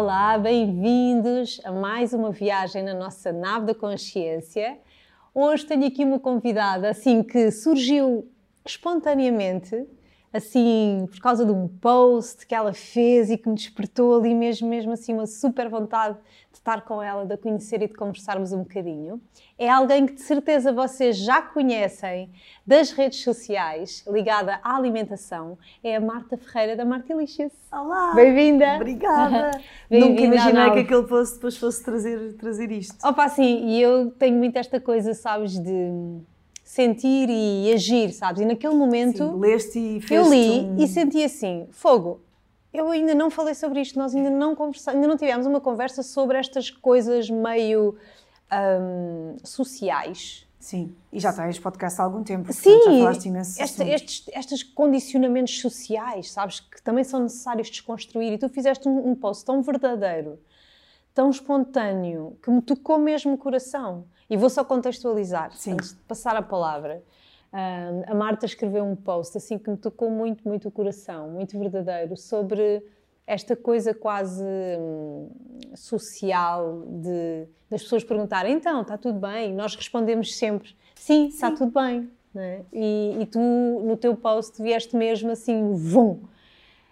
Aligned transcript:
Olá, 0.00 0.38
bem-vindos 0.38 1.60
a 1.64 1.72
mais 1.72 2.12
uma 2.12 2.30
viagem 2.30 2.84
na 2.84 2.94
nossa 2.94 3.32
nave 3.32 3.66
da 3.66 3.74
consciência. 3.74 4.78
Hoje 5.34 5.66
tenho 5.66 5.84
aqui 5.88 6.04
uma 6.04 6.20
convidada 6.20 6.88
assim 6.88 7.20
que 7.20 7.50
surgiu 7.50 8.30
espontaneamente 8.64 9.88
assim, 10.32 11.06
por 11.10 11.20
causa 11.20 11.44
de 11.44 11.52
um 11.52 11.68
post 11.68 12.46
que 12.46 12.54
ela 12.54 12.72
fez 12.72 13.30
e 13.30 13.38
que 13.38 13.48
me 13.48 13.54
despertou 13.54 14.18
ali 14.18 14.34
mesmo, 14.34 14.68
mesmo 14.68 14.92
assim, 14.92 15.14
uma 15.14 15.26
super 15.26 15.68
vontade 15.68 16.18
de 16.50 16.58
estar 16.58 16.82
com 16.82 17.02
ela, 17.02 17.24
de 17.24 17.34
a 17.34 17.38
conhecer 17.38 17.82
e 17.82 17.88
de 17.88 17.94
conversarmos 17.94 18.52
um 18.52 18.58
bocadinho. 18.58 19.20
É 19.58 19.68
alguém 19.68 20.06
que 20.06 20.14
de 20.14 20.22
certeza 20.22 20.72
vocês 20.72 21.16
já 21.16 21.40
conhecem 21.40 22.30
das 22.66 22.90
redes 22.90 23.22
sociais, 23.22 24.04
ligada 24.06 24.60
à 24.62 24.76
alimentação. 24.76 25.58
É 25.82 25.96
a 25.96 26.00
Marta 26.00 26.36
Ferreira 26.36 26.76
da 26.76 26.84
Martilicious. 26.84 27.52
Olá! 27.72 28.12
Bem-vinda! 28.14 28.76
Obrigada! 28.76 29.50
Bem 29.88 30.00
Nunca 30.00 30.22
imaginei 30.22 30.70
que 30.72 30.78
aquele 30.80 31.04
post 31.04 31.36
depois 31.36 31.56
fosse 31.56 31.82
trazer, 31.82 32.34
trazer 32.34 32.70
isto. 32.70 32.96
Opa, 33.06 33.28
sim, 33.28 33.66
e 33.66 33.80
eu 33.80 34.10
tenho 34.10 34.36
muito 34.36 34.56
esta 34.56 34.78
coisa, 34.78 35.14
sabes, 35.14 35.58
de 35.58 36.20
sentir 36.68 37.30
e 37.30 37.72
agir, 37.72 38.12
sabes? 38.12 38.42
E 38.42 38.44
naquele 38.44 38.74
momento. 38.74 39.32
Sim, 39.32 39.38
leste 39.38 39.78
e 39.78 40.00
fez 40.02 40.20
Eu 40.20 40.30
li 40.30 40.60
um... 40.60 40.76
e 40.76 40.86
senti 40.86 41.24
assim: 41.24 41.66
fogo, 41.70 42.20
eu 42.74 42.90
ainda 42.90 43.14
não 43.14 43.30
falei 43.30 43.54
sobre 43.54 43.80
isto, 43.80 43.98
nós 43.98 44.14
ainda 44.14 44.28
não 44.28 44.54
conversamos, 44.54 44.96
ainda 44.96 45.08
não 45.08 45.16
tivemos 45.16 45.46
uma 45.46 45.62
conversa 45.62 46.02
sobre 46.02 46.36
estas 46.36 46.70
coisas 46.70 47.30
meio 47.30 47.96
um, 48.52 49.36
sociais. 49.42 50.46
Sim, 50.60 50.94
e 51.10 51.18
já 51.18 51.32
tens 51.32 51.58
podcast 51.58 51.98
há 52.02 52.04
algum 52.04 52.22
tempo. 52.22 52.52
Sim, 52.52 52.78
já 52.84 52.90
falaste 52.90 53.24
imenso 53.26 53.62
este, 53.62 53.82
estes, 53.84 54.24
estes 54.34 54.62
condicionamentos 54.62 55.58
sociais, 55.60 56.30
sabes, 56.30 56.60
que 56.60 56.82
também 56.82 57.02
são 57.02 57.22
necessários 57.22 57.70
desconstruir. 57.70 58.34
E 58.34 58.38
tu 58.38 58.46
fizeste 58.50 58.86
um, 58.86 59.08
um 59.08 59.14
post 59.14 59.42
tão 59.42 59.62
verdadeiro, 59.62 60.38
tão 61.14 61.30
espontâneo, 61.30 62.36
que 62.42 62.50
me 62.50 62.60
tocou 62.60 62.98
mesmo 62.98 63.32
o 63.32 63.38
coração. 63.38 64.04
E 64.28 64.36
vou 64.36 64.50
só 64.50 64.64
contextualizar, 64.64 65.52
Sim. 65.56 65.72
antes 65.72 65.90
de 65.90 66.00
passar 66.00 66.36
a 66.36 66.42
palavra. 66.42 67.02
Uh, 67.52 68.04
a 68.06 68.14
Marta 68.14 68.44
escreveu 68.44 68.84
um 68.84 68.94
post 68.94 69.36
assim 69.38 69.58
que 69.58 69.70
me 69.70 69.76
tocou 69.76 70.10
muito, 70.10 70.46
muito 70.46 70.68
o 70.68 70.70
coração, 70.70 71.30
muito 71.30 71.58
verdadeiro, 71.58 72.14
sobre 72.16 72.84
esta 73.28 73.54
coisa 73.54 73.92
quase 73.92 74.42
hum, 74.42 75.28
social 75.74 76.82
de 76.86 77.46
das 77.70 77.82
pessoas 77.82 78.02
perguntarem 78.02 78.54
então 78.54 78.80
está 78.80 78.96
tudo 78.96 79.18
bem 79.18 79.52
nós 79.52 79.76
respondemos 79.76 80.34
sempre 80.34 80.70
sim, 80.94 81.28
sim. 81.30 81.34
está 81.34 81.50
tudo 81.50 81.70
bem 81.70 82.10
é? 82.34 82.62
e, 82.72 83.18
e, 83.20 83.26
tu 83.26 83.38
no 83.38 83.98
teu 83.98 84.16
post 84.16 84.62
vieste 84.62 84.96
mesmo 84.96 85.30
assim 85.30 85.74
vum 85.74 86.22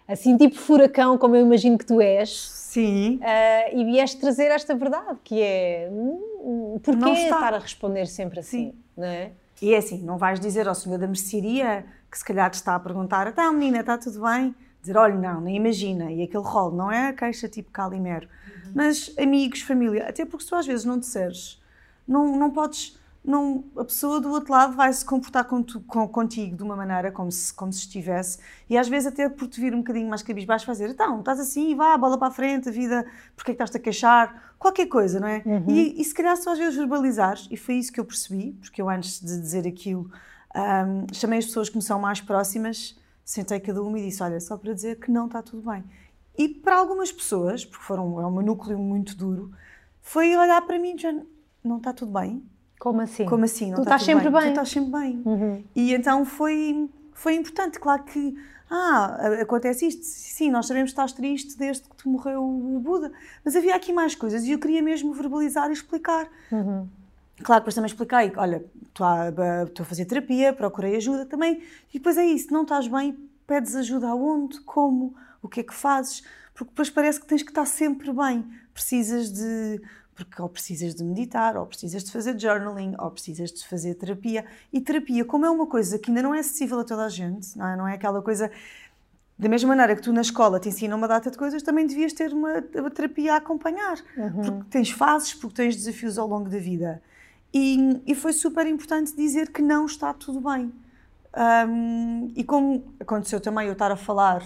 assim 0.07 0.37
tipo 0.37 0.55
furacão 0.55 1.17
como 1.17 1.35
eu 1.35 1.45
imagino 1.45 1.77
que 1.77 1.85
tu 1.85 1.99
és 2.01 2.29
sim 2.29 3.17
uh, 3.17 3.77
e 3.77 3.83
vieste 3.85 4.19
trazer 4.19 4.51
esta 4.51 4.75
verdade 4.75 5.17
que 5.23 5.41
é 5.41 5.89
hum, 5.91 6.79
porquê 6.83 7.09
estar 7.09 7.53
a 7.53 7.59
responder 7.59 8.05
sempre 8.07 8.39
assim 8.39 8.71
sim. 8.71 8.75
não 8.95 9.05
é 9.05 9.31
e 9.61 9.73
é 9.73 9.77
assim, 9.77 10.03
não 10.03 10.17
vais 10.17 10.39
dizer 10.39 10.67
ao 10.67 10.75
senhor 10.75 10.99
da 10.99 11.07
mercearia 11.07 11.85
que 12.11 12.17
se 12.17 12.23
calhar 12.23 12.49
te 12.49 12.55
está 12.55 12.75
a 12.75 12.79
perguntar, 12.79 13.27
então 13.27 13.51
menina, 13.51 13.79
está 13.79 13.97
tudo 13.97 14.21
bem? 14.21 14.55
Dizer, 14.81 14.95
olha, 14.97 15.15
não, 15.15 15.41
nem 15.41 15.55
imagina. 15.55 16.11
E 16.11 16.21
aquele 16.23 16.43
rol 16.43 16.71
não 16.71 16.91
é 16.91 17.09
a 17.09 17.13
queixa 17.13 17.49
tipo 17.49 17.71
Calimero. 17.71 18.27
Uhum. 18.27 18.71
Mas 18.75 19.13
amigos, 19.17 19.61
família, 19.61 20.07
até 20.07 20.25
porque 20.25 20.43
se 20.43 20.49
tu 20.49 20.55
às 20.55 20.65
vezes 20.65 20.85
não 20.85 20.99
disseres, 20.99 21.61
não, 22.07 22.37
não 22.37 22.51
podes 22.51 22.96
não, 23.27 23.65
a 23.75 23.83
pessoa 23.83 24.21
do 24.21 24.31
outro 24.31 24.53
lado 24.53 24.73
vai 24.73 24.91
se 24.93 25.03
comportar 25.03 25.43
com 25.43 25.61
tu, 25.61 25.81
com, 25.81 26.07
contigo 26.07 26.55
de 26.55 26.63
uma 26.63 26.77
maneira 26.77 27.11
como 27.11 27.29
se, 27.29 27.53
como 27.53 27.73
se 27.73 27.79
estivesse, 27.79 28.39
e 28.69 28.77
às 28.77 28.87
vezes 28.87 29.07
até 29.07 29.27
por 29.27 29.49
te 29.49 29.59
vir 29.59 29.75
um 29.75 29.79
bocadinho 29.79 30.07
mais 30.07 30.23
cabisbaixo, 30.23 30.65
vai 30.65 30.73
dizer: 30.73 30.91
então, 30.91 31.19
estás 31.19 31.37
assim, 31.37 31.75
vá, 31.75 31.97
bola 31.97 32.17
para 32.17 32.29
a 32.29 32.31
frente, 32.31 32.69
a 32.69 32.71
vida, 32.71 33.05
porque 33.35 33.51
é 33.51 33.53
que 33.53 33.61
estás 33.61 33.75
a 33.75 33.83
queixar? 33.83 34.55
Qualquer 34.57 34.85
coisa, 34.85 35.19
não 35.19 35.27
é? 35.27 35.43
Uhum. 35.45 35.65
E, 35.67 35.99
e 35.99 36.03
se 36.05 36.13
calhar 36.13 36.37
só 36.37 36.53
às 36.53 36.57
vezes 36.57 36.77
verbalizares, 36.77 37.49
e 37.51 37.57
foi 37.57 37.75
isso 37.75 37.91
que 37.91 37.99
eu 37.99 38.05
percebi, 38.05 38.53
porque 38.61 38.81
eu 38.81 38.89
antes 38.89 39.19
de 39.19 39.37
dizer 39.41 39.67
aquilo, 39.67 40.09
um, 40.55 41.13
chamei 41.13 41.39
as 41.39 41.45
pessoas 41.47 41.67
que 41.67 41.75
me 41.75 41.83
são 41.83 41.99
mais 41.99 42.21
próximas, 42.21 42.97
sentei 43.25 43.59
cada 43.59 43.83
uma 43.83 43.99
e 43.99 44.05
disse: 44.05 44.23
olha, 44.23 44.39
só 44.39 44.55
para 44.55 44.73
dizer 44.73 44.99
que 45.01 45.11
não 45.11 45.25
está 45.25 45.41
tudo 45.41 45.69
bem. 45.69 45.83
E 46.37 46.47
para 46.47 46.77
algumas 46.77 47.11
pessoas, 47.11 47.65
porque 47.65 47.83
foram, 47.83 48.21
é 48.21 48.25
um 48.25 48.41
núcleo 48.41 48.79
muito 48.79 49.17
duro, 49.17 49.51
foi 49.99 50.33
olhar 50.37 50.61
para 50.61 50.79
mim 50.79 50.91
e 50.91 50.95
dizer: 50.95 51.25
não 51.61 51.75
está 51.75 51.91
tudo 51.91 52.13
bem 52.13 52.41
como 52.79 53.01
assim? 53.01 53.25
Como 53.25 53.45
assim? 53.45 53.69
Não 53.69 53.77
tu 53.77 53.81
estás 53.81 54.03
sempre 54.03 54.29
bem. 54.29 54.33
bem. 54.33 54.41
Tu 54.41 54.49
estás 54.49 54.69
sempre 54.69 54.91
bem. 54.91 55.21
Uhum. 55.25 55.63
E 55.75 55.93
então 55.93 56.25
foi, 56.25 56.89
foi 57.13 57.35
importante. 57.35 57.79
Claro 57.79 58.03
que, 58.03 58.37
ah, 58.69 59.17
acontece 59.41 59.87
isto. 59.87 60.03
Sim, 60.03 60.51
nós 60.51 60.67
sabemos 60.67 60.91
que 60.91 60.93
estás 60.93 61.11
triste 61.13 61.57
desde 61.57 61.83
que 61.89 61.95
te 61.95 62.07
morreu 62.07 62.43
o 62.43 62.79
Buda. 62.79 63.11
Mas 63.43 63.55
havia 63.55 63.75
aqui 63.75 63.91
mais 63.91 64.15
coisas 64.15 64.43
e 64.43 64.51
eu 64.51 64.59
queria 64.59 64.81
mesmo 64.81 65.13
verbalizar 65.13 65.69
e 65.69 65.73
explicar. 65.73 66.27
Uhum. 66.51 66.87
Claro, 67.43 67.61
depois 67.61 67.75
também 67.75 67.87
expliquei, 67.87 68.31
olha, 68.35 68.65
estou 68.87 69.05
a, 69.05 69.29
estou 69.63 69.83
a 69.83 69.85
fazer 69.85 70.05
terapia, 70.05 70.53
procurei 70.53 70.95
ajuda 70.95 71.25
também. 71.25 71.61
E 71.93 71.97
depois 71.97 72.17
é 72.17 72.25
isso, 72.25 72.51
não 72.51 72.63
estás 72.63 72.87
bem, 72.87 73.17
pedes 73.45 73.75
ajuda 73.75 74.07
aonde, 74.07 74.59
como, 74.61 75.15
o 75.41 75.47
que 75.47 75.59
é 75.59 75.63
que 75.63 75.73
fazes, 75.73 76.23
porque 76.53 76.71
depois 76.71 76.89
parece 76.89 77.19
que 77.19 77.27
tens 77.27 77.43
que 77.43 77.51
estar 77.51 77.65
sempre 77.65 78.11
bem. 78.11 78.43
Precisas 78.73 79.31
de 79.31 79.81
porque 80.17 80.41
ou 80.41 80.49
precisas 80.49 80.95
de 80.95 81.03
meditar, 81.03 81.55
ou 81.55 81.65
precisas 81.65 82.03
de 82.03 82.11
fazer 82.11 82.37
journaling, 82.37 82.95
ou 82.97 83.11
precisas 83.11 83.51
de 83.51 83.65
fazer 83.65 83.93
terapia. 83.93 84.43
E 84.73 84.81
terapia, 84.81 85.23
como 85.23 85.45
é 85.45 85.49
uma 85.49 85.67
coisa 85.67 85.99
que 85.99 86.09
ainda 86.09 86.23
não 86.23 86.33
é 86.33 86.39
acessível 86.39 86.79
a 86.79 86.83
toda 86.83 87.05
a 87.05 87.09
gente, 87.09 87.55
não 87.55 87.67
é, 87.67 87.77
não 87.77 87.87
é 87.87 87.93
aquela 87.93 88.21
coisa. 88.21 88.51
Da 89.37 89.47
mesma 89.47 89.69
maneira 89.69 89.95
que 89.95 90.01
tu 90.01 90.11
na 90.11 90.21
escola 90.21 90.59
te 90.59 90.69
ensinam 90.69 90.97
uma 90.97 91.07
data 91.07 91.29
de 91.29 91.37
coisas, 91.37 91.61
também 91.61 91.85
devias 91.85 92.11
ter 92.11 92.33
uma, 92.33 92.63
uma 92.75 92.89
terapia 92.89 93.35
a 93.35 93.37
acompanhar. 93.37 93.99
Uhum. 94.17 94.41
Porque 94.41 94.69
tens 94.71 94.89
fases, 94.89 95.35
porque 95.35 95.55
tens 95.55 95.75
desafios 95.75 96.17
ao 96.17 96.27
longo 96.27 96.49
da 96.49 96.57
vida. 96.57 96.99
E, 97.53 98.01
e 98.07 98.15
foi 98.15 98.33
super 98.33 98.65
importante 98.65 99.15
dizer 99.15 99.51
que 99.51 99.61
não 99.61 99.85
está 99.85 100.11
tudo 100.11 100.41
bem. 100.41 100.73
Um, 101.69 102.31
e 102.35 102.43
como 102.43 102.83
aconteceu 102.99 103.39
também 103.39 103.67
eu 103.67 103.73
estar 103.73 103.91
a 103.91 103.95
falar 103.95 104.43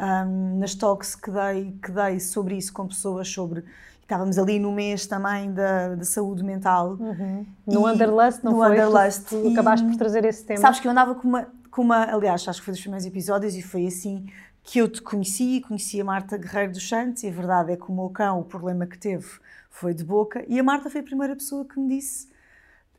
um, 0.00 0.58
nas 0.58 0.74
talks 0.74 1.14
que 1.14 1.30
dei, 1.30 1.78
que 1.80 1.92
dei 1.92 2.18
sobre 2.18 2.56
isso 2.56 2.72
com 2.72 2.88
pessoas, 2.88 3.28
sobre 3.28 3.64
estávamos 4.12 4.38
ali 4.38 4.58
no 4.58 4.72
mês 4.72 5.06
também 5.06 5.52
da, 5.52 5.94
da 5.94 6.04
saúde 6.04 6.44
mental. 6.44 6.96
Uhum. 7.00 7.46
No 7.66 7.88
Underlust, 7.88 8.42
não 8.42 8.52
no 8.52 8.58
foi? 8.58 8.70
Underlust. 8.72 9.28
Tu, 9.28 9.42
tu 9.42 9.48
acabaste 9.48 9.86
por 9.86 9.96
trazer 9.96 10.24
esse 10.24 10.44
tema. 10.44 10.60
Sabes 10.60 10.80
que 10.80 10.86
eu 10.86 10.92
andava 10.92 11.14
com 11.14 11.26
uma, 11.26 11.48
com 11.70 11.82
uma, 11.82 12.04
aliás, 12.04 12.46
acho 12.46 12.60
que 12.60 12.64
foi 12.64 12.72
dos 12.72 12.80
primeiros 12.80 13.06
episódios 13.06 13.54
e 13.54 13.62
foi 13.62 13.86
assim 13.86 14.26
que 14.62 14.78
eu 14.78 14.88
te 14.88 15.02
conheci, 15.02 15.60
conheci 15.66 16.00
a 16.00 16.04
Marta 16.04 16.36
Guerreiro 16.36 16.72
dos 16.72 16.88
Santos 16.88 17.22
e 17.24 17.28
a 17.28 17.32
verdade 17.32 17.72
é 17.72 17.76
que 17.76 17.90
o 17.90 17.94
meu 17.94 18.08
cão, 18.10 18.40
o 18.40 18.44
problema 18.44 18.86
que 18.86 18.96
teve 18.96 19.26
foi 19.68 19.92
de 19.92 20.04
boca 20.04 20.44
e 20.46 20.60
a 20.60 20.62
Marta 20.62 20.88
foi 20.88 21.00
a 21.00 21.04
primeira 21.04 21.34
pessoa 21.34 21.64
que 21.64 21.80
me 21.80 21.88
disse 21.88 22.30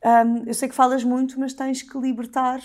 um, 0.04 0.44
eu 0.46 0.52
sei 0.52 0.68
que 0.68 0.74
falas 0.74 1.02
muito, 1.02 1.40
mas 1.40 1.54
tens 1.54 1.80
que 1.80 1.98
libertar 1.98 2.60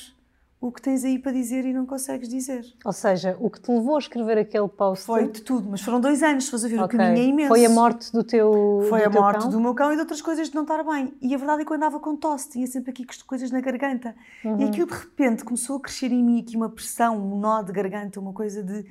o 0.61 0.73
que 0.73 0.81
tens 0.81 1.05
aí 1.05 1.17
para 1.17 1.31
dizer 1.31 1.63
e 1.65 1.71
não 1.71 1.85
consegues 1.85 2.27
dizer. 2.27 2.65
Ou 2.83 2.91
seja, 2.91 3.37
o 3.39 3.49
que 3.49 3.61
te 3.61 3.71
levou 3.71 3.95
a 3.95 3.99
escrever 3.99 4.37
aquele 4.37 4.67
post... 4.67 5.05
Foi 5.05 5.29
de 5.29 5.41
tudo, 5.41 5.69
mas 5.69 5.81
foram 5.81 6.01
dois 6.01 6.21
anos, 6.21 6.49
fores 6.49 6.65
a 6.65 6.67
ver, 6.67 6.81
okay. 6.81 6.99
o 6.99 7.01
caminho 7.01 7.25
é 7.25 7.27
imenso. 7.29 7.47
Foi 7.47 7.65
a 7.65 7.69
morte 7.69 8.11
do 8.11 8.25
teu 8.25 8.85
Foi 8.89 8.99
do 8.99 9.05
a 9.05 9.09
teu 9.09 9.21
morte 9.21 9.41
cão? 9.43 9.49
do 9.49 9.61
meu 9.61 9.73
cão 9.73 9.91
e 9.93 9.95
de 9.95 10.01
outras 10.01 10.21
coisas 10.21 10.49
de 10.49 10.55
não 10.55 10.63
estar 10.63 10.83
bem. 10.83 11.13
E 11.21 11.33
a 11.33 11.37
verdade 11.37 11.61
é 11.61 11.65
que 11.65 11.71
eu 11.71 11.77
andava 11.77 11.97
com 12.01 12.13
tosse, 12.17 12.49
tinha 12.49 12.67
sempre 12.67 12.91
aqui 12.91 13.05
coisas 13.25 13.51
na 13.51 13.61
garganta. 13.61 14.13
Uhum. 14.43 14.59
E 14.59 14.63
aquilo 14.65 14.87
de 14.87 14.95
repente 14.95 15.45
começou 15.45 15.77
a 15.77 15.79
crescer 15.79 16.11
em 16.11 16.21
mim 16.21 16.41
aqui 16.41 16.57
uma 16.57 16.69
pressão, 16.69 17.17
um 17.17 17.39
nó 17.39 17.61
de 17.61 17.71
garganta, 17.71 18.19
uma 18.19 18.33
coisa 18.33 18.61
de 18.61 18.85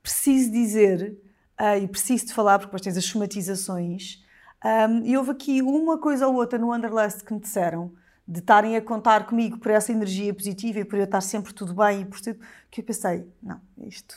preciso 0.00 0.52
dizer 0.52 1.18
uh, 1.60 1.82
e 1.82 1.88
preciso 1.88 2.26
de 2.26 2.32
falar, 2.32 2.60
porque 2.60 2.68
depois 2.68 2.82
tens 2.82 2.96
as 2.96 3.04
somatizações. 3.04 4.24
Um, 4.64 5.04
e 5.04 5.16
houve 5.16 5.32
aqui 5.32 5.62
uma 5.62 5.98
coisa 5.98 6.28
ou 6.28 6.34
outra 6.34 6.58
no 6.60 6.72
Underlust 6.72 7.24
que 7.24 7.34
me 7.34 7.40
disseram 7.40 7.92
de 8.28 8.40
estarem 8.40 8.76
a 8.76 8.82
contar 8.82 9.26
comigo 9.26 9.56
por 9.58 9.72
essa 9.72 9.90
energia 9.90 10.34
positiva 10.34 10.80
e 10.80 10.84
por 10.84 10.98
eu 10.98 11.04
estar 11.04 11.22
sempre 11.22 11.54
tudo 11.54 11.72
bem 11.72 12.02
e 12.02 12.04
por 12.04 12.20
tudo, 12.20 12.38
que 12.70 12.82
eu 12.82 12.84
pensei, 12.84 13.26
não, 13.42 13.58
isto 13.86 14.14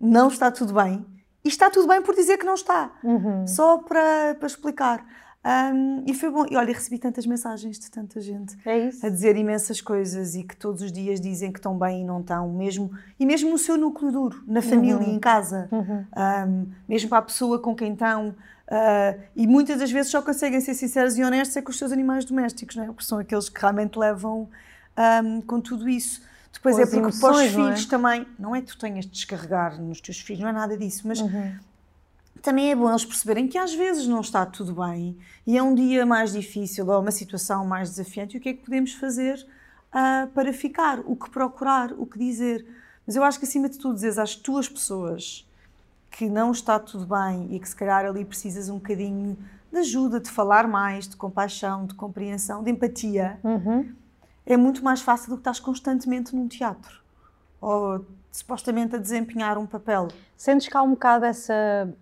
não 0.00 0.28
está 0.28 0.50
tudo 0.50 0.72
bem. 0.72 1.04
E 1.44 1.48
está 1.48 1.68
tudo 1.68 1.86
bem 1.86 2.00
por 2.00 2.14
dizer 2.14 2.38
que 2.38 2.46
não 2.46 2.54
está. 2.54 2.90
Uhum. 3.04 3.46
Só 3.46 3.76
para, 3.76 4.34
para 4.38 4.46
explicar. 4.46 5.04
Um, 5.44 6.04
e 6.06 6.14
foi 6.14 6.30
bom. 6.30 6.46
E 6.50 6.56
olha, 6.56 6.72
recebi 6.72 6.98
tantas 6.98 7.26
mensagens 7.26 7.78
de 7.78 7.90
tanta 7.90 8.18
gente 8.18 8.56
é 8.64 8.88
a 9.02 9.10
dizer 9.10 9.36
imensas 9.36 9.78
coisas 9.78 10.34
e 10.34 10.42
que 10.42 10.56
todos 10.56 10.80
os 10.80 10.90
dias 10.90 11.20
dizem 11.20 11.52
que 11.52 11.58
estão 11.58 11.78
bem 11.78 12.00
e 12.00 12.04
não 12.04 12.20
estão, 12.20 12.48
mesmo, 12.50 12.90
e 13.20 13.26
mesmo 13.26 13.50
no 13.50 13.58
seu 13.58 13.76
núcleo 13.76 14.10
duro, 14.10 14.42
na 14.46 14.62
família, 14.62 15.06
uhum. 15.06 15.16
em 15.16 15.20
casa, 15.20 15.68
uhum. 15.70 16.06
um, 16.16 16.72
mesmo 16.88 17.10
para 17.10 17.18
a 17.18 17.22
pessoa 17.22 17.58
com 17.58 17.74
quem 17.74 17.92
estão. 17.92 18.34
Uh, 18.66 19.20
e 19.36 19.46
muitas 19.46 19.78
das 19.78 19.90
vezes 19.90 20.10
só 20.10 20.22
conseguem 20.22 20.58
ser 20.60 20.74
sinceros 20.74 21.18
e 21.18 21.22
honestos 21.22 21.56
é 21.56 21.62
com 21.62 21.70
os 21.70 21.76
seus 21.76 21.92
animais 21.92 22.24
domésticos, 22.24 22.76
não 22.76 22.84
é? 22.84 22.86
porque 22.86 23.04
são 23.04 23.18
aqueles 23.18 23.48
que 23.48 23.60
realmente 23.60 23.98
levam 23.98 24.48
um, 25.22 25.40
com 25.42 25.60
tudo 25.60 25.88
isso. 25.88 26.22
Depois 26.52 26.78
é 26.78 26.86
porque 26.86 27.18
para 27.18 27.32
os 27.32 27.40
é? 27.40 27.48
filhos 27.48 27.84
também, 27.84 28.26
não 28.38 28.54
é 28.54 28.62
que 28.62 28.68
tu 28.68 28.78
tenhas 28.78 29.04
de 29.04 29.10
descarregar 29.10 29.80
nos 29.80 30.00
teus 30.00 30.20
filhos, 30.20 30.40
não 30.40 30.48
é 30.48 30.52
nada 30.52 30.76
disso, 30.78 31.06
mas 31.06 31.20
uhum. 31.20 31.56
também 32.40 32.70
é 32.70 32.76
bom 32.76 32.88
eles 32.88 33.04
perceberem 33.04 33.48
que 33.48 33.58
às 33.58 33.74
vezes 33.74 34.06
não 34.06 34.20
está 34.20 34.46
tudo 34.46 34.72
bem 34.72 35.18
e 35.46 35.58
é 35.58 35.62
um 35.62 35.74
dia 35.74 36.06
mais 36.06 36.32
difícil 36.32 36.88
ou 36.88 37.00
uma 37.00 37.10
situação 37.10 37.66
mais 37.66 37.90
desafiante 37.90 38.36
e 38.36 38.38
o 38.38 38.40
que 38.40 38.48
é 38.48 38.52
que 38.54 38.64
podemos 38.64 38.92
fazer 38.94 39.44
uh, 39.90 40.26
para 40.28 40.52
ficar, 40.52 41.00
o 41.00 41.16
que 41.16 41.28
procurar, 41.28 41.92
o 41.92 42.06
que 42.06 42.18
dizer. 42.18 42.64
Mas 43.06 43.16
eu 43.16 43.24
acho 43.24 43.38
que 43.38 43.44
acima 43.44 43.68
de 43.68 43.78
tudo, 43.78 43.96
dizer 43.96 44.18
às 44.18 44.34
tuas 44.34 44.68
pessoas 44.68 45.46
que 46.16 46.28
não 46.28 46.52
está 46.52 46.78
tudo 46.78 47.06
bem 47.06 47.48
e 47.50 47.58
que 47.58 47.68
se 47.68 47.74
calhar 47.74 48.04
ali 48.04 48.24
precisas 48.24 48.68
um 48.68 48.74
bocadinho 48.74 49.36
de 49.72 49.78
ajuda, 49.78 50.20
de 50.20 50.30
falar 50.30 50.68
mais, 50.68 51.08
de 51.08 51.16
compaixão, 51.16 51.86
de 51.86 51.94
compreensão, 51.94 52.62
de 52.62 52.70
empatia, 52.70 53.38
Uhum. 53.42 53.92
é 54.46 54.56
muito 54.56 54.84
mais 54.84 55.00
fácil 55.02 55.30
do 55.30 55.36
que 55.36 55.40
estás 55.40 55.58
constantemente 55.58 56.34
num 56.36 56.46
teatro 56.46 57.02
ou 57.60 58.04
supostamente 58.30 58.94
a 58.94 58.98
desempenhar 58.98 59.58
um 59.58 59.66
papel. 59.66 60.06
Sentes 60.36 60.68
há 60.74 60.82
um 60.82 60.90
bocado 60.90 61.24
essa. 61.24 61.52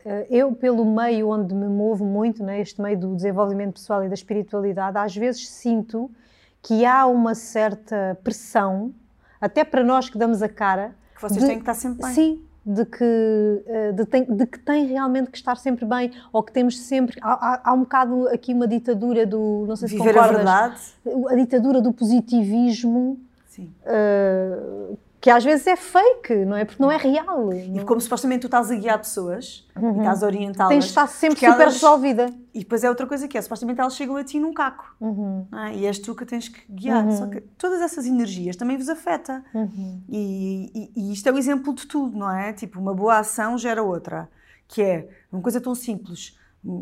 eh, 0.05 0.27
Eu, 0.29 0.53
pelo 0.53 0.85
meio 0.85 1.29
onde 1.29 1.55
me 1.55 1.69
movo 1.69 2.05
muito, 2.05 2.43
né, 2.43 2.61
este 2.61 2.81
meio 2.83 2.99
do 2.99 3.15
desenvolvimento 3.15 3.75
pessoal 3.75 4.03
e 4.05 4.09
da 4.09 4.15
espiritualidade, 4.15 4.99
às 4.99 5.15
vezes 5.17 5.49
sinto 5.49 6.11
que 6.63 6.85
há 6.85 7.07
uma 7.07 7.35
certa 7.35 8.19
pressão, 8.23 8.93
até 9.41 9.65
para 9.65 9.83
nós 9.85 10.09
que 10.11 10.17
damos 10.19 10.43
a 10.43 10.49
cara. 10.49 10.95
Que 11.15 11.23
vocês 11.23 11.41
de- 11.41 11.47
têm 11.47 11.57
que 11.57 11.63
estar 11.63 11.75
sempre 11.75 12.03
bem. 12.05 12.15
Sim, 12.15 12.45
de 12.65 12.85
que, 12.85 13.63
eh, 13.67 13.93
de, 13.93 14.05
tem, 14.07 14.25
de 14.25 14.47
que 14.47 14.59
tem 14.59 14.87
realmente 14.87 15.31
que 15.31 15.37
estar 15.37 15.57
sempre 15.57 15.85
bem, 15.85 16.13
ou 16.33 16.43
que 16.43 16.53
temos 16.53 16.79
sempre. 16.81 17.19
Há, 17.21 17.61
há- 17.71 17.73
um 17.75 17.81
bocado 17.81 18.29
aqui 18.29 18.55
uma 18.55 18.69
ditadura 18.69 19.27
do. 19.27 19.65
Não 19.67 19.75
sei 19.77 19.89
se 19.89 19.97
Viver 19.97 20.11
a 20.11 20.23
concordas. 20.29 20.37
verdade. 21.05 21.33
A 21.33 21.35
ditadura 21.37 21.81
do 21.81 21.93
positivismo. 21.93 23.19
Sim. 23.49 23.71
eh, 23.85 24.59
que 25.23 25.31
às 25.31 25.45
vezes 25.45 25.65
é 25.69 25.77
fake, 25.77 26.45
não 26.45 26.57
é? 26.57 26.65
Porque 26.65 26.83
não 26.83 26.91
é 26.91 26.97
real. 26.97 27.53
E 27.53 27.69
Não- 27.71 27.85
como 27.87 28.01
supostamente 28.01 28.41
tu 28.41 28.47
estás 28.49 28.73
a 28.73 28.75
guiar 28.75 28.99
pessoas 28.99 29.67
e 29.81 29.99
estás 30.01 30.21
a 30.23 30.27
orientá-las. 30.27 30.69
Tens 30.71 30.85
de 30.85 30.91
estar 30.91 31.07
sempre 31.07 31.39
super 31.39 31.53
elas- 31.63 31.75
resolvida. 31.75 32.27
E 32.53 32.59
depois 32.59 32.83
é 32.83 32.89
outra 32.91 33.07
coisa 33.07 33.29
que 33.29 33.39
é, 33.39 33.41
supostamente 33.41 33.81
elas 33.81 33.95
chegam 33.95 34.17
a 34.17 34.25
ti 34.25 34.41
num 34.41 34.53
caco. 34.53 34.95
Uhum. 35.01 35.47
não 35.51 35.59
é? 35.61 35.77
E 35.77 35.87
és 35.87 35.99
tu 36.01 36.15
que 36.17 36.27
tens 36.27 36.49
que 36.49 36.61
guiar. 36.71 37.09
Só 37.13 37.27
que 37.29 37.41
todas 37.57 37.81
essas 37.81 38.05
energias 38.05 38.57
também 38.57 38.77
vos 38.77 38.89
afeta. 38.89 39.45
Uhum. 39.55 40.03
E, 40.09 40.71
e- 40.75 40.93
e 40.97 41.13
isto 41.13 41.29
é 41.29 41.33
o 41.33 41.39
exemplo 41.39 41.73
de 41.73 41.87
tudo, 41.87 42.19
não 42.19 42.31
é? 42.31 42.53
Tipo, 42.53 42.81
uma 42.81 42.93
boa 42.93 43.19
ação 43.21 43.57
gera 43.57 43.81
outra. 43.83 44.29
Que 44.67 44.83
é 44.83 45.09
uma 45.31 45.41
coisa 45.41 45.61
tão 45.61 45.75
simples. 45.75 46.37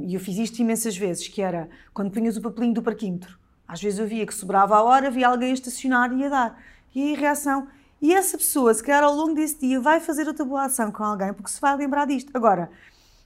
E 0.07 0.15
eu 0.15 0.21
fiz 0.21 0.39
isto 0.39 0.59
imensas 0.61 0.97
vezes, 0.97 1.29
que 1.29 1.43
era 1.43 1.69
quando 1.93 2.11
punhas 2.11 2.37
o 2.39 2.41
papelinho 2.41 2.73
do 2.73 2.83
parquímetro. 2.83 3.39
Às 3.69 3.83
vezes 3.83 3.99
eu 3.99 4.07
via 4.07 4.25
que 4.27 4.35
sobrava 4.35 4.77
a 4.77 4.83
hora, 4.83 5.11
via 5.11 5.29
alguém 5.29 5.51
a 5.51 5.55
estacionar 5.55 6.11
e 6.13 6.21
ia 6.21 6.31
dar. 6.31 6.59
E 6.95 7.15
a 7.15 7.19
reação... 7.19 7.69
E 8.01 8.15
essa 8.15 8.39
pessoa, 8.39 8.73
se 8.73 8.83
calhar 8.83 9.05
ao 9.05 9.15
longo 9.15 9.35
desse 9.35 9.59
dia, 9.59 9.81
vai 9.81 10.01
fazer 10.01 10.27
outra 10.27 10.45
boa 10.45 10.65
ação 10.65 10.91
com 10.91 11.05
alguém, 11.05 11.33
porque 11.33 11.51
se 11.51 11.61
vai 11.61 11.77
lembrar 11.77 12.07
disto. 12.07 12.31
Agora, 12.35 12.71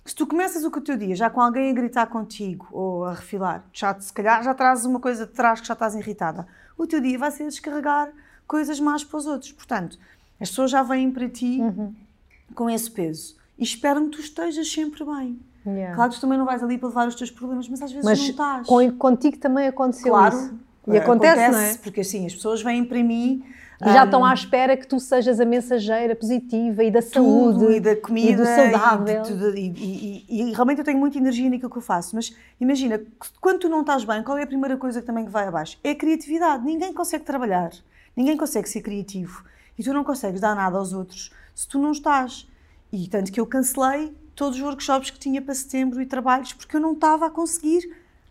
se 0.04 0.14
tu 0.14 0.26
começas 0.26 0.64
o 0.64 0.70
teu 0.80 0.96
dia 0.96 1.14
já 1.14 1.30
com 1.30 1.40
alguém 1.40 1.70
a 1.70 1.72
gritar 1.72 2.06
contigo 2.06 2.66
ou 2.72 3.04
a 3.04 3.14
refilar, 3.14 3.64
já, 3.72 3.98
se 3.98 4.12
calhar 4.12 4.42
já 4.42 4.52
trazes 4.52 4.84
uma 4.84 4.98
coisa 5.00 5.26
de 5.26 5.32
trás 5.32 5.60
que 5.60 5.66
já 5.66 5.74
estás 5.74 5.94
irritada, 5.94 6.46
o 6.76 6.86
teu 6.86 7.00
dia 7.00 7.18
vai 7.18 7.30
ser 7.30 7.44
descarregar 7.44 8.10
coisas 8.46 8.80
más 8.80 9.04
para 9.04 9.16
os 9.16 9.26
outros. 9.26 9.52
Portanto, 9.52 9.98
as 10.40 10.50
pessoas 10.50 10.70
já 10.70 10.82
vêm 10.82 11.10
para 11.10 11.28
ti 11.28 11.60
com 12.54 12.68
esse 12.68 12.90
peso 12.90 13.36
e 13.56 13.62
esperam 13.62 14.06
que 14.10 14.16
tu 14.16 14.20
estejas 14.20 14.70
sempre 14.70 15.04
bem. 15.04 15.40
Yeah. 15.66 15.94
Claro 15.94 16.10
que 16.10 16.18
tu 16.18 16.20
também 16.20 16.36
não 16.36 16.44
vais 16.44 16.62
ali 16.62 16.76
para 16.76 16.88
levar 16.88 17.08
os 17.08 17.14
teus 17.14 17.30
problemas, 17.30 17.66
mas 17.68 17.80
às 17.80 17.90
vezes 17.90 18.04
Mas 18.04 18.18
não 18.18 18.26
estás. 18.26 18.66
com- 18.66 18.92
contigo 18.92 19.38
também 19.38 19.66
aconteceu 19.66 20.12
claro. 20.12 20.36
isso. 20.36 20.58
E 20.86 20.98
acontece, 20.98 21.50
não 21.50 21.58
é? 21.58 21.74
Porque 21.78 22.02
assim, 22.02 22.26
as 22.26 22.34
pessoas 22.34 22.60
vêm 22.60 22.84
para 22.84 23.02
mim 23.02 23.42
já 23.82 24.04
estão 24.04 24.24
à 24.24 24.32
espera 24.32 24.76
que 24.76 24.86
tu 24.86 24.98
sejas 25.00 25.40
a 25.40 25.44
mensageira 25.44 26.14
positiva 26.14 26.82
e 26.84 26.90
da 26.90 27.00
tudo, 27.02 27.12
saúde 27.58 27.76
e 27.76 27.80
da 27.80 27.96
comida 27.96 28.30
e 28.30 28.36
do 28.36 28.44
saudável. 28.44 29.22
e, 29.22 29.26
tudo, 29.26 29.56
e- 29.56 29.68
e- 29.68 30.24
e- 30.28 30.52
realmente 30.52 30.78
eu 30.78 30.84
tenho 30.84 30.98
muita 30.98 31.18
energia 31.18 31.50
naquilo 31.50 31.70
que 31.70 31.78
eu 31.78 31.82
faço 31.82 32.14
mas 32.14 32.34
imagina, 32.60 33.00
quando 33.40 33.60
tu 33.60 33.68
não 33.68 33.80
estás 33.80 34.04
bem 34.04 34.22
qual 34.22 34.38
é 34.38 34.42
a 34.42 34.46
primeira 34.46 34.76
coisa 34.76 35.00
que 35.00 35.06
também 35.06 35.24
vai 35.26 35.46
abaixo? 35.48 35.78
É 35.82 35.90
a 35.90 35.94
criatividade, 35.94 36.64
ninguém 36.64 36.92
consegue 36.92 37.24
trabalhar 37.24 37.70
ninguém 38.16 38.36
consegue 38.36 38.68
ser 38.68 38.80
criativo 38.80 39.44
e 39.78 39.82
tu 39.82 39.92
não 39.92 40.04
consegues 40.04 40.40
dar 40.40 40.54
nada 40.54 40.78
aos 40.78 40.92
outros 40.92 41.32
se 41.54 41.66
tu 41.68 41.78
não 41.78 41.92
estás 41.92 42.48
e 42.92 43.08
tanto 43.08 43.32
que 43.32 43.40
eu 43.40 43.46
cancelei 43.46 44.14
todos 44.36 44.56
os 44.58 44.64
workshops 44.64 45.10
que 45.10 45.18
tinha 45.18 45.42
para 45.42 45.54
setembro 45.54 46.00
e 46.00 46.06
trabalhos 46.06 46.52
porque 46.52 46.76
eu 46.76 46.80
não 46.80 46.92
estava 46.92 47.26
a 47.26 47.30
conseguir 47.30 47.82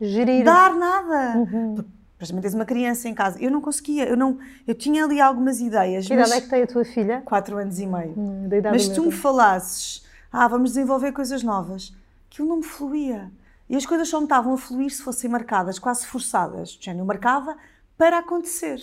Gerir. 0.02 0.44
dar 0.46 0.74
nada 0.76 1.38
Uhum. 1.40 1.84
Exemplo, 2.22 2.42
tens 2.42 2.54
uma 2.54 2.66
criança 2.66 3.10
em 3.10 3.14
casa 3.14 3.38
eu 3.42 3.52
não 3.52 3.60
conseguia, 3.60 4.06
eu, 4.08 4.16
não, 4.16 4.38
eu 4.66 4.74
tinha 4.76 5.04
ali 5.04 5.20
algumas 5.20 5.60
ideias 5.60 6.08
Que 6.08 6.14
idade 6.14 6.32
é 6.34 6.42
que 6.42 6.48
tem 6.50 6.64
a 6.64 6.68
tua 6.68 6.86
filha? 6.86 7.22
quatro 7.26 7.58
anos 7.58 7.80
e 7.80 7.86
meio 7.88 8.14
Hum, 8.18 8.48
da 8.48 8.58
idade 8.58 8.74
mas 8.76 8.86
se 8.86 8.94
tu 8.96 9.04
me 9.06 9.12
falasses, 9.12 10.06
ah, 10.32 10.48
vamos 10.48 10.72
desenvolver 10.72 11.12
coisas 11.12 11.44
novas, 11.44 11.94
aquilo 12.32 12.48
não 12.48 12.58
me 12.58 12.64
fluía. 12.64 13.30
E 13.70 13.76
as 13.76 13.86
coisas 13.86 14.08
só 14.08 14.18
me 14.20 14.26
estavam 14.26 14.54
a 14.54 14.58
fluir 14.58 14.90
se 14.94 15.02
fossem 15.02 15.30
marcadas, 15.30 15.80
quase 15.80 16.06
forçadas. 16.06 16.80
Eu 16.86 17.06
marcava 17.06 17.56
para 17.98 18.20
acontecer. 18.20 18.80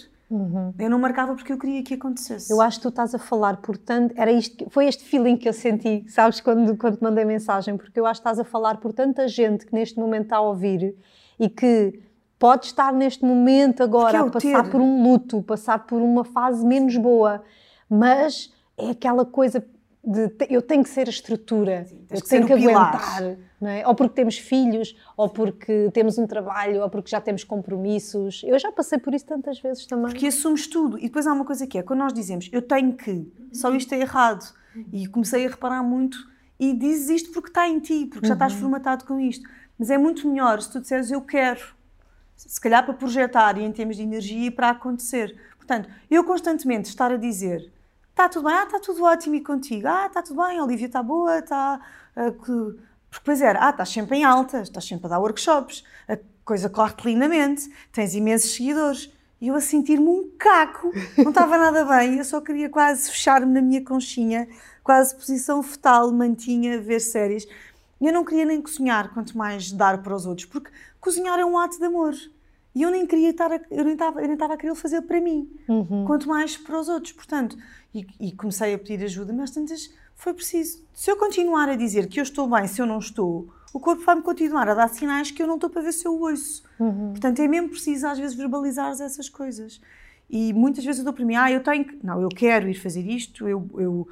Eu 0.79 0.88
não 0.88 0.99
marcava 0.99 1.35
porque 1.35 1.53
eu 1.53 1.59
queria 1.59 1.82
que 1.82 1.94
acontecesse. 1.94 2.53
Uhum. 2.53 2.59
Eu 2.59 2.62
acho 2.62 2.79
que 2.79 2.82
tu 2.82 2.88
estás 2.88 3.15
a 3.15 3.19
falar, 3.19 3.56
portanto, 3.59 4.15
era 4.17 4.31
isto, 4.31 4.56
que- 4.56 4.71
foi 4.71 4.87
este 4.87 5.05
feeling 5.05 5.37
que 5.37 5.49
eu 5.49 5.53
senti, 5.53 6.05
sabes, 6.09 6.41
quando, 6.41 6.77
quando 6.77 6.97
te 6.97 7.03
mandei 7.03 7.25
mensagem, 7.25 7.77
porque 7.77 7.99
eu 7.99 8.06
acho 8.06 8.21
que 8.21 8.29
estás 8.29 8.38
a 8.38 8.44
falar 8.44 8.77
por 8.79 8.93
tanta 8.93 9.27
gente 9.29 9.67
que 9.67 9.75
neste 9.75 9.99
momento 9.99 10.25
está 10.25 10.37
a 10.37 10.41
ouvir 10.41 10.94
e 11.38 11.49
que 11.49 12.00
pode 12.40 12.66
estar 12.66 12.90
neste 12.90 13.22
momento 13.22 13.82
agora 13.82 14.16
é 14.16 14.20
a 14.22 14.25
passar 14.25 14.64
ter. 14.64 14.70
por 14.70 14.81
um 14.81 15.02
luto, 15.02 15.42
passar 15.42 15.87
por 15.87 16.00
uma 16.00 16.25
fase 16.25 16.66
menos 16.66 16.96
boa, 16.96 17.44
mas 17.88 18.50
é 18.78 18.90
aquela 18.90 19.26
coisa 19.26 19.62
de 20.02 20.32
eu 20.48 20.62
tenho 20.62 20.82
que 20.82 20.88
ser 20.88 21.06
a 21.06 21.10
estrutura, 21.10 21.87
tens 22.08 22.19
eu 22.19 22.22
que 22.22 22.28
tenho 22.31 22.46
que 22.46 22.54
pilar. 22.56 22.96
aguentar, 22.96 23.37
é? 23.60 23.87
ou 23.87 23.94
porque 23.94 24.14
temos 24.14 24.38
filhos, 24.38 24.96
ou 25.14 25.28
porque 25.28 25.90
temos 25.92 26.16
um 26.16 26.26
trabalho, 26.26 26.81
ou 26.81 26.88
porque 26.88 27.10
já 27.10 27.20
temos 27.20 27.44
compromissos. 27.44 28.43
Eu 28.46 28.58
já 28.58 28.72
passei 28.72 28.98
por 28.98 29.14
isso 29.14 29.26
tantas 29.26 29.60
vezes 29.60 29.84
também. 29.84 30.06
Porque 30.06 30.28
assumes 30.28 30.66
tudo. 30.66 30.98
E 30.98 31.02
depois 31.02 31.26
há 31.26 31.34
uma 31.34 31.44
coisa 31.44 31.66
que 31.66 31.76
é, 31.76 31.82
quando 31.82 31.98
nós 31.98 32.14
dizemos 32.14 32.48
eu 32.50 32.62
tenho 32.62 32.94
que, 32.94 33.31
só 33.52 33.70
isto 33.75 33.93
é 33.93 34.00
errado. 34.00 34.50
E 34.90 35.06
comecei 35.08 35.46
a 35.46 35.50
reparar 35.50 35.82
muito 35.82 36.16
e 36.58 36.72
dizes 36.72 37.10
isto 37.10 37.32
porque 37.32 37.48
está 37.48 37.69
em 37.69 37.81
ti, 37.81 38.06
porque 38.06 38.26
já 38.26 38.32
estás 38.32 38.54
formatado 38.54 39.04
com 39.04 39.20
isto. 39.20 39.46
Mas 39.78 39.90
é 39.90 39.98
muito 39.98 40.26
melhor 40.26 40.62
se 40.62 40.72
tu 40.72 40.81
disseres 40.81 41.10
eu 41.10 41.20
quero. 41.20 41.60
Se 42.48 42.60
calhar 42.60 42.84
para 42.84 42.94
projetar 42.94 43.58
e 43.58 43.62
em 43.62 43.72
termos 43.72 43.96
de 43.96 44.02
energia 44.02 44.50
para 44.52 44.70
acontecer. 44.70 45.37
Portanto, 45.56 45.88
eu 46.10 46.25
constantemente 46.25 46.88
estar 46.88 47.10
a 47.12 47.16
dizer 47.16 47.70
está 48.10 48.29
tudo 48.29 48.48
bem, 48.48 48.55
ah, 48.58 48.65
está 48.65 48.79
tudo 48.81 49.03
ótimo 49.05 49.34
e 49.36 49.41
contigo, 49.41 49.86
ah, 49.88 50.06
está 50.06 50.20
tudo 50.22 50.43
bem, 50.44 50.58
a 50.58 50.65
Olivia 50.65 50.86
está 50.86 51.03
boa, 51.03 51.38
está... 51.38 51.81
ah, 52.17 52.31
que- 52.31 52.79
Porque 53.10 53.22
depois 53.24 53.41
era, 53.41 53.67
ah, 53.67 53.70
estás 53.70 53.88
sempre 53.88 54.19
em 54.19 54.24
alta, 54.24 54.60
estás 54.60 54.84
sempre 54.84 55.06
a 55.06 55.10
dar 55.10 55.19
workshops, 55.20 55.82
a 56.08 56.19
coisa 56.44 56.69
corre-te 56.69 57.05
lindamente, 57.06 57.69
tens 57.93 58.15
imensos 58.15 58.55
seguidores. 58.55 59.10
E 59.41 59.48
eu 59.48 59.55
a 59.55 59.60
sentir-me 59.60 60.06
um 60.06 60.31
caco, 60.38 60.93
não 61.17 61.31
estava 61.31 61.56
nada 61.56 61.82
bem, 61.86 62.19
eu 62.19 62.24
só 62.24 62.43
queria 62.43 62.69
quase 62.69 63.10
fechar-me 63.10 63.50
na 63.50 63.62
minha 63.62 63.82
conchinha, 63.82 64.46
quase 64.84 65.15
posição 65.15 65.62
fetal, 65.62 66.12
mantinha, 66.12 66.79
ver 66.79 67.00
séries. 67.00 67.46
Eu 67.98 68.12
não 68.12 68.22
queria 68.24 68.44
nem 68.44 68.60
cozinhar, 68.60 69.15
quanto 69.15 69.36
mais 69.38 69.72
dar 69.72 70.03
para 70.03 70.15
os 70.15 70.26
outros, 70.26 70.46
porque 70.46 70.70
cozinhar 71.00 71.38
é 71.38 71.44
um 71.44 71.58
ato 71.58 71.78
de 71.78 71.84
amor. 71.84 72.14
E 72.74 72.82
eu 72.82 72.90
nem 72.90 73.04
queria 73.04 73.30
estar, 73.30 73.50
a, 73.50 73.60
eu 73.70 73.84
nem 73.84 73.94
estava, 73.94 74.20
eu 74.20 74.26
nem 74.26 74.34
estava 74.34 74.54
a 74.54 74.56
querer 74.56 74.74
fazer 74.76 75.02
para 75.02 75.20
mim, 75.20 75.50
quanto 76.06 76.28
mais 76.28 76.56
para 76.56 76.78
os 76.78 76.88
outros. 76.88 77.12
Portanto, 77.12 77.56
e, 77.92 78.06
e 78.20 78.32
comecei 78.32 78.72
a 78.74 78.78
pedir 78.78 79.02
ajuda, 79.04 79.32
mas 79.32 79.50
tantas 79.50 79.92
foi 80.14 80.32
preciso. 80.34 80.84
Se 80.94 81.10
eu 81.10 81.16
continuar 81.16 81.69
a 81.69 81.74
dizer 81.74 82.06
que 82.06 82.20
eu 82.20 82.22
estou 82.22 82.48
bem, 82.48 82.66
se 82.69 82.80
eu 82.80 82.86
não 82.86 82.98
estou, 82.98 83.48
o 83.72 83.80
corpo 83.80 84.04
vai-me 84.04 84.22
continuar 84.22 84.69
a 84.69 84.74
dar 84.74 84.88
sinais 84.88 85.30
que 85.30 85.42
eu 85.42 85.46
não 85.46 85.56
estou 85.56 85.69
para 85.70 85.82
ver 85.82 85.92
se 85.92 86.06
eu 86.06 86.20
ouço. 86.20 86.62
Portanto, 87.10 87.40
é 87.40 87.48
mesmo 87.48 87.70
preciso 87.70 88.06
às 88.06 88.19
vezes 88.19 88.36
verbalizar 88.36 88.92
essas 88.92 89.28
coisas. 89.28 89.80
E 90.28 90.52
muitas 90.52 90.84
vezes 90.84 91.00
eu 91.00 91.04
dou 91.04 91.12
para 91.14 91.24
mim, 91.24 91.34
ah, 91.34 91.50
eu 91.50 91.60
tenho 91.60 91.84
que, 91.84 91.98
não, 92.06 92.20
eu 92.20 92.28
quero 92.28 92.69
ir 92.69 92.74
fazer 92.74 93.04
isto, 93.04 93.48
eu, 93.48 93.69
eu 93.74 94.06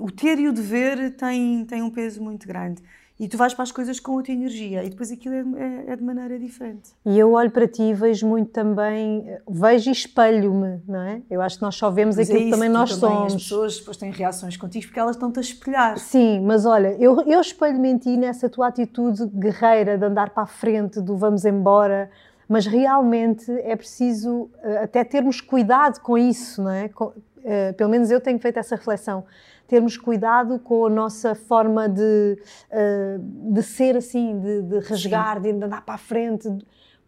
o 0.00 0.10
ter 0.10 0.38
e 0.38 0.48
o 0.48 0.52
dever 0.52 1.16
tem, 1.16 1.64
tem 1.64 1.82
um 1.82 1.90
peso 1.90 2.22
muito 2.22 2.46
grande. 2.46 2.82
E 3.18 3.28
tu 3.28 3.36
vais 3.36 3.54
para 3.54 3.62
as 3.62 3.70
coisas 3.70 4.00
com 4.00 4.12
outra 4.12 4.32
energia 4.32 4.82
e 4.82 4.90
depois 4.90 5.12
aquilo 5.12 5.34
é, 5.34 5.44
é- 5.62 5.92
é 5.92 5.96
de 5.96 6.02
maneira 6.02 6.36
diferente. 6.36 6.90
E 7.06 7.16
eu 7.16 7.32
olho 7.32 7.50
para 7.50 7.68
ti 7.68 7.82
e 7.84 7.94
vejo 7.94 8.26
muito 8.26 8.50
também, 8.50 9.24
vejo 9.48 9.88
e 9.88 9.92
espelho-me, 9.92 10.80
não 10.88 11.00
é? 11.00 11.22
Eu 11.30 11.40
acho 11.40 11.56
que 11.56 11.62
nós 11.62 11.76
só 11.76 11.90
vemos 11.92 12.16
Mas 12.16 12.28
é 12.28 12.32
aquilo 12.32 12.40
que 12.40 12.48
isso, 12.48 12.56
também 12.58 12.68
nós 12.68 12.98
também, 12.98 13.16
somos. 13.16 13.34
As 13.34 13.42
pessoas 13.42 13.78
depois 13.78 13.96
têm 13.96 14.10
reações 14.10 14.56
contigo 14.56 14.86
porque 14.86 14.98
elas 14.98 15.14
estão-te 15.14 15.38
a 15.38 15.42
espelhar. 15.42 15.96
Sim, 15.98 16.40
mas 16.40 16.66
olha, 16.66 16.96
eu, 16.98 17.20
eu 17.22 17.40
espelho-me 17.40 17.88
em 17.88 17.98
ti 17.98 18.16
nessa 18.16 18.48
tua 18.48 18.66
atitude 18.66 19.24
guerreira 19.28 19.96
de 19.96 20.04
andar 20.04 20.30
para 20.30 20.42
a 20.42 20.46
frente, 20.46 21.00
do 21.00 21.16
vamos 21.16 21.44
embora, 21.44 22.10
mas 22.48 22.66
realmente 22.66 23.48
é 23.60 23.76
preciso 23.76 24.50
eh, 24.62 24.78
até 24.82 25.04
termos 25.04 25.40
cuidado 25.40 26.00
com 26.00 26.18
isso, 26.18 26.60
não 26.62 26.70
é? 26.70 26.88
Com- 26.88 27.12
eh, 27.44 27.72
pelo 27.72 27.90
menos 27.90 28.10
eu 28.10 28.20
tenho 28.20 28.38
feito 28.38 28.58
essa 28.58 28.74
reflexão. 28.76 29.24
Termos 29.68 29.96
cuidado 29.96 30.58
com 30.58 30.86
a 30.86 30.90
nossa 30.90 31.34
forma 31.34 31.88
de, 31.88 32.38
eh, 32.70 33.18
de 33.20 33.62
ser 33.62 33.96
assim, 33.96 34.38
de, 34.40 34.62
de 34.62 34.78
rasgar, 34.80 35.40
de 35.40 35.50
andar 35.50 35.82
para 35.84 35.94
a 35.94 35.98
frente, 35.98 36.48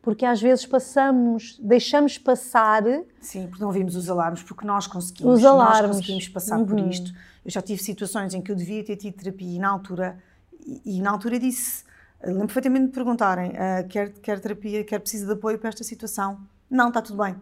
porque 0.01 0.25
às 0.25 0.41
vezes 0.41 0.65
passamos, 0.65 1.59
deixamos 1.61 2.17
passar 2.17 2.85
Sim, 3.21 3.49
porque 3.49 3.63
não 3.63 3.73
vimos 3.73 3.97
os 3.97 4.09
alarmes, 4.09 4.43
porque 4.43 4.65
nós 4.67 4.87
conseguimos. 4.87 5.39
Os 5.41 5.45
alarmes. 5.45 5.81
Nós 5.89 5.97
conseguimos 5.97 6.29
passar 6.29 6.65
por 6.65 6.79
Uhum. 6.79 6.89
isto. 6.89 7.11
Eu 7.45 7.51
já 7.51 7.61
tive 7.61 7.83
situações 7.83 8.33
em 8.35 8.41
que 8.41 8.51
eu 8.53 8.57
devia 8.57 8.85
ter 8.85 8.97
tido 8.97 9.15
terapia 9.17 9.57
e 9.57 9.59
na 9.59 9.69
altura, 9.69 10.17
e, 10.65 10.99
e 10.99 11.01
na 11.03 11.11
altura 11.11 11.39
disse, 11.39 11.85
lembro 12.23 12.47
perfeitamente 12.47 12.87
de 12.87 12.93
perguntarem, 12.93 13.53
ah, 13.57 13.83
quer, 13.89 14.11
quer 14.13 14.41
terapia, 14.41 14.85
quer 14.85 14.99
precisa 15.01 15.27
de 15.27 15.33
apoio 15.33 15.59
para 15.59 15.69
esta 15.69 15.85
situação? 15.85 16.39
Não, 16.71 16.89
está 16.89 17.03
tudo 17.03 17.23
bem. 17.23 17.37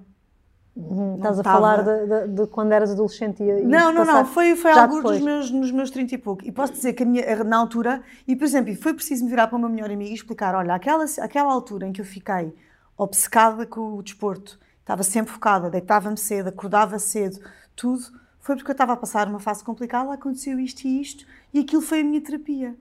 Uhum, 0.76 1.14
estás 1.14 1.38
a 1.38 1.44
falar 1.44 1.82
de, 1.84 2.06
de, 2.06 2.28
de, 2.34 2.46
quando 2.48 2.72
eras 2.72 2.90
adolescente 2.90 3.40
e, 3.40 3.62
Não, 3.62 3.92
não, 3.92 4.04
não, 4.04 4.24
foi, 4.26 4.56
foi 4.56 4.72
algo 4.72 5.00
dos 5.02 5.20
meus, 5.20 5.50
nos 5.50 5.70
meus 5.70 5.90
30 5.90 6.16
e 6.16 6.18
pouco. 6.18 6.44
E 6.44 6.50
posso 6.50 6.72
dizer 6.72 6.94
que 6.94 7.04
minha, 7.04 7.44
na 7.44 7.56
altura, 7.56 8.02
e 8.26 8.34
por 8.34 8.44
exemplo, 8.44 8.74
foi 8.74 8.92
preciso 8.92 9.22
me 9.22 9.30
virar 9.30 9.46
para 9.46 9.56
uma 9.56 9.68
melhor 9.68 9.88
amiga 9.88 10.10
e 10.10 10.14
explicar: 10.14 10.52
olha, 10.54 10.74
aquela, 10.74 11.04
aquela 11.20 11.52
altura 11.52 11.86
em 11.86 11.92
que 11.92 12.00
eu 12.00 12.04
fiquei 12.04 12.52
obcecada 12.96 13.64
com 13.64 13.94
o 13.94 14.02
desporto, 14.02 14.58
estava 14.80 15.04
sempre 15.04 15.32
focada, 15.32 15.70
deitava-me 15.70 16.16
cedo, 16.16 16.48
acordava 16.48 16.98
cedo, 16.98 17.38
tudo, 17.76 18.02
foi 18.40 18.56
porque 18.56 18.70
eu 18.70 18.74
estava 18.74 18.94
a 18.94 18.96
passar 18.96 19.28
uma 19.28 19.38
fase 19.38 19.62
complicada, 19.62 20.12
aconteceu 20.12 20.58
isto 20.58 20.84
e 20.86 21.00
isto, 21.00 21.24
e 21.52 21.60
aquilo 21.60 21.82
foi 21.82 22.00
a 22.00 22.04
minha 22.04 22.20
terapia. 22.20 22.74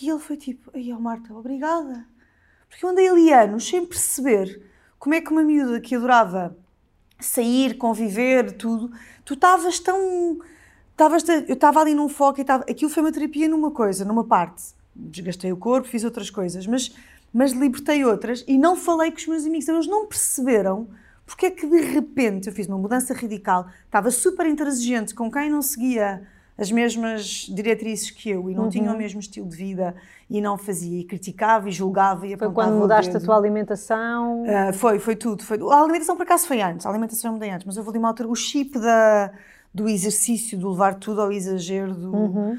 E 0.00 0.08
ele 0.08 0.18
foi 0.18 0.38
tipo: 0.38 0.70
ai, 0.74 0.90
oh 0.90 1.00
Marta, 1.00 1.34
obrigada. 1.34 2.06
Porque 2.68 2.84
eu 2.84 2.88
andei 2.88 3.08
ali 3.08 3.30
anos 3.30 3.68
sem 3.68 3.84
perceber 3.84 4.62
como 4.98 5.14
é 5.14 5.20
que 5.20 5.30
uma 5.30 5.42
miúda 5.42 5.80
que 5.80 5.94
adorava 5.94 6.56
sair, 7.18 7.76
conviver, 7.76 8.52
tudo, 8.52 8.90
tu 9.24 9.34
estavas 9.34 9.80
tão. 9.80 10.38
Tavas, 10.96 11.24
eu 11.28 11.54
estava 11.54 11.80
ali 11.80 11.94
num 11.94 12.08
foco 12.08 12.40
e 12.40 12.42
estava. 12.42 12.64
Aquilo 12.68 12.90
foi 12.90 13.02
uma 13.02 13.12
terapia 13.12 13.48
numa 13.48 13.70
coisa, 13.70 14.04
numa 14.04 14.24
parte. 14.24 14.74
Desgastei 14.94 15.52
o 15.52 15.56
corpo, 15.56 15.88
fiz 15.88 16.04
outras 16.04 16.30
coisas, 16.30 16.66
mas, 16.66 16.94
mas 17.32 17.52
libertei 17.52 18.04
outras 18.04 18.44
e 18.48 18.56
não 18.56 18.76
falei 18.76 19.10
com 19.10 19.18
os 19.18 19.26
meus 19.26 19.44
amigos. 19.44 19.68
Eles 19.68 19.86
não 19.86 20.06
perceberam 20.06 20.88
porque 21.26 21.46
é 21.46 21.50
que 21.50 21.66
de 21.66 21.80
repente 21.80 22.46
eu 22.46 22.54
fiz 22.54 22.68
uma 22.68 22.78
mudança 22.78 23.12
radical, 23.12 23.68
estava 23.84 24.10
super 24.12 24.46
intransigente 24.46 25.12
com 25.12 25.30
quem 25.30 25.50
não 25.50 25.60
seguia 25.60 26.22
as 26.58 26.70
mesmas 26.70 27.46
diretrizes 27.48 28.10
que 28.10 28.30
eu 28.30 28.48
e 28.50 28.54
não 28.54 28.64
uhum. 28.64 28.70
tinha 28.70 28.92
o 28.92 28.96
mesmo 28.96 29.20
estilo 29.20 29.48
de 29.48 29.56
vida 29.56 29.94
e 30.28 30.40
não 30.40 30.56
fazia 30.56 31.00
e 31.00 31.04
criticava 31.04 31.68
e 31.68 31.72
julgava 31.72 32.26
e 32.26 32.32
apontava 32.32 32.54
Foi 32.54 32.64
quando 32.64 32.80
mudaste 32.80 33.14
a 33.16 33.20
tua 33.20 33.36
alimentação? 33.36 34.42
Uh, 34.42 34.72
foi, 34.72 34.98
foi 34.98 35.16
tudo. 35.16 35.42
Foi, 35.42 35.58
a 35.70 35.80
alimentação 35.80 36.16
por 36.16 36.22
acaso 36.22 36.46
foi 36.46 36.62
antes, 36.62 36.86
a 36.86 36.88
alimentação 36.88 37.30
eu 37.30 37.34
mudei 37.34 37.50
antes, 37.50 37.66
mas 37.66 37.76
eu 37.76 37.82
vou 37.82 37.90
ali 37.92 37.98
uma 37.98 38.08
altura, 38.08 38.28
o 38.28 38.34
chip 38.34 38.78
da, 38.78 39.32
do 39.72 39.88
exercício, 39.88 40.58
do 40.58 40.70
levar 40.70 40.94
tudo 40.94 41.20
ao 41.20 41.30
exagero, 41.30 41.94
do, 41.94 42.14
uhum. 42.14 42.58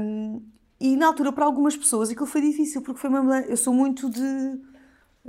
um, 0.00 0.42
e 0.80 0.96
na 0.96 1.06
altura 1.06 1.32
para 1.32 1.44
algumas 1.44 1.76
pessoas 1.76 2.10
aquilo 2.10 2.26
foi 2.26 2.40
difícil 2.40 2.80
porque 2.82 3.00
foi 3.00 3.10
uma 3.10 3.40
eu 3.42 3.56
sou 3.56 3.74
muito 3.74 4.08
de 4.08 4.58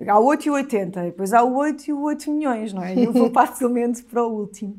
há 0.07 0.19
8 0.19 0.47
e 0.47 0.49
80, 0.51 1.01
depois 1.01 1.33
há 1.33 1.43
o 1.43 1.55
8 1.55 1.87
e 1.87 1.93
o 1.93 2.01
8 2.01 2.31
milhões, 2.31 2.73
não 2.73 2.83
é? 2.83 2.97
Eu 2.97 3.11
vou 3.11 3.29
facilmente 3.33 4.03
para 4.03 4.23
o 4.23 4.31
último. 4.31 4.77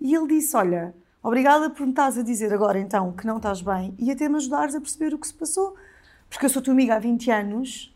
E 0.00 0.14
ele 0.14 0.26
disse, 0.26 0.56
olha 0.56 0.94
Obrigada 1.22 1.70
por 1.70 1.84
me 1.84 1.90
estás 1.90 2.18
a 2.18 2.22
dizer 2.22 2.52
agora 2.52 2.78
então 2.78 3.12
que 3.12 3.26
não 3.26 3.36
estás 3.36 3.62
bem 3.62 3.94
e 3.98 4.10
até 4.10 4.28
me 4.28 4.36
ajudares 4.36 4.74
a 4.74 4.80
perceber 4.80 5.14
o 5.14 5.18
que 5.18 5.26
se 5.26 5.34
passou. 5.34 5.76
Porque 6.28 6.46
eu 6.46 6.50
sou 6.50 6.60
tua 6.60 6.72
amiga 6.72 6.96
há 6.96 6.98
20 6.98 7.30
anos 7.30 7.94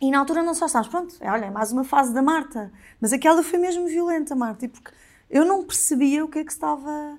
e 0.00 0.10
na 0.10 0.18
altura 0.18 0.42
não 0.42 0.54
só 0.54 0.68
sabes, 0.68 0.88
pronto, 0.88 1.16
é, 1.20 1.30
olha, 1.30 1.46
é 1.46 1.50
mais 1.50 1.72
uma 1.72 1.82
fase 1.82 2.12
da 2.12 2.22
Marta. 2.22 2.70
Mas 3.00 3.12
aquela 3.12 3.42
foi 3.42 3.58
mesmo 3.58 3.86
violenta, 3.86 4.36
Marta, 4.36 4.68
porque 4.68 4.90
eu 5.30 5.44
não 5.44 5.64
percebia 5.64 6.24
o 6.24 6.28
que 6.28 6.38
é 6.38 6.44
que 6.44 6.52
estava, 6.52 7.18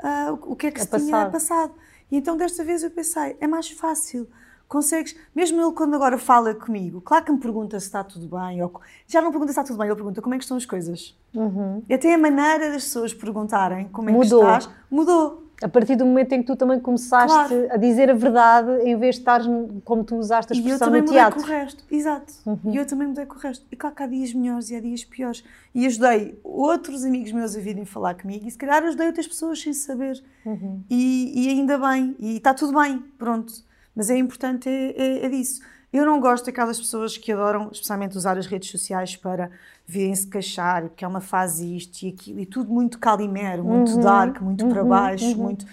uh, 0.00 0.32
o 0.42 0.56
que 0.56 0.66
é 0.66 0.70
que 0.70 0.80
é 0.80 0.82
se 0.82 0.88
passado. 0.88 1.06
tinha 1.06 1.30
passado. 1.30 1.74
E 2.10 2.16
então 2.16 2.36
desta 2.36 2.64
vez 2.64 2.82
eu 2.82 2.90
pensei, 2.90 3.36
é 3.40 3.46
mais 3.46 3.70
fácil 3.70 4.28
consegues, 4.68 5.16
mesmo 5.34 5.60
ele 5.60 5.72
quando 5.72 5.94
agora 5.94 6.18
fala 6.18 6.54
comigo, 6.54 7.00
claro 7.00 7.24
que 7.24 7.32
me 7.32 7.38
pergunta 7.38 7.78
se 7.78 7.86
está 7.86 8.02
tudo 8.02 8.26
bem, 8.28 8.62
ou, 8.62 8.80
já 9.06 9.20
não 9.20 9.30
pergunta 9.30 9.52
se 9.52 9.58
está 9.58 9.64
tudo 9.64 9.78
bem, 9.78 9.86
ele 9.86 9.96
pergunta 9.96 10.20
como 10.20 10.34
é 10.34 10.38
que 10.38 10.44
estão 10.44 10.56
as 10.56 10.66
coisas. 10.66 11.16
Uhum. 11.34 11.82
E 11.88 11.94
até 11.94 12.14
a 12.14 12.18
maneira 12.18 12.70
das 12.70 12.84
pessoas 12.84 13.14
perguntarem 13.14 13.88
como 13.88 14.10
é 14.10 14.12
mudou. 14.12 14.40
que 14.40 14.46
estás, 14.46 14.68
mudou. 14.90 15.46
A 15.62 15.68
partir 15.68 15.96
do 15.96 16.04
momento 16.04 16.32
em 16.34 16.40
que 16.42 16.46
tu 16.46 16.54
também 16.54 16.78
começaste 16.78 17.32
claro. 17.32 17.68
a 17.70 17.78
dizer 17.78 18.10
a 18.10 18.14
verdade, 18.14 18.70
em 18.82 18.94
vez 18.98 19.14
de 19.14 19.22
estar 19.22 19.40
como 19.86 20.04
tu 20.04 20.16
usaste 20.16 20.52
a 20.52 20.56
expressão 20.56 20.90
no 20.90 21.02
teatro. 21.02 21.08
E 21.08 21.16
eu 21.16 21.18
também 21.18 21.24
mudei 21.24 21.32
com 21.32 21.40
o 21.40 21.60
resto, 21.60 21.84
exato. 21.90 22.32
Uhum. 22.44 22.74
E 22.74 22.76
eu 22.76 22.86
também 22.86 23.08
mudei 23.08 23.24
com 23.24 23.36
o 23.36 23.38
resto. 23.38 23.66
E 23.72 23.74
claro 23.74 23.96
que 23.96 24.02
há 24.02 24.06
dias 24.06 24.34
melhores 24.34 24.68
e 24.68 24.76
há 24.76 24.80
dias 24.80 25.02
piores. 25.02 25.42
E 25.74 25.86
ajudei 25.86 26.38
outros 26.44 27.06
amigos 27.06 27.32
meus 27.32 27.56
a 27.56 27.60
virem 27.60 27.86
falar 27.86 28.16
comigo 28.16 28.46
e 28.46 28.50
se 28.50 28.58
calhar 28.58 28.84
ajudei 28.84 29.06
outras 29.06 29.26
pessoas 29.26 29.58
sem 29.58 29.72
saber. 29.72 30.22
Uhum. 30.44 30.82
E, 30.90 31.46
e 31.46 31.48
ainda 31.48 31.78
bem, 31.78 32.14
e 32.18 32.36
está 32.36 32.52
tudo 32.52 32.78
bem, 32.78 32.98
pronto. 33.16 33.64
Mas 33.96 34.10
é 34.10 34.18
importante 34.18 34.68
é, 34.68 34.92
é, 34.96 35.24
é 35.24 35.28
disso. 35.30 35.62
Eu 35.90 36.04
não 36.04 36.20
gosto 36.20 36.44
daquelas 36.44 36.78
pessoas 36.78 37.16
que 37.16 37.32
adoram, 37.32 37.70
especialmente, 37.72 38.18
usar 38.18 38.36
as 38.36 38.46
redes 38.46 38.70
sociais 38.70 39.16
para 39.16 39.50
virem-se 39.86 40.26
queixar, 40.26 40.82
porque 40.82 41.04
é 41.04 41.08
uma 41.08 41.22
fase 41.22 41.74
isto 41.74 42.02
e 42.02 42.08
aquilo, 42.10 42.40
e 42.40 42.44
tudo 42.44 42.70
muito 42.70 42.98
calimero, 42.98 43.64
muito 43.64 43.92
uhum, 43.92 44.00
dark, 44.00 44.42
muito 44.42 44.64
uhum, 44.66 44.72
para 44.72 44.84
baixo, 44.84 45.24
uhum. 45.24 45.36
muito. 45.36 45.66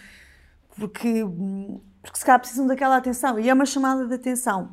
Porque, 0.77 1.25
porque 2.01 2.18
se 2.18 2.25
calhar 2.25 2.39
precisam 2.39 2.65
daquela 2.65 2.96
atenção. 2.96 3.38
E 3.38 3.50
é 3.50 3.53
uma 3.53 3.65
chamada 3.65 4.08
de 4.08 4.13
atenção. 4.13 4.70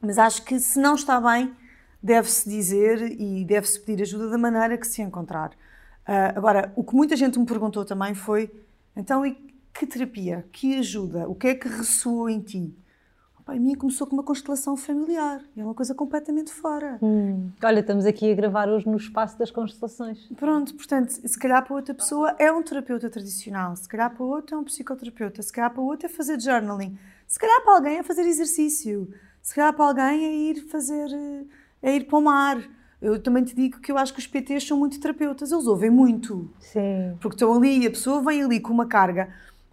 Mas 0.00 0.16
acho 0.16 0.42
que 0.44 0.58
se 0.58 0.80
não 0.80 0.94
está 0.94 1.20
bem, 1.20 1.54
deve-se 2.02 2.48
dizer 2.48 3.02
e 3.20 3.44
deve-se 3.44 3.80
pedir 3.80 4.02
ajuda 4.02 4.30
da 4.30 4.38
maneira 4.38 4.78
que 4.78 4.86
se 4.86 5.02
encontrar. 5.02 5.50
Uh, 5.50 6.32
agora, 6.34 6.72
o 6.74 6.82
que 6.82 6.94
muita 6.94 7.14
gente 7.16 7.38
me 7.38 7.44
perguntou 7.44 7.84
também 7.84 8.14
foi: 8.14 8.50
então, 8.96 9.26
e 9.26 9.32
que 9.78 9.86
terapia? 9.86 10.44
Que 10.50 10.76
ajuda? 10.78 11.28
O 11.28 11.34
que 11.34 11.48
é 11.48 11.54
que 11.54 11.68
ressoou 11.68 12.28
em 12.28 12.40
ti? 12.40 12.74
Opa, 13.38 13.52
a 13.52 13.56
minha 13.56 13.76
começou 13.76 14.08
com 14.08 14.14
uma 14.14 14.24
constelação 14.24 14.76
familiar. 14.76 15.40
É 15.56 15.62
uma 15.62 15.72
coisa 15.72 15.94
completamente 15.94 16.50
fora. 16.50 16.98
Hum. 17.00 17.50
Olha, 17.62 17.78
estamos 17.78 18.04
aqui 18.04 18.30
a 18.32 18.34
gravar 18.34 18.68
hoje 18.68 18.88
no 18.88 18.96
espaço 18.96 19.38
das 19.38 19.52
constelações. 19.52 20.26
Pronto, 20.36 20.74
portanto, 20.74 21.10
se 21.10 21.38
calhar 21.38 21.64
para 21.64 21.76
outra 21.76 21.94
pessoa 21.94 22.34
é 22.40 22.50
um 22.50 22.60
terapeuta 22.60 23.08
tradicional, 23.08 23.76
se 23.76 23.88
calhar 23.88 24.12
para 24.12 24.24
outra 24.24 24.56
é 24.56 24.58
um 24.58 24.64
psicoterapeuta, 24.64 25.40
se 25.42 25.52
calhar 25.52 25.72
para 25.72 25.80
outra 25.80 26.08
é 26.08 26.10
fazer 26.10 26.40
journaling, 26.40 26.98
se 27.26 27.38
calhar 27.38 27.62
para 27.62 27.74
alguém 27.74 27.98
é 27.98 28.02
fazer 28.02 28.22
exercício, 28.22 29.08
se 29.40 29.54
calhar 29.54 29.72
para 29.72 29.84
alguém 29.84 30.24
é 30.24 30.34
ir 30.50 30.62
fazer, 30.62 31.08
é 31.80 31.94
ir 31.94 32.04
para 32.04 32.18
o 32.18 32.22
mar. 32.22 32.58
Eu 33.00 33.22
também 33.22 33.44
te 33.44 33.54
digo 33.54 33.78
que 33.78 33.92
eu 33.92 33.96
acho 33.96 34.12
que 34.12 34.18
os 34.18 34.26
PTs 34.26 34.66
são 34.66 34.76
muito 34.76 34.98
terapeutas, 34.98 35.52
eles 35.52 35.68
ouvem 35.68 35.88
muito. 35.88 36.50
Sim. 36.58 37.16
Porque 37.20 37.36
estão 37.36 37.54
ali, 37.54 37.86
a 37.86 37.90
pessoa 37.90 38.20
vem 38.20 38.42
ali 38.42 38.58
com 38.58 38.72
uma 38.72 38.86
carga 38.86 39.32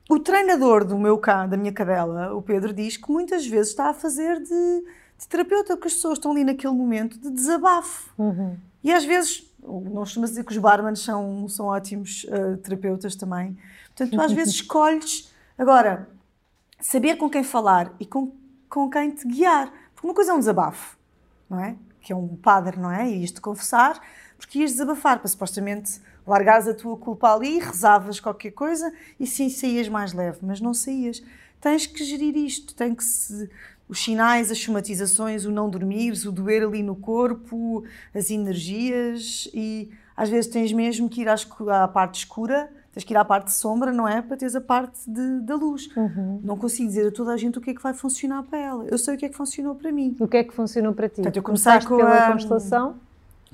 o 0.09 0.19
treinador 0.19 0.85
do 0.85 0.97
meu 0.97 1.17
cão, 1.17 1.47
da 1.49 1.57
minha 1.57 1.71
cadela, 1.71 2.33
o 2.35 2.41
Pedro, 2.41 2.73
diz 2.73 2.97
que 2.97 3.11
muitas 3.11 3.45
vezes 3.45 3.69
está 3.69 3.89
a 3.89 3.93
fazer 3.93 4.39
de, 4.39 4.83
de 5.17 5.27
terapeuta, 5.27 5.75
porque 5.75 5.87
as 5.87 5.93
pessoas 5.95 6.17
estão 6.17 6.31
ali 6.31 6.43
naquele 6.43 6.73
momento 6.73 7.19
de 7.19 7.29
desabafo. 7.31 8.11
Uhum. 8.17 8.55
E 8.83 8.93
às 8.93 9.03
vezes, 9.03 9.51
nós 9.63 10.09
costumamos 10.09 10.29
dizer 10.29 10.43
que 10.43 10.51
os 10.51 10.57
barmans 10.59 10.99
são, 10.99 11.47
são 11.49 11.65
ótimos 11.65 12.25
uh, 12.25 12.57
terapeutas 12.57 13.15
também. 13.15 13.57
Portanto, 13.87 14.11
tu 14.11 14.21
às 14.21 14.31
vezes 14.31 14.53
escolhes. 14.61 15.33
Agora, 15.57 16.07
saber 16.79 17.15
com 17.15 17.27
quem 17.27 17.43
falar 17.43 17.91
e 17.99 18.05
com, 18.05 18.31
com 18.69 18.89
quem 18.89 19.09
te 19.09 19.27
guiar. 19.27 19.71
Porque 19.93 20.05
uma 20.05 20.13
coisa 20.13 20.31
é 20.31 20.33
um 20.35 20.39
desabafo, 20.39 20.97
não 21.49 21.59
é? 21.59 21.75
Que 21.99 22.13
é 22.13 22.15
um 22.15 22.35
padre, 22.35 22.77
não 22.79 22.91
é? 22.91 23.09
E 23.09 23.23
isto 23.23 23.41
confessar, 23.41 23.99
porque 24.37 24.59
ias 24.59 24.73
desabafar 24.73 25.17
para 25.17 25.27
supostamente 25.27 25.99
largares 26.27 26.67
a 26.67 26.73
tua 26.73 26.97
culpa 26.97 27.33
ali, 27.33 27.59
rezavas 27.59 28.19
qualquer 28.19 28.51
coisa 28.51 28.91
e 29.19 29.27
sim 29.27 29.49
saías 29.49 29.87
mais 29.87 30.13
leve, 30.13 30.39
mas 30.41 30.59
não 30.59 30.73
saías. 30.73 31.23
Tens 31.61 31.85
que 31.85 32.03
gerir 32.03 32.35
isto, 32.35 32.73
tem 32.75 32.93
que 32.93 33.03
se 33.03 33.49
os 33.87 34.03
sinais, 34.03 34.51
as 34.51 34.57
somatizações, 34.59 35.45
o 35.45 35.51
não 35.51 35.69
dormires, 35.69 36.25
o 36.25 36.31
doer 36.31 36.63
ali 36.63 36.81
no 36.81 36.95
corpo, 36.95 37.83
as 38.13 38.31
energias 38.31 39.49
e 39.53 39.91
às 40.17 40.29
vezes 40.29 40.49
tens 40.49 40.71
mesmo 40.71 41.07
que 41.07 41.21
ir 41.21 41.27
à, 41.29 41.87
parte 41.87 42.19
escura, 42.19 42.69
tens 42.93 43.03
que 43.03 43.13
ir 43.13 43.17
à 43.17 43.23
parte 43.23 43.47
de 43.47 43.53
sombra, 43.53 43.91
não 43.91 44.07
é? 44.07 44.21
Para 44.21 44.37
teres 44.37 44.55
a 44.55 44.61
parte 44.61 44.99
de, 45.07 45.41
da 45.41 45.55
luz. 45.55 45.89
Uhum. 45.95 46.39
Não 46.43 46.57
consigo 46.57 46.87
dizer 46.87 47.07
a 47.07 47.11
toda 47.11 47.31
a 47.31 47.37
gente 47.37 47.57
o 47.59 47.61
que 47.61 47.71
é 47.71 47.73
que 47.75 47.83
vai 47.83 47.93
funcionar 47.93 48.41
para 48.43 48.57
ela. 48.57 48.85
Eu 48.85 48.97
sei 48.97 49.15
o 49.15 49.17
que 49.17 49.25
é 49.25 49.29
que 49.29 49.35
funcionou 49.35 49.75
para 49.75 49.91
mim. 49.91 50.15
O 50.19 50.27
que 50.27 50.37
é 50.37 50.43
que 50.43 50.53
funcionou 50.53 50.93
para 50.93 51.07
ti? 51.09 51.15
Portanto, 51.15 51.35
eu 51.37 51.43
comecei 51.43 51.71
Começaste 51.71 51.89
com 51.89 51.97
pela 51.97 52.27
a, 52.27 52.31
constelação? 52.31 52.95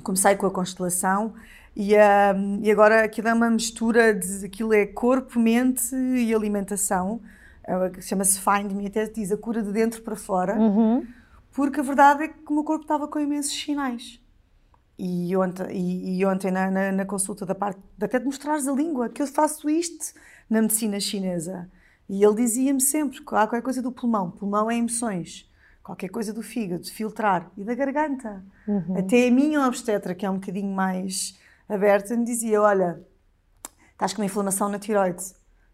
Comecei 0.04 0.36
com 0.36 0.46
a 0.46 0.52
constelação 0.52 1.34
e, 1.76 1.96
um, 1.96 2.60
e 2.62 2.72
agora 2.72 3.04
aquilo 3.04 3.30
é 3.30 3.34
uma 3.34 3.50
mistura 3.50 4.14
de 4.14 4.46
aquilo 4.46 4.74
é 4.74 4.86
corpo, 4.86 5.40
mente 5.40 5.96
e 5.96 6.34
alimentação. 6.34 7.22
É, 7.64 8.02
chama-se 8.02 8.40
Find 8.40 8.72
Me, 8.74 8.88
até 8.88 9.06
diz 9.06 9.32
a 9.32 9.38
cura 9.38 9.62
de 9.62 9.72
dentro 9.72 10.02
para 10.02 10.16
fora, 10.16 10.58
uhum. 10.58 11.06
porque 11.52 11.80
a 11.80 11.84
verdade 11.84 12.24
é 12.24 12.28
que 12.28 12.40
o 12.50 12.54
meu 12.54 12.64
corpo 12.64 12.84
estava 12.84 13.08
com 13.08 13.20
imensos 13.20 13.54
sinais. 13.54 14.20
E 14.98 15.36
ontem, 15.36 15.66
e, 15.72 16.20
e 16.20 16.26
ontem 16.26 16.52
na, 16.52 16.70
na, 16.70 16.92
na, 16.92 17.06
consulta 17.06 17.46
da 17.46 17.56
parte, 17.56 17.80
até 18.00 18.20
de 18.20 18.26
mostrares 18.26 18.68
a 18.68 18.72
língua, 18.72 19.10
que 19.10 19.22
eu 19.22 19.28
faço 19.28 19.70
isto 19.70 20.14
na 20.50 20.62
medicina 20.62 21.00
chinesa. 21.00 21.70
E 22.08 22.24
ele 22.24 22.36
dizia-me 22.36 22.82
sempre 22.82 23.20
que 23.20 23.24
há 23.30 23.48
qualquer 23.48 23.62
coisa 23.62 23.82
do 23.82 23.92
pulmão. 23.92 24.30
Pulmão 24.30 24.70
é 24.70 24.76
emoções. 24.76 25.50
Qualquer 25.82 26.10
coisa 26.10 26.34
do 26.34 26.44
fígado, 26.44 26.86
filtrar. 26.86 27.50
E 27.58 27.64
da 27.64 27.74
garganta. 27.74 28.44
Uhum. 28.68 28.98
Até 28.98 29.28
a 29.28 29.32
minha 29.32 29.66
obstetra, 29.66 30.14
que 30.14 30.26
é 30.26 30.30
um 30.30 30.36
bocadinho 30.36 30.72
mais 30.76 31.40
aberta, 31.74 32.16
me 32.16 32.26
dizia: 32.26 32.62
Olha, 32.62 33.02
estás 33.92 34.14
com 34.14 34.22
uma 34.22 34.26
inflamação 34.26 34.70
na 34.70 34.80
tiroide. 34.80 35.24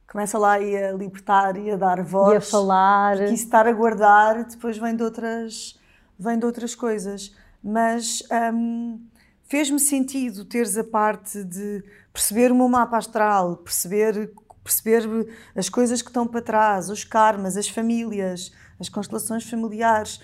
Começa 0.10 0.38
lá 0.38 0.54
a 0.54 0.92
libertar 0.94 1.58
e 1.58 1.70
a 1.72 1.76
dar 1.76 2.02
voz. 2.02 2.34
E 2.34 2.38
a 2.38 2.42
falar. 2.42 3.18
Porque 3.18 3.34
isso 3.34 3.44
estar 3.46 3.68
a 3.68 3.72
guardar 3.74 4.46
depois 4.46 4.78
vem 4.78 4.96
de 4.96 5.04
outras, 5.04 5.78
vem 6.18 6.40
de 6.40 6.46
outras 6.46 6.74
coisas. 6.74 7.36
Mas 7.62 8.24
hum, 8.54 9.06
fez-me 9.44 9.80
sentido 9.80 10.46
teres 10.46 10.78
a 10.78 10.84
parte 10.84 11.44
de 11.44 11.84
perceber 12.14 12.52
o 12.52 12.56
meu 12.56 12.70
mapa 12.70 12.98
astral, 12.98 13.58
perceber, 13.58 14.32
perceber 14.64 15.28
as 15.54 15.68
coisas 15.68 16.02
que 16.02 16.10
estão 16.10 16.26
para 16.26 16.42
trás, 16.42 16.90
os 16.90 17.04
karmas, 17.04 17.58
as 17.58 17.68
famílias, 17.68 18.54
as 18.80 18.88
constelações 18.88 19.50
familiares, 19.50 20.22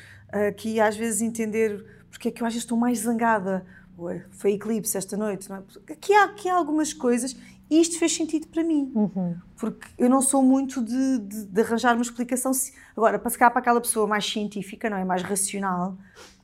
aqui 0.48 0.80
às 0.80 0.96
vezes 0.96 1.22
entender 1.22 1.86
porque 2.10 2.28
é 2.28 2.32
que 2.32 2.44
eu 2.44 2.48
às 2.48 2.54
vezes 2.54 2.64
estou 2.64 2.78
mais 2.78 3.00
zangada 3.00 3.66
foi 4.32 4.54
eclipse 4.54 4.98
esta 4.98 5.16
noite. 5.16 5.50
Não 5.50 5.58
é? 5.58 5.94
aqui, 5.94 6.14
há, 6.14 6.26
aqui 6.26 6.50
há 6.50 6.56
algumas 6.56 6.94
coisas 6.94 7.36
e 7.70 7.80
isto 7.80 7.98
fez 7.98 8.16
sentido 8.16 8.48
para 8.48 8.64
mim. 8.64 8.92
Uhum. 8.94 9.36
Porque 9.58 9.88
eu 9.98 10.10
não 10.10 10.22
sou 10.22 10.44
muito 10.44 10.82
de, 10.82 11.20
de, 11.20 11.46
de 11.46 11.62
arranjar 11.62 11.96
uma 11.96 12.02
explicação. 12.02 12.52
Agora, 12.96 13.18
para 13.18 13.30
se 13.30 13.38
calhar 13.38 13.52
para 13.52 13.62
aquela 13.62 13.82
pessoa 13.82 14.06
mais 14.06 14.26
científica, 14.26 14.90
não 14.90 14.98
é? 14.98 15.04
Mais 15.04 15.24
racional, 15.24 15.98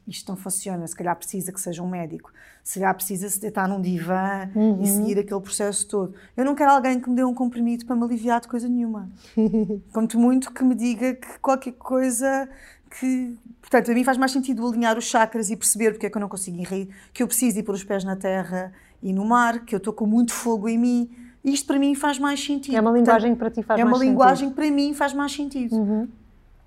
isto 0.07 0.27
não 0.29 0.35
funciona. 0.35 0.87
Se 0.87 0.95
calhar 0.95 1.15
precisa 1.15 1.51
que 1.51 1.61
seja 1.61 1.83
um 1.83 1.89
médico. 1.89 2.31
Se 2.63 2.79
calhar 2.79 2.95
precisa 2.95 3.29
se 3.29 3.39
deitar 3.39 3.67
num 3.67 3.81
divã 3.81 4.49
uhum. 4.55 4.81
e 4.81 4.87
seguir 4.87 5.19
aquele 5.19 5.41
processo 5.41 5.87
todo. 5.87 6.15
Eu 6.35 6.45
não 6.45 6.55
quero 6.55 6.71
alguém 6.71 6.99
que 6.99 7.09
me 7.09 7.15
dê 7.15 7.23
um 7.23 7.33
comprimido 7.33 7.85
para 7.85 7.95
me 7.95 8.03
aliviar 8.03 8.41
de 8.41 8.47
coisa 8.47 8.67
nenhuma. 8.67 9.09
Conto 9.93 10.19
muito 10.19 10.51
que 10.51 10.63
me 10.63 10.73
diga 10.73 11.13
que 11.13 11.39
qualquer 11.39 11.73
coisa 11.73 12.49
que. 12.89 13.37
Portanto, 13.61 13.91
a 13.91 13.93
mim 13.93 14.03
faz 14.03 14.17
mais 14.17 14.31
sentido 14.31 14.65
alinhar 14.67 14.97
os 14.97 15.05
chakras 15.05 15.49
e 15.49 15.55
perceber 15.55 15.91
porque 15.91 16.05
é 16.05 16.09
que 16.09 16.17
eu 16.17 16.21
não 16.21 16.29
consigo 16.29 16.57
ir, 16.73 16.89
que 17.13 17.21
eu 17.21 17.27
preciso 17.27 17.59
ir 17.59 17.63
pôr 17.63 17.75
os 17.75 17.83
pés 17.83 18.03
na 18.03 18.15
terra 18.15 18.73
e 19.01 19.13
no 19.13 19.25
mar, 19.25 19.65
que 19.65 19.75
eu 19.75 19.77
estou 19.77 19.93
com 19.93 20.05
muito 20.05 20.33
fogo 20.33 20.67
em 20.67 20.77
mim. 20.77 21.09
Isto 21.43 21.67
para 21.67 21.79
mim 21.79 21.95
faz 21.95 22.19
mais 22.19 22.43
sentido. 22.43 22.75
É 22.75 22.81
uma 22.81 22.91
linguagem 22.91 23.35
Portanto, 23.35 23.39
para 23.39 23.61
ti 23.61 23.63
faz 23.67 23.79
é 23.79 23.83
mais 23.83 23.97
sentido. 23.97 24.09
É 24.09 24.13
uma 24.13 24.25
linguagem 24.25 24.49
que 24.49 24.55
para 24.55 24.71
mim 24.71 24.93
faz 24.93 25.13
mais 25.13 25.31
sentido. 25.31 25.75
Uhum. 25.75 26.07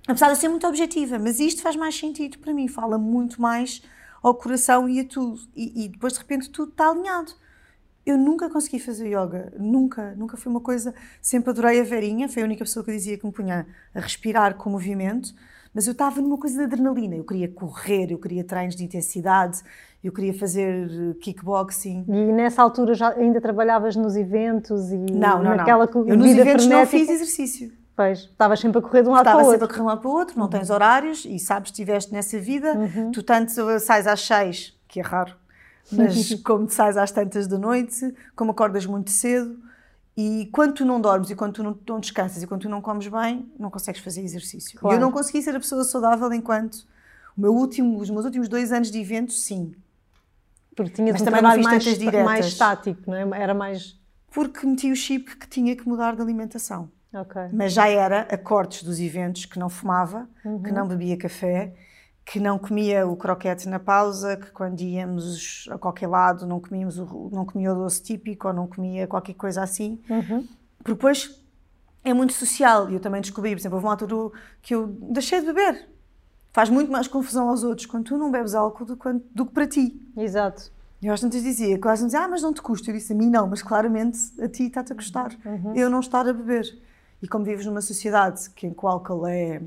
Apesar 0.06 0.32
de 0.32 0.38
ser 0.38 0.48
muito 0.48 0.66
objetiva, 0.66 1.18
mas 1.18 1.38
isto 1.38 1.62
faz 1.62 1.76
mais 1.76 1.96
sentido 1.96 2.38
para 2.38 2.52
mim, 2.52 2.66
fala 2.66 2.98
muito 2.98 3.40
mais 3.40 3.82
ao 4.22 4.34
coração 4.34 4.88
e 4.88 5.00
a 5.00 5.04
tudo. 5.04 5.40
E, 5.54 5.84
e 5.84 5.88
depois 5.88 6.14
de 6.14 6.18
repente 6.20 6.50
tudo 6.50 6.70
está 6.70 6.88
alinhado. 6.88 7.32
Eu 8.04 8.18
nunca 8.18 8.50
consegui 8.50 8.80
fazer 8.80 9.06
yoga, 9.08 9.52
nunca, 9.58 10.14
nunca 10.16 10.36
foi 10.36 10.50
uma 10.50 10.60
coisa. 10.60 10.92
Sempre 11.20 11.50
adorei 11.50 11.80
a 11.80 11.84
Verinha, 11.84 12.28
foi 12.28 12.42
a 12.42 12.44
única 12.44 12.64
pessoa 12.64 12.84
que 12.84 12.90
dizia 12.90 13.16
que 13.16 13.24
me 13.24 13.30
punha 13.30 13.64
a 13.94 14.00
respirar 14.00 14.56
com 14.56 14.70
movimento, 14.70 15.32
mas 15.74 15.86
eu 15.86 15.92
estava 15.92 16.20
numa 16.20 16.38
coisa 16.38 16.58
de 16.58 16.64
adrenalina. 16.64 17.16
Eu 17.16 17.24
queria 17.24 17.48
correr, 17.48 18.10
eu 18.10 18.18
queria 18.18 18.44
treinos 18.44 18.76
de 18.76 18.84
intensidade, 18.84 19.62
eu 20.02 20.12
queria 20.12 20.34
fazer 20.34 20.90
eh, 20.90 21.14
kickboxing. 21.20 22.04
E 22.08 22.32
nessa 22.32 22.62
altura 22.62 22.94
já 22.94 23.10
ainda 23.10 23.40
trabalhavas 23.40 23.96
nos 23.96 24.16
eventos 24.16 24.90
e 24.90 24.98
não, 24.98 25.42
não, 25.42 25.56
naquela 25.56 25.88
não. 25.92 26.08
Eu 26.08 26.16
nos 26.16 26.30
eventos 26.30 26.64
frenética. 26.64 26.76
não 26.76 26.86
fiz 26.86 27.08
exercício. 27.08 27.72
Pois, 27.94 28.20
estavas 28.20 28.58
sempre 28.60 28.78
a 28.78 28.82
correr 28.82 29.02
de 29.02 29.08
um 29.08 29.12
lado 29.12 29.24
para 29.24 29.36
o 29.36 29.38
outro. 29.38 29.54
Estava 29.54 29.60
sempre 29.60 29.64
a 29.64 29.68
correr 29.68 29.78
de 29.78 29.82
um 29.82 29.86
lado 29.86 30.00
para 30.00 30.10
o 30.10 30.12
outro, 30.12 30.38
não 30.38 30.44
uhum. 30.44 30.50
tens 30.50 30.70
horários 30.70 31.24
e 31.24 31.38
sabes 31.38 31.70
que 31.70 31.74
estiveste 31.74 32.12
nessa 32.12 32.38
vida, 32.38 32.74
uhum. 32.74 33.10
tu 33.10 33.22
tanto 33.22 33.50
sais 33.80 34.06
às 34.06 34.20
seis, 34.20 34.74
que 34.88 35.00
é 35.00 35.02
raro, 35.02 35.34
mas 35.90 36.34
como 36.42 36.68
sais 36.70 36.96
às 36.96 37.10
tantas 37.10 37.46
da 37.46 37.58
noite, 37.58 38.14
como 38.34 38.50
acordas 38.50 38.86
muito 38.86 39.10
cedo 39.10 39.56
e 40.16 40.48
quando 40.52 40.74
tu 40.74 40.84
não 40.84 41.00
dormes 41.00 41.30
e 41.30 41.34
quando 41.34 41.54
tu 41.54 41.62
não, 41.62 41.78
não 41.88 42.00
descansas 42.00 42.42
e 42.42 42.46
quando 42.46 42.62
tu 42.62 42.68
não 42.68 42.80
comes 42.80 43.08
bem, 43.08 43.50
não 43.58 43.70
consegues 43.70 44.00
fazer 44.00 44.22
exercício. 44.22 44.78
Claro. 44.78 44.96
Eu 44.96 45.00
não 45.00 45.10
consegui 45.10 45.42
ser 45.42 45.56
a 45.56 45.60
pessoa 45.60 45.84
saudável 45.84 46.32
enquanto 46.32 46.86
o 47.36 47.40
meu 47.40 47.54
último, 47.54 47.98
os 47.98 48.10
meus 48.10 48.24
últimos 48.24 48.48
dois 48.48 48.72
anos 48.72 48.90
de 48.90 48.98
eventos, 49.00 49.42
sim. 49.42 49.74
Porque 50.76 50.92
tinhas 50.92 51.20
Mas 51.20 51.22
um 51.22 51.42
mais, 51.42 51.84
mais 52.24 52.46
estático, 52.46 53.02
não 53.06 53.34
é? 53.34 53.42
Era 53.42 53.54
mais... 53.54 53.98
Porque 54.30 54.66
meti 54.66 54.90
o 54.90 54.96
chip 54.96 55.36
que 55.36 55.46
tinha 55.46 55.76
que 55.76 55.86
mudar 55.86 56.14
de 56.14 56.22
alimentação. 56.22 56.90
Okay. 57.14 57.48
Mas 57.52 57.74
já 57.74 57.88
era 57.88 58.22
a 58.22 58.38
cortes 58.38 58.82
dos 58.82 58.98
eventos 58.98 59.44
que 59.44 59.58
não 59.58 59.68
fumava, 59.68 60.26
uhum. 60.44 60.62
que 60.62 60.72
não 60.72 60.88
bebia 60.88 61.16
café, 61.16 61.74
que 62.24 62.38
não 62.38 62.58
comia 62.58 63.06
o 63.06 63.16
croquete 63.16 63.68
na 63.68 63.78
pausa, 63.78 64.36
que 64.36 64.50
quando 64.50 64.80
íamos 64.80 65.68
a 65.70 65.76
qualquer 65.76 66.06
lado 66.06 66.46
não 66.46 66.60
comíamos 66.60 66.98
o, 66.98 67.30
não 67.32 67.44
comia 67.44 67.72
o 67.72 67.74
doce 67.74 68.02
típico 68.02 68.48
ou 68.48 68.54
não 68.54 68.66
comia 68.66 69.06
qualquer 69.06 69.34
coisa 69.34 69.62
assim. 69.62 70.00
Uhum. 70.08 70.46
Porque 70.78 70.92
depois 70.92 71.42
é 72.04 72.12
muito 72.12 72.32
social 72.32 72.90
e 72.90 72.94
eu 72.94 73.00
também 73.00 73.20
descobri, 73.20 73.50
por 73.50 73.60
exemplo, 73.60 73.76
houve 73.76 73.86
uma 73.86 73.92
altura 73.92 74.30
que 74.60 74.74
eu 74.74 74.86
deixei 74.86 75.40
de 75.40 75.46
beber. 75.46 75.88
Faz 76.52 76.68
muito 76.68 76.92
mais 76.92 77.08
confusão 77.08 77.48
aos 77.48 77.64
outros 77.64 77.86
quando 77.86 78.04
tu 78.04 78.18
não 78.18 78.30
bebes 78.30 78.54
álcool 78.54 78.84
do, 78.84 78.96
quando, 78.96 79.22
do 79.34 79.46
que 79.46 79.52
para 79.52 79.66
ti. 79.66 80.00
Exato. 80.16 80.70
Eu 81.02 81.12
às 81.12 81.20
tantas 81.20 81.42
dizia, 81.42 81.78
quase 81.80 82.04
dizia, 82.04 82.20
ah, 82.20 82.28
mas 82.28 82.42
não 82.42 82.52
te 82.52 82.62
custa. 82.62 82.90
Eu 82.90 82.94
disse 82.94 83.12
a 83.12 83.16
mim, 83.16 83.28
não, 83.28 83.48
mas 83.48 83.62
claramente 83.62 84.18
a 84.40 84.48
ti 84.48 84.64
está-te 84.64 84.92
a 84.92 84.96
custar. 84.96 85.32
Uhum. 85.44 85.74
Eu 85.74 85.90
não 85.90 85.98
estar 85.98 86.28
a 86.28 86.32
beber. 86.32 86.78
E 87.20 87.26
como 87.26 87.44
vives 87.44 87.66
numa 87.66 87.80
sociedade 87.80 88.50
que, 88.50 88.66
em 88.66 88.72
que 88.72 88.84
o 88.84 88.88
álcool 88.88 89.26
é 89.26 89.60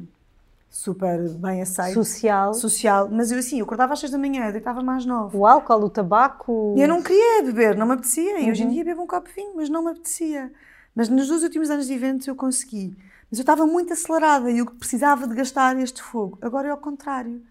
super 0.70 1.30
bem 1.38 1.62
aceito. 1.62 1.94
Social. 1.94 2.54
Social. 2.54 3.10
Mas 3.12 3.32
eu 3.32 3.40
assim, 3.40 3.60
eu 3.60 3.66
acordava 3.66 3.94
às 3.94 4.00
seis 4.00 4.12
da 4.12 4.18
manhã, 4.18 4.52
deitava 4.52 4.82
mais 4.82 5.06
nove. 5.06 5.38
O 5.38 5.46
álcool, 5.46 5.86
o 5.86 5.90
tabaco. 5.90 6.76
Eu 6.78 6.88
não 6.88 7.02
queria 7.02 7.44
beber, 7.44 7.78
não 7.78 7.86
me 7.86 7.94
apetecia. 7.94 8.40
E 8.42 8.52
hoje 8.52 8.64
em 8.64 8.68
uhum. 8.68 8.74
dia 8.74 8.84
bebo 8.84 9.04
um 9.04 9.08
copo 9.08 9.28
de 9.30 9.36
vinho, 9.36 9.54
mas 9.56 9.70
não 9.70 9.84
me 9.84 9.92
apetecia. 9.92 10.52
Mas 10.94 11.10
nos 11.10 11.28
dois 11.28 11.44
últimos 11.44 11.70
anos 11.70 11.88
de 11.88 11.94
eventos 11.94 12.28
eu 12.28 12.36
consegui. 12.36 12.96
Mas 13.30 13.40
eu 13.40 13.44
estava 13.44 13.66
muito 13.66 13.94
acelerada 13.94 14.52
e 14.52 14.60
eu 14.60 14.66
precisava 14.66 15.28
de 15.28 15.36
gastar 15.36 15.78
este 15.78 16.02
fogo. 16.02 16.38
Agora 16.42 16.68
é 16.68 16.72
ao 16.72 16.78
contrário. 16.78 17.42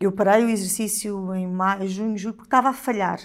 Eu 0.00 0.12
parei 0.12 0.44
o 0.44 0.48
exercício 0.48 1.34
em 1.34 1.46
maio, 1.46 1.88
junho, 1.88 2.16
julho, 2.16 2.34
porque 2.34 2.46
estava 2.46 2.68
a 2.68 2.72
falhar. 2.72 3.18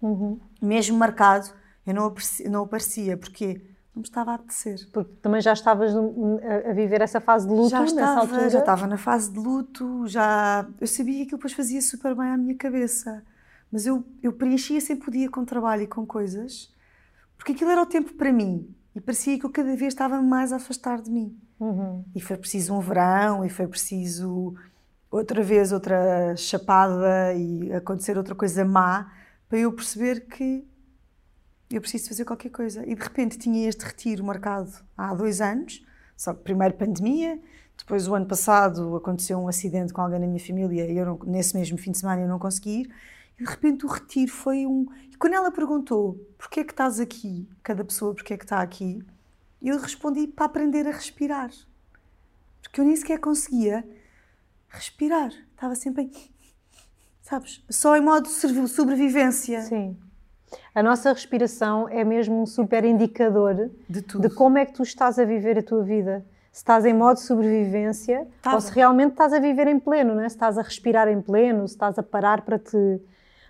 Uhum. 0.00 0.38
Mesmo 0.60 0.96
marcado, 0.96 1.50
eu 1.86 1.92
não 1.92 2.06
aparecia. 2.06 2.48
Não 2.48 2.62
aparecia. 2.62 3.16
Porquê? 3.16 3.60
Não 3.94 4.00
me 4.00 4.06
estava 4.06 4.32
a 4.32 4.34
apetecer. 4.34 4.88
Porque 4.92 5.12
também 5.22 5.40
já 5.40 5.52
estavas 5.52 5.94
a 5.94 6.72
viver 6.72 7.00
essa 7.00 7.20
fase 7.20 7.46
de 7.46 7.52
luto 7.52 7.70
já 7.70 7.84
estava, 7.84 8.00
nessa 8.00 8.20
altura? 8.20 8.50
Já 8.50 8.58
estava 8.58 8.86
na 8.86 8.98
fase 8.98 9.32
de 9.32 9.38
luto, 9.38 10.06
já... 10.06 10.66
Eu 10.80 10.86
sabia 10.86 11.14
que 11.14 11.22
aquilo 11.22 11.38
depois 11.38 11.52
fazia 11.52 11.80
super 11.80 12.14
bem 12.14 12.28
à 12.28 12.36
minha 12.36 12.56
cabeça. 12.56 13.22
Mas 13.70 13.86
eu, 13.86 14.04
eu 14.22 14.32
preenchia 14.32 14.80
sempre 14.80 15.08
o 15.08 15.12
dia 15.12 15.30
com 15.30 15.44
trabalho 15.44 15.82
e 15.82 15.86
com 15.86 16.06
coisas, 16.06 16.72
porque 17.36 17.52
aquilo 17.52 17.70
era 17.70 17.82
o 17.82 17.86
tempo 17.86 18.14
para 18.14 18.32
mim. 18.32 18.72
E 18.94 19.00
parecia 19.00 19.38
que 19.38 19.44
eu 19.44 19.50
cada 19.50 19.74
vez 19.74 19.92
estava 19.92 20.20
mais 20.22 20.52
a 20.52 20.56
afastar 20.56 21.00
de 21.00 21.10
mim. 21.10 21.36
Uhum. 21.58 22.04
E 22.14 22.20
foi 22.20 22.36
preciso 22.36 22.74
um 22.74 22.80
verão, 22.80 23.44
e 23.44 23.48
foi 23.48 23.66
preciso 23.66 24.54
outra 25.10 25.42
vez 25.42 25.72
outra 25.72 26.34
chapada 26.36 27.32
e 27.34 27.72
acontecer 27.72 28.18
outra 28.18 28.34
coisa 28.34 28.64
má 28.64 29.12
para 29.48 29.58
eu 29.58 29.72
perceber 29.72 30.26
que 30.26 30.66
eu 31.70 31.80
preciso 31.80 32.08
fazer 32.08 32.24
qualquer 32.24 32.50
coisa. 32.50 32.84
E 32.86 32.94
de 32.94 33.02
repente 33.02 33.38
tinha 33.38 33.68
este 33.68 33.84
retiro 33.84 34.24
marcado 34.24 34.70
há 34.96 35.14
dois 35.14 35.40
anos, 35.40 35.84
só 36.16 36.32
que 36.32 36.42
primeiro 36.42 36.74
pandemia, 36.74 37.40
depois 37.76 38.06
o 38.06 38.14
ano 38.14 38.26
passado 38.26 38.96
aconteceu 38.96 39.38
um 39.38 39.48
acidente 39.48 39.92
com 39.92 40.00
alguém 40.00 40.20
na 40.20 40.26
minha 40.26 40.40
família 40.40 40.90
e 40.90 40.96
eu 40.96 41.04
não, 41.04 41.18
nesse 41.26 41.56
mesmo 41.56 41.76
fim 41.76 41.90
de 41.90 41.98
semana 41.98 42.22
eu 42.22 42.28
não 42.28 42.38
consegui 42.38 42.82
ir. 42.82 42.94
E 43.38 43.44
de 43.44 43.50
repente 43.50 43.84
o 43.84 43.88
retiro 43.88 44.30
foi 44.30 44.64
um. 44.66 44.86
E 45.10 45.16
quando 45.16 45.34
ela 45.34 45.50
perguntou 45.50 46.14
porquê 46.38 46.60
é 46.60 46.64
que 46.64 46.72
estás 46.72 47.00
aqui, 47.00 47.48
cada 47.62 47.84
pessoa 47.84 48.14
porquê 48.14 48.34
é 48.34 48.36
que 48.36 48.44
está 48.44 48.60
aqui, 48.60 49.04
eu 49.60 49.78
respondi 49.78 50.26
para 50.28 50.46
aprender 50.46 50.86
a 50.86 50.92
respirar. 50.92 51.50
Porque 52.62 52.80
eu 52.80 52.84
nem 52.84 52.96
sequer 52.96 53.18
conseguia 53.18 53.84
respirar. 54.68 55.32
Estava 55.52 55.74
sempre 55.74 56.04
em. 56.04 56.12
Sabes? 57.22 57.64
Só 57.70 57.96
em 57.96 58.00
modo 58.00 58.28
sobrevivência. 58.28 59.62
Sim. 59.62 59.96
A 60.74 60.82
nossa 60.82 61.12
respiração 61.12 61.88
é 61.88 62.04
mesmo 62.04 62.40
um 62.42 62.46
super 62.46 62.84
indicador 62.84 63.70
de, 63.88 64.00
de, 64.00 64.30
como 64.30 64.58
é 64.58 64.66
que 64.66 64.72
tu 64.72 64.82
estás 64.82 65.18
a 65.18 65.24
viver 65.24 65.58
a 65.58 65.62
tua 65.62 65.82
vida. 65.82 66.24
Se 66.52 66.58
estás 66.58 66.84
em 66.84 66.94
modo 66.94 67.18
sobrevivência 67.18 68.26
Tava. 68.40 68.56
ou 68.56 68.60
se 68.60 68.72
realmente 68.72 69.12
estás 69.12 69.32
a 69.32 69.38
viver 69.38 69.66
em 69.66 69.78
pleno, 69.78 70.14
não 70.14 70.22
é? 70.22 70.28
se 70.28 70.36
estás 70.36 70.56
a 70.56 70.62
respirar 70.62 71.08
em 71.08 71.20
pleno, 71.20 71.66
se 71.66 71.74
estás 71.74 71.98
a 71.98 72.02
parar 72.02 72.42
para 72.42 72.58
te 72.58 73.00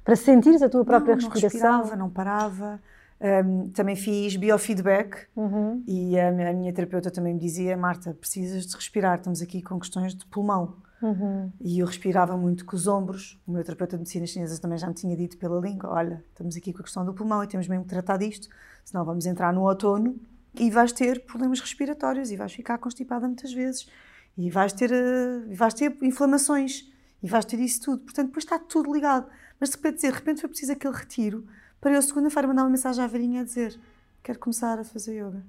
para 0.05 0.17
sentires 0.17 0.63
a 0.63 0.69
tua 0.69 0.85
própria 0.85 1.17
não, 1.17 1.29
respiração. 1.29 1.61
Não 1.61 1.79
respirava, 1.79 1.97
não 1.97 2.11
parava. 2.11 2.81
Um, 3.21 3.71
também 3.71 3.97
fiz 3.97 4.37
biofeedback 4.37 5.17
uhum. 5.35 5.83
e 5.87 6.19
a, 6.19 6.29
a 6.29 6.53
minha 6.53 6.73
terapeuta 6.75 7.11
também 7.11 7.33
me 7.33 7.41
dizia: 7.41 7.77
Marta, 7.77 8.13
precisas 8.13 8.67
de 8.67 8.77
respirar, 8.77 9.17
estamos 9.17 9.41
aqui 9.41 9.63
com 9.63 9.79
questões 9.79 10.15
de 10.15 10.27
pulmão. 10.27 10.75
Uhum. 11.03 11.53
E 11.61 11.81
eu 11.81 11.87
respirava 11.87 12.37
muito 12.37 12.65
com 12.65 12.77
os 12.77 12.87
ombros. 12.87 13.41
O 13.47 13.53
meu 13.53 13.63
terapeuta 13.63 13.97
de 13.97 14.01
medicina 14.01 14.27
chinesa 14.27 14.61
também 14.61 14.79
já 14.79 14.87
me 14.87 14.95
tinha 14.95 15.17
dito 15.17 15.37
pela 15.37 15.61
língua: 15.61 15.91
olha, 15.91 16.25
estamos 16.31 16.57
aqui 16.57 16.73
com 16.73 16.81
a 16.81 16.83
questão 16.83 17.05
do 17.05 17.13
pulmão 17.13 17.43
e 17.43 17.47
temos 17.47 17.69
mesmo 17.69 17.85
que 17.85 17.91
tratar 17.91 18.17
disto, 18.17 18.49
senão 18.85 19.05
vamos 19.05 19.27
entrar 19.27 19.53
no 19.53 19.63
outono 19.63 20.19
e 20.55 20.71
vais 20.71 20.93
ter 20.93 21.25
problemas 21.25 21.61
respiratórios 21.61 22.31
e 22.31 22.37
vais 22.37 22.53
ficar 22.53 22.79
constipada 22.79 23.27
muitas 23.27 23.53
vezes 23.53 23.89
e 24.37 24.51
vais 24.51 24.73
ter, 24.73 24.91
uh, 24.91 25.55
vais 25.55 25.75
ter 25.75 25.97
inflamações 26.03 26.91
e 27.23 27.29
vais 27.29 27.45
ter 27.45 27.59
isso 27.61 27.83
tudo. 27.83 28.03
Portanto, 28.03 28.27
depois 28.29 28.45
está 28.45 28.59
tudo 28.59 28.93
ligado. 28.93 29.29
Mas 29.59 29.71
de 29.71 29.77
repente, 29.77 30.01
de 30.01 30.11
repente 30.11 30.41
foi 30.41 30.49
preciso 30.49 30.73
aquele 30.73 30.95
retiro 30.95 31.47
para 31.81 31.93
eu, 31.93 32.03
segunda-feira, 32.03 32.49
mandar 32.49 32.63
uma 32.63 32.71
mensagem 32.71 33.05
à 33.05 33.07
velhinha 33.07 33.43
a 33.43 33.45
dizer: 33.45 33.79
quero 34.23 34.39
começar 34.39 34.79
a 34.79 34.85
fazer 34.85 35.19
yoga. 35.19 35.45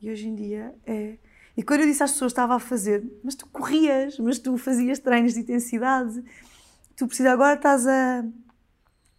E 0.00 0.10
hoje 0.10 0.28
em 0.28 0.34
dia 0.34 0.74
é 0.86 1.18
e 1.58 1.62
quando 1.64 1.80
eu 1.80 1.86
disse 1.86 2.04
às 2.04 2.12
pessoas 2.12 2.30
que 2.30 2.34
estava 2.34 2.54
a 2.54 2.60
fazer, 2.60 3.02
mas 3.24 3.34
tu 3.34 3.44
corrias, 3.48 4.16
mas 4.20 4.38
tu 4.38 4.56
fazias 4.56 5.00
treinos 5.00 5.34
de 5.34 5.40
intensidade, 5.40 6.22
tu 6.94 7.04
precisas 7.08 7.32
agora 7.32 7.54
estás 7.54 7.84
a. 7.84 8.24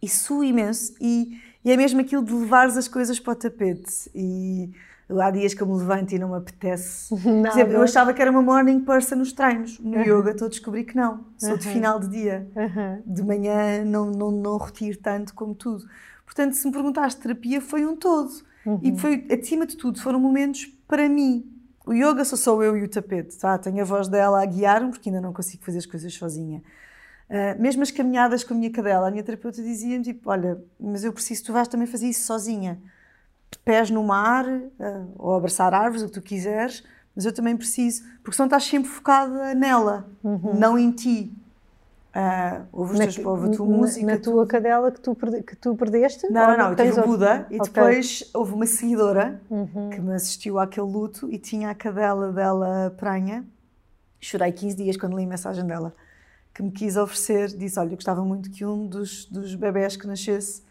Isso 0.00 0.42
imenso. 0.42 0.94
E, 0.98 1.38
e 1.62 1.70
é 1.70 1.76
mesmo 1.76 2.00
aquilo 2.00 2.24
de 2.24 2.32
levares 2.32 2.78
as 2.78 2.88
coisas 2.88 3.20
para 3.20 3.34
o 3.34 3.36
tapete. 3.36 4.10
E 4.14 4.70
há 5.10 5.30
dias 5.30 5.52
que 5.52 5.62
eu 5.62 5.66
me 5.66 5.76
levanto 5.76 6.12
e 6.12 6.18
não 6.18 6.30
me 6.30 6.38
apetece. 6.38 7.10
Por 7.22 7.46
exemplo, 7.46 7.74
eu 7.74 7.82
achava 7.82 8.14
que 8.14 8.22
era 8.22 8.30
uma 8.30 8.40
morning 8.40 8.80
person 8.80 9.16
nos 9.16 9.34
treinos. 9.34 9.78
No 9.78 9.98
uh 9.98 10.02
-huh. 10.02 10.06
yoga 10.06 10.30
estou 10.30 10.46
a 10.46 10.48
descobrir 10.48 10.84
que 10.84 10.96
não. 10.96 11.26
Sou 11.36 11.50
uh 11.50 11.56
-huh. 11.56 11.58
de 11.58 11.68
final 11.68 12.00
de 12.00 12.08
dia. 12.08 12.50
Uh 12.56 12.60
-huh. 12.60 13.02
De 13.04 13.22
manhã 13.22 13.84
não, 13.84 14.10
não, 14.10 14.30
não 14.30 14.56
retiro 14.56 14.96
tanto 14.96 15.34
como 15.34 15.54
tudo. 15.54 15.84
Portanto, 16.24 16.54
se 16.54 16.66
me 16.66 16.72
perguntaste, 16.72 17.20
terapia 17.20 17.60
foi 17.60 17.84
um 17.84 17.94
todo. 17.94 18.32
E 18.82 18.96
foi, 18.98 19.26
acima 19.30 19.66
de 19.66 19.76
tudo, 19.76 20.00
foram 20.00 20.18
momentos 20.18 20.66
para 20.88 21.06
mim. 21.06 21.59
O 21.90 21.92
yoga 21.92 22.24
sou 22.24 22.38
só 22.38 22.62
eu 22.62 22.76
e 22.76 22.84
o 22.84 22.88
tapete, 22.88 23.36
tá? 23.36 23.58
Tenho 23.58 23.80
a 23.80 23.84
voz 23.84 24.06
dela 24.06 24.40
a 24.40 24.46
guiar-me, 24.46 24.92
porque 24.92 25.08
ainda 25.08 25.20
não 25.20 25.32
consigo 25.32 25.64
fazer 25.64 25.78
as 25.78 25.86
coisas 25.86 26.14
sozinha. 26.14 26.62
Uh, 27.28 27.60
mesmo 27.60 27.82
as 27.82 27.90
caminhadas 27.90 28.44
com 28.44 28.54
a 28.54 28.56
minha 28.56 28.70
cadela, 28.70 29.08
a 29.08 29.10
minha 29.10 29.24
terapeuta 29.24 29.60
dizia-me 29.60 30.04
tipo, 30.04 30.30
olha, 30.30 30.62
mas 30.78 31.02
eu 31.02 31.12
preciso, 31.12 31.46
tu 31.46 31.52
vais 31.52 31.66
também 31.66 31.88
fazer 31.88 32.06
isso 32.06 32.24
sozinha. 32.24 32.80
Pés 33.64 33.90
no 33.90 34.04
mar, 34.04 34.46
uh, 34.46 35.14
ou 35.18 35.34
abraçar 35.34 35.74
árvores, 35.74 36.02
o 36.02 36.06
que 36.06 36.12
tu 36.12 36.22
quiseres, 36.22 36.84
mas 37.12 37.24
eu 37.24 37.34
também 37.34 37.56
preciso, 37.56 38.04
porque 38.22 38.36
senão 38.36 38.46
estás 38.46 38.62
sempre 38.62 38.88
focada 38.88 39.52
nela, 39.52 40.08
uhum. 40.22 40.54
não 40.54 40.78
em 40.78 40.92
ti. 40.92 41.36
Uh, 42.10 42.66
ouve, 42.72 42.98
na, 42.98 43.04
teus, 43.04 43.18
ouve 43.24 43.48
a 43.48 43.50
tua 43.52 43.68
na, 43.68 43.76
música. 43.76 44.06
Na 44.06 44.18
tua 44.18 44.44
tu... 44.44 44.48
cadela 44.48 44.90
que 44.90 45.00
tu, 45.00 45.14
que 45.14 45.56
tu 45.56 45.76
perdeste? 45.76 46.28
Não, 46.28 46.48
não, 46.48 46.58
não. 46.58 46.70
Eu 46.70 46.76
tive 46.76 47.00
o 47.00 47.06
Buda 47.06 47.46
e 47.48 47.56
okay. 47.56 47.58
depois 47.60 48.30
houve 48.34 48.52
uma 48.52 48.66
seguidora 48.66 49.40
uhum. 49.48 49.90
que 49.90 50.00
me 50.00 50.14
assistiu 50.14 50.58
àquele 50.58 50.86
luto 50.88 51.30
e 51.30 51.38
tinha 51.38 51.70
a 51.70 51.74
cadela 51.74 52.32
dela 52.32 52.92
pranha. 52.96 53.44
Chorei 54.20 54.50
15 54.50 54.76
dias 54.76 54.96
quando 54.96 55.16
li 55.16 55.24
a 55.24 55.26
mensagem 55.26 55.64
dela 55.64 55.94
que 56.52 56.62
me 56.62 56.72
quis 56.72 56.96
oferecer. 56.96 57.56
Disse: 57.56 57.78
Olha, 57.78 57.90
eu 57.90 57.94
gostava 57.94 58.24
muito 58.24 58.50
que 58.50 58.64
um 58.64 58.86
dos, 58.86 59.24
dos 59.26 59.54
bebés 59.54 59.96
que 59.96 60.06
nascesse 60.06 60.62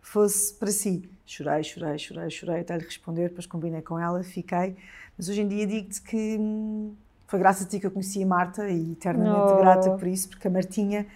fosse 0.00 0.54
para 0.54 0.70
si. 0.70 1.08
Chorei, 1.26 1.62
chorei, 1.62 1.98
chorei, 1.98 2.30
chorei 2.30 2.60
até 2.60 2.76
lhe 2.76 2.84
responder. 2.84 3.28
Depois 3.28 3.46
combinei 3.46 3.82
com 3.82 3.98
ela, 3.98 4.22
fiquei. 4.22 4.76
Mas 5.16 5.28
hoje 5.28 5.42
em 5.42 5.48
dia 5.48 5.66
digo-te 5.66 6.00
que 6.00 6.36
hum, 6.38 6.94
foi 7.26 7.40
graças 7.40 7.66
a 7.66 7.68
ti 7.68 7.80
que 7.80 7.86
eu 7.86 7.90
conheci 7.90 8.22
a 8.22 8.26
Marta 8.26 8.68
e 8.68 8.92
eternamente 8.92 9.52
oh, 9.52 9.56
grata 9.56 9.90
por 9.90 10.06
isso, 10.06 10.28
porque 10.28 10.46
a 10.46 10.50
Martinha. 10.50 11.06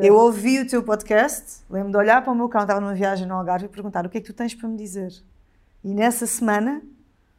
Eu 0.00 0.14
ouvi 0.14 0.60
o 0.60 0.68
teu 0.68 0.82
podcast, 0.84 1.62
lembro 1.68 1.90
de 1.90 1.96
olhar 1.96 2.22
para 2.22 2.32
o 2.32 2.36
meu 2.36 2.48
cão, 2.48 2.62
estava 2.62 2.80
numa 2.80 2.94
viagem 2.94 3.26
no 3.26 3.34
Algarve 3.34 3.66
e 3.66 3.68
perguntar 3.68 4.06
o 4.06 4.08
que 4.08 4.18
é 4.18 4.20
que 4.20 4.26
tu 4.26 4.32
tens 4.32 4.54
para 4.54 4.68
me 4.68 4.76
dizer. 4.76 5.12
E 5.82 5.92
nessa 5.92 6.26
semana, 6.26 6.80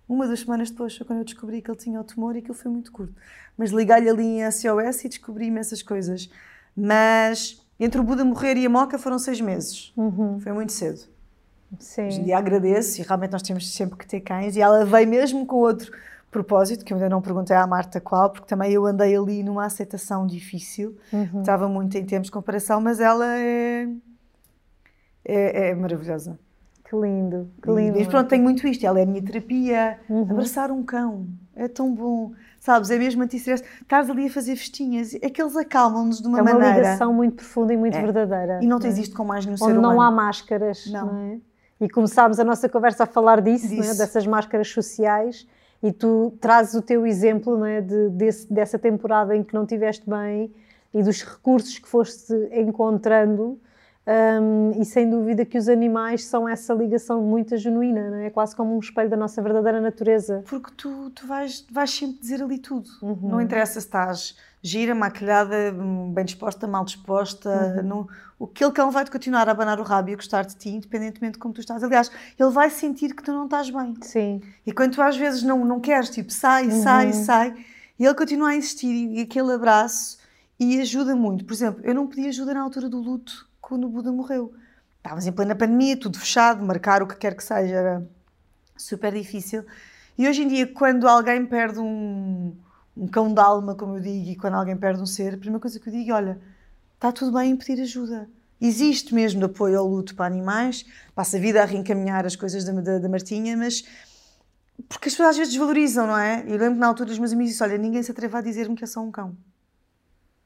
uma 0.07 0.27
das 0.27 0.41
semanas 0.41 0.69
depois, 0.69 0.97
foi 0.97 1.07
quando 1.07 1.19
eu 1.19 1.25
descobri 1.25 1.61
que 1.61 1.71
ele 1.71 1.77
tinha 1.77 1.99
o 1.99 2.03
tumor 2.03 2.35
e 2.35 2.41
que 2.41 2.51
ele 2.51 2.57
foi 2.57 2.69
muito 2.69 2.91
curto. 2.91 3.13
Mas 3.57 3.71
liguei-lhe 3.71 4.09
ali 4.09 4.41
em 4.41 4.51
SOS 4.51 5.05
e 5.05 5.09
descobri 5.09 5.45
imensas 5.45 5.81
coisas. 5.81 6.29
Mas 6.75 7.65
entre 7.79 8.01
o 8.01 8.03
Buda 8.03 8.25
morrer 8.25 8.57
e 8.57 8.65
a 8.65 8.69
Moca 8.69 8.97
foram 8.97 9.17
seis 9.17 9.39
meses. 9.39 9.93
Uhum. 9.95 10.39
Foi 10.41 10.51
muito 10.51 10.73
cedo. 10.73 10.99
Sim. 11.79 12.07
Hoje 12.07 12.19
em 12.19 12.23
dia 12.23 12.37
agradeço 12.37 12.99
e 12.99 13.03
realmente 13.03 13.31
nós 13.31 13.43
temos 13.43 13.73
sempre 13.73 13.97
que 13.97 14.05
ter 14.05 14.19
cães. 14.19 14.57
E 14.57 14.61
ela 14.61 14.83
veio 14.83 15.07
mesmo 15.07 15.45
com 15.45 15.55
outro 15.57 15.91
propósito, 16.31 16.85
que 16.85 16.93
eu 16.93 16.97
ainda 16.97 17.09
não 17.09 17.21
perguntei 17.21 17.55
à 17.55 17.65
Marta 17.65 17.99
qual, 17.99 18.29
porque 18.29 18.47
também 18.47 18.71
eu 18.71 18.85
andei 18.85 19.15
ali 19.15 19.43
numa 19.43 19.65
aceitação 19.65 20.25
difícil, 20.25 20.95
uhum. 21.11 21.39
estava 21.39 21.67
muito 21.67 21.97
em 21.97 22.05
termos 22.05 22.27
de 22.27 22.31
comparação, 22.31 22.79
mas 22.79 22.99
ela 22.99 23.25
é, 23.37 23.87
é, 25.25 25.69
é 25.69 25.75
maravilhosa. 25.75 26.39
Que 26.87 26.95
lindo, 26.95 27.51
que 27.61 27.69
lindo. 27.69 27.99
E, 27.99 28.05
pronto, 28.07 28.27
tenho 28.27 28.43
muito 28.43 28.67
isto, 28.67 28.83
ela 28.83 28.99
é 28.99 29.03
a 29.03 29.05
minha 29.05 29.21
terapia, 29.21 29.99
uhum. 30.09 30.23
abraçar 30.23 30.71
um 30.71 30.81
cão, 30.81 31.27
é 31.55 31.67
tão 31.67 31.93
bom, 31.93 32.31
sabes, 32.59 32.89
é 32.89 32.97
mesmo 32.97 33.21
anti-stress, 33.21 33.63
estás 33.81 34.09
ali 34.09 34.25
a 34.25 34.29
fazer 34.31 34.55
festinhas, 34.55 35.13
é 35.13 35.29
que 35.29 35.39
eles 35.39 35.55
acalmam-nos 35.55 36.19
de 36.19 36.27
uma 36.27 36.37
maneira... 36.37 36.51
É 36.51 36.53
uma 36.53 36.65
maneira... 36.65 36.87
ligação 36.87 37.13
muito 37.13 37.35
profunda 37.35 37.73
e 37.73 37.77
muito 37.77 37.95
é. 37.95 38.01
verdadeira. 38.01 38.59
E 38.63 38.67
não 38.67 38.79
tens 38.79 38.97
é? 38.97 39.01
isto 39.01 39.15
com 39.15 39.23
mais 39.23 39.45
nenhum 39.45 39.53
Onde 39.55 39.65
ser 39.65 39.77
humano. 39.77 39.93
não 39.93 40.01
há 40.01 40.09
máscaras, 40.09 40.85
não, 40.87 41.05
não 41.05 41.17
é? 41.17 41.37
E 41.81 41.87
começámos 41.89 42.39
a 42.39 42.43
nossa 42.43 42.67
conversa 42.67 43.03
a 43.03 43.07
falar 43.07 43.39
disso, 43.39 43.67
é? 43.67 43.69
disso. 43.69 43.97
dessas 43.97 44.25
máscaras 44.25 44.67
sociais, 44.69 45.47
e 45.81 45.91
tu 45.91 46.33
trazes 46.41 46.75
o 46.75 46.81
teu 46.81 47.05
exemplo 47.05 47.57
não 47.57 47.65
é, 47.65 47.81
de, 47.81 48.09
desse, 48.09 48.51
dessa 48.51 48.77
temporada 48.77 49.35
em 49.35 49.43
que 49.43 49.53
não 49.53 49.65
tiveste 49.65 50.09
bem 50.09 50.53
e 50.93 51.01
dos 51.01 51.23
recursos 51.23 51.77
que 51.79 51.87
foste 51.87 52.33
encontrando. 52.51 53.59
Um, 54.41 54.71
e 54.81 54.85
sem 54.85 55.07
dúvida 55.07 55.45
que 55.45 55.55
os 55.55 55.69
animais 55.69 56.23
são 56.23 56.49
essa 56.49 56.73
ligação 56.73 57.21
muito 57.21 57.55
genuína, 57.57 58.09
não 58.09 58.17
é? 58.17 58.25
é 58.25 58.29
quase 58.31 58.55
como 58.55 58.75
um 58.75 58.79
espelho 58.79 59.07
da 59.07 59.15
nossa 59.15 59.39
verdadeira 59.39 59.79
natureza. 59.79 60.43
Porque 60.49 60.71
tu, 60.75 61.11
tu 61.11 61.27
vais, 61.27 61.63
vais 61.71 61.91
sempre 61.91 62.17
dizer 62.19 62.41
ali 62.41 62.57
tudo. 62.57 62.89
Uhum. 63.03 63.29
Não 63.29 63.39
interessa 63.39 63.73
se 63.73 63.85
estás 63.85 64.35
gira, 64.61 64.93
maquilhada, 64.93 65.73
bem 66.13 66.25
disposta, 66.25 66.67
mal 66.67 66.83
disposta. 66.85 67.49
Uhum. 67.77 67.83
Não, 67.83 68.07
o 68.37 68.47
que 68.47 68.63
ele 68.63 68.73
cão 68.73 68.91
vai-te 68.91 69.11
continuar 69.11 69.47
a 69.47 69.51
abanar 69.51 69.79
o 69.79 69.83
rabo 69.83 70.09
e 70.09 70.13
a 70.13 70.15
gostar 70.15 70.45
de 70.45 70.55
ti, 70.55 70.69
independentemente 70.69 71.33
de 71.33 71.39
como 71.39 71.53
tu 71.53 71.61
estás. 71.61 71.83
Aliás, 71.83 72.11
ele 72.37 72.51
vai 72.51 72.69
sentir 72.69 73.15
que 73.15 73.23
tu 73.23 73.31
não 73.31 73.45
estás 73.45 73.69
bem. 73.69 73.95
Sim. 74.01 74.41
E 74.65 74.71
quando 74.71 74.95
tu 74.95 75.01
às 75.01 75.17
vezes 75.17 75.43
não, 75.43 75.63
não 75.65 75.79
queres, 75.79 76.09
tipo, 76.09 76.31
sai, 76.31 76.67
uhum. 76.67 76.83
sai, 76.83 77.13
sai, 77.13 77.65
e 77.97 78.05
ele 78.05 78.15
continua 78.15 78.49
a 78.49 78.55
insistir 78.55 78.87
e 78.87 79.21
aquele 79.21 79.51
abraço 79.53 80.19
e 80.59 80.79
ajuda 80.81 81.15
muito. 81.15 81.45
Por 81.45 81.53
exemplo, 81.53 81.81
eu 81.83 81.93
não 81.93 82.07
pedi 82.07 82.27
ajuda 82.27 82.53
na 82.53 82.61
altura 82.61 82.89
do 82.89 82.99
luto 82.99 83.47
quando 83.61 83.85
o 83.85 83.89
Buda 83.89 84.11
morreu. 84.11 84.53
Estávamos 84.97 85.25
em 85.25 85.31
plena 85.31 85.55
pandemia, 85.55 85.97
tudo 85.97 86.19
fechado, 86.19 86.65
marcar 86.65 87.01
o 87.01 87.07
que 87.07 87.15
quer 87.15 87.35
que 87.35 87.43
seja 87.43 87.75
era 87.75 88.09
super 88.75 89.13
difícil. 89.13 89.65
E 90.17 90.27
hoje 90.27 90.43
em 90.43 90.47
dia, 90.47 90.67
quando 90.67 91.07
alguém 91.07 91.45
perde 91.45 91.79
um 91.79 92.53
um 92.99 93.07
cão 93.07 93.33
de 93.33 93.39
alma, 93.39 93.73
como 93.75 93.95
eu 93.97 94.01
digo, 94.01 94.29
e 94.29 94.35
quando 94.35 94.55
alguém 94.55 94.75
perde 94.75 95.01
um 95.01 95.05
ser, 95.05 95.33
a 95.33 95.37
primeira 95.37 95.59
coisa 95.59 95.79
que 95.79 95.87
eu 95.87 95.93
digo 95.93 96.11
é: 96.11 96.13
olha, 96.13 96.41
está 96.95 97.11
tudo 97.11 97.31
bem 97.31 97.51
em 97.51 97.55
pedir 97.55 97.81
ajuda. 97.81 98.29
Existe 98.61 99.15
mesmo 99.15 99.45
apoio 99.45 99.79
ao 99.79 99.87
luto 99.87 100.13
para 100.13 100.25
animais, 100.25 100.85
passa 101.15 101.37
a 101.37 101.39
vida 101.39 101.61
a 101.61 101.65
reencaminhar 101.65 102.25
as 102.25 102.35
coisas 102.35 102.65
da, 102.65 102.73
da, 102.73 102.99
da 102.99 103.07
Martinha, 103.07 103.55
mas 103.55 103.85
porque 104.89 105.07
as 105.07 105.13
pessoas 105.13 105.29
às 105.29 105.37
vezes 105.37 105.53
desvalorizam, 105.53 106.07
não 106.07 106.17
é? 106.17 106.43
Eu 106.45 106.57
lembro 106.57 106.77
na 106.77 106.87
altura 106.87 107.09
dos 107.09 107.19
meus 107.19 107.31
amigos 107.31 107.51
disse: 107.51 107.63
olha, 107.63 107.77
ninguém 107.77 108.03
se 108.03 108.11
atreve 108.11 108.35
a 108.35 108.41
dizer-me 108.41 108.75
que 108.75 108.83
é 108.83 108.87
só 108.87 109.01
um 109.01 109.09
cão. 109.09 109.35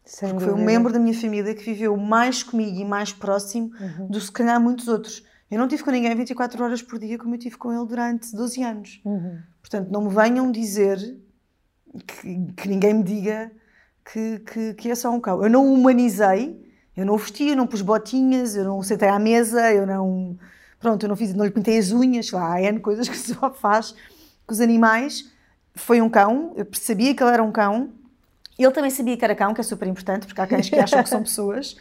Sem 0.05 0.29
porque 0.29 0.45
dúvida. 0.45 0.51
foi 0.51 0.61
um 0.61 0.65
membro 0.65 0.93
da 0.93 0.99
minha 0.99 1.13
família 1.13 1.55
que 1.55 1.63
viveu 1.63 1.97
mais 1.97 2.43
comigo 2.43 2.77
e 2.77 2.85
mais 2.85 3.11
próximo 3.11 3.71
uhum. 3.79 4.07
do 4.07 4.19
que 4.19 4.25
se 4.25 4.31
calhar 4.31 4.59
muitos 4.61 4.87
outros. 4.87 5.23
Eu 5.49 5.57
não 5.57 5.67
tive 5.67 5.83
com 5.83 5.91
ninguém 5.91 6.13
24 6.15 6.63
horas 6.63 6.81
por 6.81 6.99
dia 6.99 7.17
como 7.17 7.35
eu 7.35 7.39
tive 7.39 7.57
com 7.57 7.71
ele 7.71 7.85
durante 7.85 8.35
12 8.35 8.63
anos. 8.63 9.01
Uhum. 9.05 9.39
Portanto, 9.61 9.89
não 9.89 10.03
me 10.03 10.13
venham 10.13 10.51
dizer 10.51 11.17
que, 11.99 12.53
que 12.55 12.67
ninguém 12.67 12.93
me 12.93 13.03
diga 13.03 13.51
que, 14.11 14.39
que, 14.39 14.73
que 14.73 14.91
é 14.91 14.95
só 14.95 15.11
um 15.11 15.19
cão. 15.19 15.43
Eu 15.43 15.49
não 15.49 15.65
o 15.65 15.73
humanizei, 15.73 16.59
eu 16.95 17.05
não 17.05 17.15
o 17.15 17.17
vesti, 17.17 17.49
eu 17.49 17.55
não 17.55 17.67
pus 17.67 17.81
botinhas, 17.81 18.55
eu 18.55 18.63
não 18.63 18.79
o 18.79 18.83
sentei 18.83 19.09
à 19.09 19.19
mesa, 19.19 19.71
eu 19.71 19.85
não. 19.85 20.37
Pronto, 20.79 21.03
eu 21.03 21.09
não 21.09 21.15
fiz, 21.15 21.33
não 21.33 21.45
lhe 21.45 21.51
pintei 21.51 21.77
as 21.77 21.91
unhas, 21.91 22.29
lá, 22.31 22.53
há 22.53 22.61
N 22.61 22.79
coisas 22.79 23.07
que 23.07 23.15
só 23.17 23.51
faz 23.51 23.95
com 24.45 24.53
os 24.53 24.59
animais. 24.59 25.31
Foi 25.75 26.01
um 26.01 26.09
cão, 26.09 26.53
eu 26.55 26.67
sabia 26.73 27.15
que 27.15 27.23
ele 27.23 27.31
era 27.31 27.41
um 27.41 27.51
cão, 27.51 27.89
ele 28.59 28.71
também 28.71 28.91
sabia 28.91 29.17
que 29.17 29.23
era 29.25 29.33
cão, 29.33 29.53
que 29.53 29.61
é 29.61 29.63
super 29.63 29.87
importante, 29.87 30.27
porque 30.27 30.39
há 30.39 30.45
cães 30.45 30.69
que 30.69 30.75
acham 30.75 31.01
que 31.01 31.09
são 31.09 31.23
pessoas, 31.23 31.75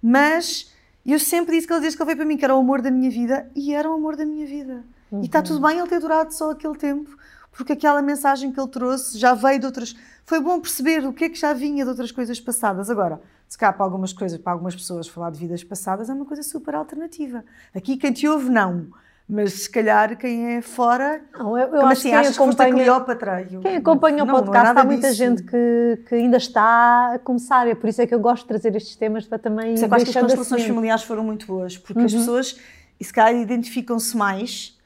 mas 0.00 0.72
eu 1.04 1.18
sempre 1.18 1.56
disse 1.56 1.66
que 1.66 1.72
ele 1.72 1.80
disse 1.80 1.96
que 1.96 2.02
ele 2.02 2.06
veio 2.06 2.16
para 2.18 2.26
mim, 2.26 2.36
que 2.36 2.44
era 2.44 2.54
o 2.54 2.60
amor 2.60 2.80
da 2.80 2.90
minha 2.90 3.10
vida, 3.10 3.50
e 3.56 3.74
era 3.74 3.90
o 3.90 3.94
amor 3.94 4.14
da 4.14 4.24
minha 4.24 4.46
vida. 4.46 4.84
Uhum. 5.10 5.22
E 5.22 5.26
está 5.26 5.42
tudo 5.42 5.60
bem 5.66 5.78
ele 5.78 5.88
ter 5.88 5.98
durado 5.98 6.32
só 6.32 6.52
aquele 6.52 6.76
tempo, 6.76 7.10
porque 7.52 7.74
aquela 7.74 8.00
mensagem 8.02 8.50
que 8.50 8.58
ele 8.58 8.68
trouxe 8.68 9.18
já 9.18 9.34
veio 9.34 9.60
de 9.60 9.66
outras. 9.66 9.94
Foi 10.24 10.40
bom 10.40 10.58
perceber 10.58 11.04
o 11.06 11.12
que 11.12 11.24
é 11.24 11.28
que 11.28 11.38
já 11.38 11.52
vinha 11.52 11.84
de 11.84 11.90
outras 11.90 12.10
coisas 12.10 12.40
passadas. 12.40 12.88
Agora, 12.88 13.20
se 13.46 13.58
cá 13.58 13.72
para 13.72 13.84
algumas 13.84 14.12
coisas, 14.12 14.38
para 14.38 14.52
algumas 14.52 14.74
pessoas, 14.74 15.06
falar 15.06 15.30
de 15.30 15.38
vidas 15.38 15.62
passadas 15.62 16.08
é 16.08 16.14
uma 16.14 16.24
coisa 16.24 16.42
super 16.42 16.74
alternativa. 16.74 17.44
Aqui 17.74 17.96
quem 17.96 18.12
te 18.12 18.26
ouve, 18.26 18.48
não. 18.48 18.86
Mas 19.28 19.52
se 19.64 19.70
calhar 19.70 20.16
quem 20.16 20.56
é 20.56 20.62
fora. 20.62 21.22
Não, 21.38 21.56
eu, 21.56 21.68
eu 21.68 21.80
acho 21.86 21.92
assim, 21.92 22.10
que 22.10 22.20
quem 22.20 22.28
acompanha, 22.28 22.72
Cleópatra. 22.72 23.46
Eu, 23.50 23.60
quem 23.60 23.76
acompanha 23.76 24.24
não, 24.24 24.34
o 24.34 24.38
podcast, 24.38 24.78
há 24.78 24.84
muita 24.84 25.08
disso. 25.08 25.18
gente 25.18 25.42
que, 25.42 26.00
que 26.08 26.14
ainda 26.14 26.36
está 26.36 27.14
a 27.14 27.18
começar. 27.18 27.66
É 27.68 27.74
por 27.74 27.88
isso 27.88 28.02
é 28.02 28.06
que 28.06 28.14
eu 28.14 28.20
gosto 28.20 28.42
de 28.42 28.48
trazer 28.48 28.74
estes 28.74 28.96
temas 28.96 29.26
para 29.26 29.38
também. 29.38 29.76
Sei 29.76 29.88
que 29.88 29.94
as 29.94 30.04
constelações 30.04 30.52
assim. 30.52 30.68
familiares 30.68 31.04
foram 31.04 31.22
muito 31.22 31.46
boas, 31.46 31.78
porque 31.78 31.98
uhum. 31.98 32.06
as 32.06 32.12
pessoas, 32.12 32.60
se 33.00 33.12
calhar, 33.12 33.40
identificam-se 33.40 34.16
mais 34.16 34.78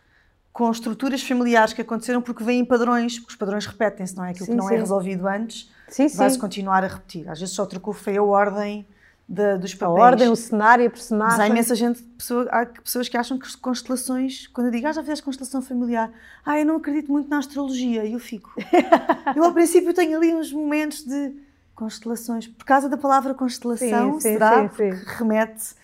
com 0.56 0.70
estruturas 0.70 1.22
familiares 1.22 1.74
que 1.74 1.82
aconteceram 1.82 2.22
porque 2.22 2.42
vêm 2.42 2.64
padrões, 2.64 3.18
porque 3.18 3.32
os 3.32 3.36
padrões 3.36 3.66
repetem-se, 3.66 4.16
não 4.16 4.24
é? 4.24 4.30
Aquilo 4.30 4.46
sim, 4.46 4.52
que 4.52 4.56
não 4.56 4.64
é 4.64 4.68
sim. 4.68 4.74
é 4.76 4.78
resolvido 4.78 5.28
antes 5.28 5.70
vai-se 6.16 6.38
continuar 6.38 6.82
a 6.82 6.86
repetir. 6.86 7.28
Às 7.28 7.40
vezes 7.40 7.54
só 7.54 7.66
trocou 7.66 7.92
feio 7.92 8.22
a 8.22 8.26
ordem 8.26 8.86
de, 9.28 9.58
dos 9.58 9.74
papéis. 9.74 10.00
A 10.00 10.02
ordem, 10.02 10.28
o 10.30 10.34
cenário, 10.34 10.86
a 10.86 10.90
personagem. 10.90 11.36
Mas 11.36 11.40
há 11.40 11.46
imensa 11.46 11.74
gente, 11.74 12.02
pessoa, 12.02 12.48
há 12.50 12.64
pessoas 12.64 13.06
que 13.06 13.18
acham 13.18 13.38
que 13.38 13.54
constelações, 13.58 14.46
quando 14.46 14.68
eu 14.68 14.70
digo, 14.70 14.86
ah, 14.86 14.92
já 14.92 15.02
fizeste 15.02 15.22
constelação 15.22 15.60
familiar, 15.60 16.10
ah, 16.42 16.58
eu 16.58 16.64
não 16.64 16.76
acredito 16.76 17.12
muito 17.12 17.28
na 17.28 17.36
astrologia, 17.36 18.06
e 18.06 18.14
eu 18.14 18.18
fico. 18.18 18.54
eu 19.36 19.44
ao 19.44 19.52
princípio 19.52 19.92
tenho 19.92 20.16
ali 20.16 20.34
uns 20.34 20.50
momentos 20.50 21.04
de 21.04 21.34
constelações, 21.74 22.46
por 22.46 22.64
causa 22.64 22.88
da 22.88 22.96
palavra 22.96 23.34
constelação, 23.34 24.14
sim, 24.14 24.20
será? 24.20 24.66
Porque 24.66 24.88
remete 25.18 25.74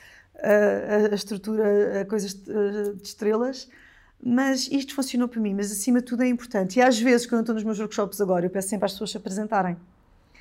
a, 0.43 1.13
a, 1.13 1.15
estrutura, 1.15 2.01
a 2.01 2.05
coisas 2.07 2.33
de, 2.33 2.95
de 2.95 3.03
estrelas 3.03 3.69
mas 4.25 4.69
isto 4.71 4.95
funcionou 4.95 5.27
para 5.27 5.41
mim, 5.41 5.55
mas 5.55 5.73
acima 5.73 5.99
de 5.99 6.07
tudo 6.07 6.23
é 6.23 6.29
importante. 6.29 6.79
E 6.79 6.83
às 6.83 6.99
vezes, 6.99 7.27
quando 7.27 7.39
eu 7.39 7.41
estou 7.41 7.55
nos 7.57 7.65
meus 7.65 7.81
workshops 7.81 8.21
agora, 8.21 8.47
eu 8.47 8.51
peço 8.51 8.69
sempre 8.69 8.87
às 8.87 8.93
pessoas 8.93 9.11
se 9.11 9.17
apresentarem. 9.17 9.77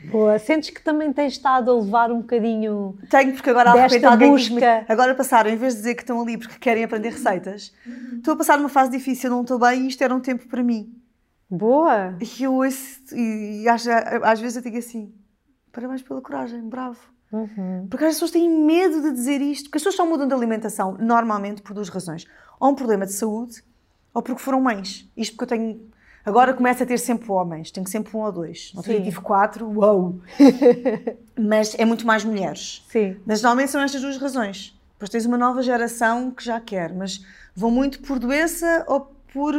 Boa. 0.10 0.38
Sentes 0.40 0.70
que 0.70 0.82
também 0.82 1.12
tens 1.14 1.34
estado 1.34 1.70
a 1.70 1.76
levar 1.76 2.12
um 2.12 2.22
bocadinho. 2.22 2.98
Tenho, 3.10 3.34
porque 3.34 3.50
agora 3.50 3.72
há 3.72 3.74
repente 3.74 4.06
alguém 4.06 4.32
busca. 4.32 4.86
Agora 4.88 5.14
passaram, 5.14 5.50
em 5.50 5.56
vez 5.56 5.74
de 5.74 5.80
dizer 5.80 5.96
que 5.96 6.02
estão 6.02 6.22
ali 6.22 6.38
porque 6.38 6.58
querem 6.60 6.84
aprender 6.84 7.10
receitas, 7.10 7.74
estou 8.14 8.34
a 8.34 8.38
passar 8.38 8.60
uma 8.60 8.70
fase 8.70 8.92
difícil, 8.92 9.30
não 9.30 9.42
estou 9.42 9.60
bem 9.60 9.84
e 9.84 9.88
isto 9.88 10.04
era 10.04 10.14
um 10.14 10.20
tempo 10.20 10.48
para 10.48 10.64
mim. 10.64 10.96
Boa! 11.50 12.16
E 12.20 12.44
eu 12.44 12.54
ouço, 12.54 13.02
e, 13.14 13.64
e 13.64 13.70
às, 13.70 13.86
às 13.88 14.40
vezes 14.40 14.56
eu 14.56 14.64
digo 14.64 14.78
assim: 14.78 15.14
parabéns 15.72 16.02
pela 16.02 16.22
coragem, 16.22 16.62
bravo. 16.68 17.00
Uhum. 17.32 17.88
Porque 17.90 18.06
as 18.06 18.16
pessoas 18.16 18.32
têm 18.32 18.50
medo 18.50 19.02
de 19.02 19.12
dizer 19.12 19.42
isto, 19.42 19.66
porque 19.66 19.78
as 19.78 19.84
pessoas 19.84 19.96
só 19.96 20.06
mudam 20.06 20.28
de 20.28 20.34
alimentação 20.34 20.98
normalmente 21.00 21.62
por 21.62 21.74
duas 21.74 21.90
razões. 21.90 22.26
Ou 22.60 22.70
um 22.72 22.76
problema 22.76 23.06
de 23.06 23.14
saúde 23.14 23.64
ou 24.14 24.22
porque 24.22 24.42
foram 24.42 24.62
mães. 24.62 25.10
Isto 25.16 25.36
porque 25.36 25.44
eu 25.54 25.58
tenho 25.58 25.92
Agora 26.26 26.54
começa 26.54 26.84
a 26.84 26.88
ter 26.88 27.00
sempre 27.00 27.32
homens, 27.32 27.72
tenho 27.72 27.88
sempre 27.88 28.16
um 28.16 28.20
ou 28.20 28.32
dois. 28.32 28.72
Não 28.76 28.84
tive 28.84 29.20
quatro, 29.22 29.68
uau! 29.68 30.20
Mas 31.40 31.76
é 31.78 31.84
muito 31.84 32.06
mais 32.06 32.24
mulheres. 32.24 32.86
Sim. 32.90 33.18
Mas 33.26 33.42
normalmente 33.42 33.72
são 33.72 33.82
estas 33.82 34.02
duas 34.02 34.18
razões. 34.18 34.80
Depois 34.94 35.10
tens 35.10 35.26
uma 35.26 35.38
nova 35.38 35.64
geração 35.64 36.30
que 36.30 36.44
já 36.46 36.60
quer, 36.60 36.94
mas 36.94 37.26
vão 37.56 37.72
muito 37.72 38.02
por 38.02 38.20
doença 38.20 38.86
ou 38.88 39.12
por. 39.34 39.56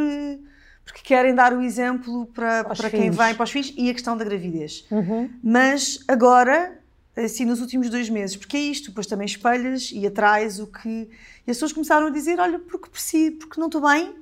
porque 0.85 1.01
querem 1.03 1.35
dar 1.35 1.51
o 1.51 1.61
exemplo 1.61 2.27
para, 2.27 2.63
para 2.63 2.89
quem 2.89 3.11
vem, 3.11 3.35
para 3.35 3.43
os 3.43 3.51
filhos, 3.51 3.73
e 3.75 3.89
a 3.89 3.93
questão 3.93 4.15
da 4.15 4.23
gravidez. 4.23 4.85
Uhum. 4.89 5.29
Mas 5.43 5.99
agora, 6.07 6.79
assim, 7.17 7.43
nos 7.43 7.59
últimos 7.59 7.89
dois 7.89 8.09
meses, 8.09 8.37
porque 8.37 8.55
é 8.55 8.61
isto, 8.61 8.87
depois 8.87 9.05
também 9.05 9.25
espelhas 9.25 9.91
e 9.93 10.07
atrás 10.07 10.61
o 10.61 10.67
que. 10.67 11.09
E 11.45 11.51
as 11.51 11.57
pessoas 11.57 11.73
começaram 11.73 12.07
a 12.07 12.09
dizer: 12.09 12.39
olha, 12.39 12.59
porque 12.59 12.89
preciso, 12.89 13.35
porque 13.35 13.59
não 13.59 13.67
estou 13.67 13.81
bem, 13.81 14.15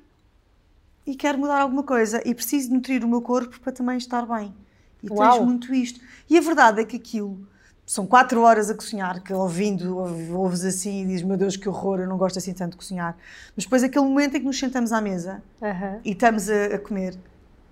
e 1.06 1.16
quero 1.16 1.38
mudar 1.38 1.60
alguma 1.62 1.84
coisa 1.84 2.22
e 2.26 2.34
preciso 2.34 2.74
nutrir 2.74 3.04
o 3.04 3.08
meu 3.08 3.22
corpo 3.22 3.60
para 3.60 3.72
também 3.72 3.98
estar 3.98 4.26
bem. 4.26 4.54
E 5.02 5.10
Uau. 5.10 5.38
tens 5.38 5.46
muito 5.46 5.74
isto. 5.74 6.00
E 6.30 6.38
a 6.38 6.42
verdade 6.42 6.82
é 6.82 6.86
que 6.86 6.96
aquilo 6.96 7.48
são 7.86 8.06
quatro 8.06 8.42
horas 8.42 8.70
a 8.70 8.76
cozinhar, 8.76 9.22
que 9.22 9.34
ouvindo, 9.34 9.98
ouves 10.34 10.64
assim 10.64 11.04
e 11.04 11.06
dizes, 11.08 11.24
meu 11.24 11.36
Deus, 11.36 11.58
que 11.58 11.68
horror, 11.68 12.00
eu 12.00 12.08
não 12.08 12.18
gosto 12.18 12.38
assim 12.38 12.54
tanto 12.54 12.72
de 12.72 12.78
cozinhar. 12.78 13.18
Mas 13.56 13.66
depois 13.66 13.84
aquele 13.84 14.06
momento 14.06 14.38
em 14.38 14.40
que 14.40 14.46
nos 14.46 14.58
sentamos 14.58 14.94
à 14.94 15.02
mesa 15.02 15.44
uhum. 15.62 16.00
e 16.06 16.12
estamos 16.12 16.50
a, 16.50 16.66
a 16.68 16.80
comer. 16.80 17.18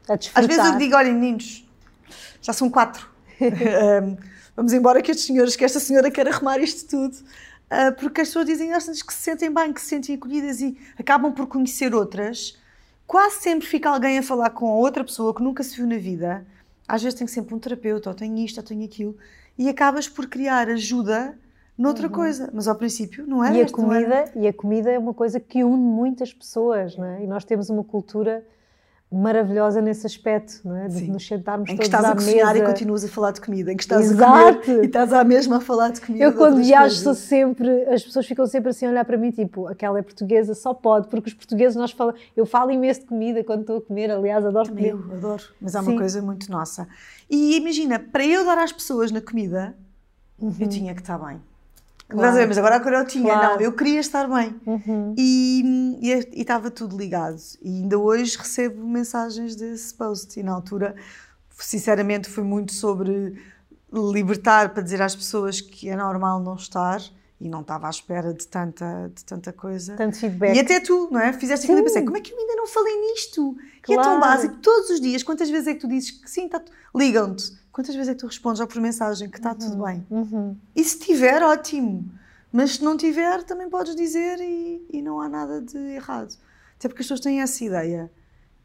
A 0.10 0.14
Às 0.14 0.46
vezes 0.46 0.66
eu 0.66 0.78
digo, 0.78 0.96
olhem 0.96 1.14
meninos, 1.14 1.66
já 2.42 2.52
são 2.52 2.70
quatro. 2.70 3.10
um, 3.40 4.18
vamos 4.58 4.74
embora 4.74 5.02
que 5.02 5.12
estes 5.12 5.26
senhores, 5.26 5.56
que 5.56 5.64
esta 5.64 5.80
senhora 5.80 6.12
quer 6.12 6.28
arrumar 6.28 6.58
isto 6.60 6.90
tudo. 6.90 7.16
Uh, 7.72 7.96
porque 7.98 8.22
as 8.22 8.28
pessoas 8.28 8.48
dizem 8.48 8.74
às 8.74 8.88
vezes 8.88 9.02
que 9.02 9.14
se 9.14 9.22
sentem 9.22 9.54
bem, 9.54 9.72
que 9.72 9.80
se 9.80 9.88
sentem 9.88 10.16
acolhidas 10.16 10.60
e 10.60 10.78
acabam 10.98 11.32
por 11.32 11.48
conhecer 11.48 11.94
outras 11.96 12.59
quase 13.10 13.42
sempre 13.42 13.68
fica 13.68 13.90
alguém 13.90 14.20
a 14.20 14.24
falar 14.24 14.52
com 14.52 14.68
outra 14.68 15.04
pessoa 15.04 15.34
que 15.34 15.42
nunca 15.42 15.64
se 15.64 15.76
viu 15.76 15.88
na 15.88 15.98
vida. 15.98 16.46
Às 16.88 17.02
vezes 17.02 17.18
tem 17.18 17.26
sempre 17.26 17.56
um 17.56 17.60
terapeuta, 17.60 18.08
ou 18.08 18.16
tem 18.16 18.46
isto, 18.46 18.60
ou 18.60 18.64
tem 18.64 18.86
aquilo, 18.86 19.18
e 19.58 19.68
acabas 19.68 20.08
por 20.08 20.28
criar 20.28 20.70
ajuda 20.70 21.36
noutra 21.76 22.06
uhum. 22.06 22.14
coisa. 22.14 22.52
Mas 22.54 22.68
ao 22.68 22.76
princípio 22.76 23.26
não 23.26 23.44
era. 23.44 23.58
E 23.58 23.64
a, 23.64 23.68
comida, 23.68 24.32
e 24.36 24.48
a 24.48 24.54
comida 24.54 24.92
é 24.92 25.00
uma 25.00 25.16
coisa 25.16 25.40
que 25.40 25.64
une 25.64 25.84
muitas 25.84 26.32
pessoas, 26.32 26.96
não 26.96 27.04
é? 27.04 27.24
E 27.24 27.26
nós 27.26 27.44
temos 27.44 27.68
uma 27.72 27.84
cultura 27.84 28.46
maravilhosa 29.12 29.82
nesse 29.82 30.06
aspecto, 30.06 30.62
não 30.64 30.76
é? 30.76 30.88
De 30.88 31.00
Sim. 31.00 31.08
nos 31.12 31.26
sentarmos 31.26 31.68
em 31.68 31.76
que 31.76 31.84
estás 31.84 32.06
a 32.06 32.14
cozinhar 32.14 32.54
mesa. 32.54 32.64
e 32.64 32.68
continuas 32.68 33.04
a 33.04 33.08
falar 33.08 33.32
de 33.32 33.42
comida, 33.42 33.74
em 33.74 33.76
que 33.76 33.82
estás 33.82 34.12
Exato. 34.12 34.60
a 34.60 34.64
comer 34.64 34.84
e 34.84 34.86
estás 34.86 35.12
à 35.12 35.24
mesma 35.24 35.58
a 35.58 35.60
falar 35.60 35.90
de 35.90 36.00
comida. 36.00 36.26
Eu 36.26 36.34
quando 36.34 36.58
viajo 36.58 36.96
sou 36.96 37.16
sempre, 37.16 37.86
as 37.86 38.04
pessoas 38.04 38.28
ficam 38.28 38.46
sempre 38.46 38.70
assim 38.70 38.86
a 38.86 38.90
olhar 38.90 39.04
para 39.04 39.18
mim, 39.18 39.32
tipo, 39.32 39.66
aquela 39.66 39.98
é 39.98 40.04
portuguesa, 40.04 40.54
só 40.54 40.76
pode, 40.76 41.08
porque 41.08 41.30
os 41.30 41.34
portugueses 41.34 41.76
nós 41.76 41.92
falamos, 41.92 42.22
eu 42.38 42.46
falo 42.46 42.70
imenso 42.70 43.00
de 43.02 43.08
comida 43.08 43.44
quando 43.44 43.62
estou 43.62 43.78
a 43.78 43.82
comer, 43.82 44.12
aliás, 44.12 44.46
adoro 44.46 44.68
Também 44.68 44.92
comer. 44.92 45.12
Eu 45.12 45.18
adoro, 45.18 45.44
mas 45.60 45.74
é 45.74 45.80
uma 45.80 45.92
Sim. 45.92 45.98
coisa 45.98 46.22
muito 46.22 46.52
nossa. 46.52 46.88
E 47.28 47.58
imagina, 47.58 47.98
para 47.98 48.26
eu 48.26 48.46
dar 48.46 48.60
às 48.60 48.72
pessoas 48.72 49.12
na 49.12 49.22
comida, 49.22 49.76
uhum. 50.40 50.54
eu 50.60 50.68
tinha 50.68 50.94
que 50.94 51.02
estar 51.02 51.18
bem. 51.18 51.42
Claro. 52.10 52.48
Mas 52.48 52.58
agora 52.58 52.78
a 52.78 53.00
eu 53.00 53.06
tinha, 53.06 53.32
claro. 53.32 53.54
não, 53.54 53.62
eu 53.62 53.72
queria 53.72 54.00
estar 54.00 54.28
bem. 54.28 54.60
Uhum. 54.66 55.14
E, 55.16 56.00
e 56.02 56.42
estava 56.42 56.72
tudo 56.72 56.98
ligado. 56.98 57.38
E 57.62 57.70
ainda 57.70 58.00
hoje 58.00 58.36
recebo 58.36 58.84
mensagens 58.84 59.56
desse 59.56 59.94
post. 59.94 60.40
E 60.40 60.42
na 60.42 60.54
altura, 60.54 60.96
sinceramente, 61.60 62.28
foi 62.28 62.44
muito 62.44 62.74
sobre 62.74 63.40
libertar 63.94 64.74
para 64.74 64.82
dizer 64.82 65.02
às 65.04 65.16
pessoas 65.16 65.62
que 65.62 65.88
é 65.88 65.96
normal 65.96 66.40
não 66.40 66.56
estar. 66.56 67.00
E 67.40 67.48
não 67.48 67.62
estava 67.62 67.88
à 67.88 67.90
espera 67.90 68.34
de 68.34 68.46
tanta, 68.48 69.10
de 69.16 69.24
tanta 69.24 69.54
coisa. 69.54 69.96
Tanto 69.96 70.18
feedback. 70.18 70.58
E 70.58 70.60
até 70.60 70.80
tu, 70.82 71.08
não 71.10 71.22
é? 71.22 71.32
Fizeste 71.32 71.68
aquilo 71.68 71.80
e 71.80 71.84
pensei, 71.84 72.04
como 72.04 72.18
é 72.18 72.22
que 72.22 72.34
eu 72.34 72.38
ainda 72.38 72.56
não 72.56 72.68
falei 72.68 72.94
nisto? 73.00 73.56
Claro. 73.82 74.02
é 74.02 74.04
tão 74.04 74.20
básico. 74.20 74.56
Todos 74.56 74.90
os 74.90 75.00
dias, 75.00 75.24
quantas 75.24 75.50
vezes 75.50 75.68
é 75.68 75.74
que 75.76 75.80
tu 75.80 75.88
dizes 75.88 76.12
que 76.12 76.30
sim, 76.30 76.50
tá, 76.50 76.62
ligam-te 76.94 77.59
Quantas 77.72 77.96
vezes 77.96 78.10
é 78.10 78.14
que 78.14 78.20
tu 78.20 78.28
respondes 78.28 78.60
ou 78.60 78.68
por 78.68 78.82
mensagem 78.82 79.30
que 79.30 79.38
está 79.38 79.52
uhum. 79.52 79.58
tudo 79.58 79.84
bem? 79.84 80.06
Uhum. 80.10 80.56
E 80.76 80.84
se 80.84 81.00
tiver, 81.00 81.44
ótimo. 81.44 82.10
Mas 82.52 82.76
se 82.76 82.84
não 82.84 82.98
tiver, 82.98 83.44
também 83.44 83.70
podes 83.70 83.96
dizer 83.96 84.40
e, 84.40 84.86
e 84.92 85.02
não 85.02 85.22
há 85.22 85.30
nada 85.30 85.62
de 85.62 85.78
errado. 85.78 86.36
Até 86.78 86.88
porque 86.88 87.02
as 87.02 87.06
pessoas 87.06 87.20
têm 87.20 87.42
essa 87.42 87.64
ideia. 87.64 88.12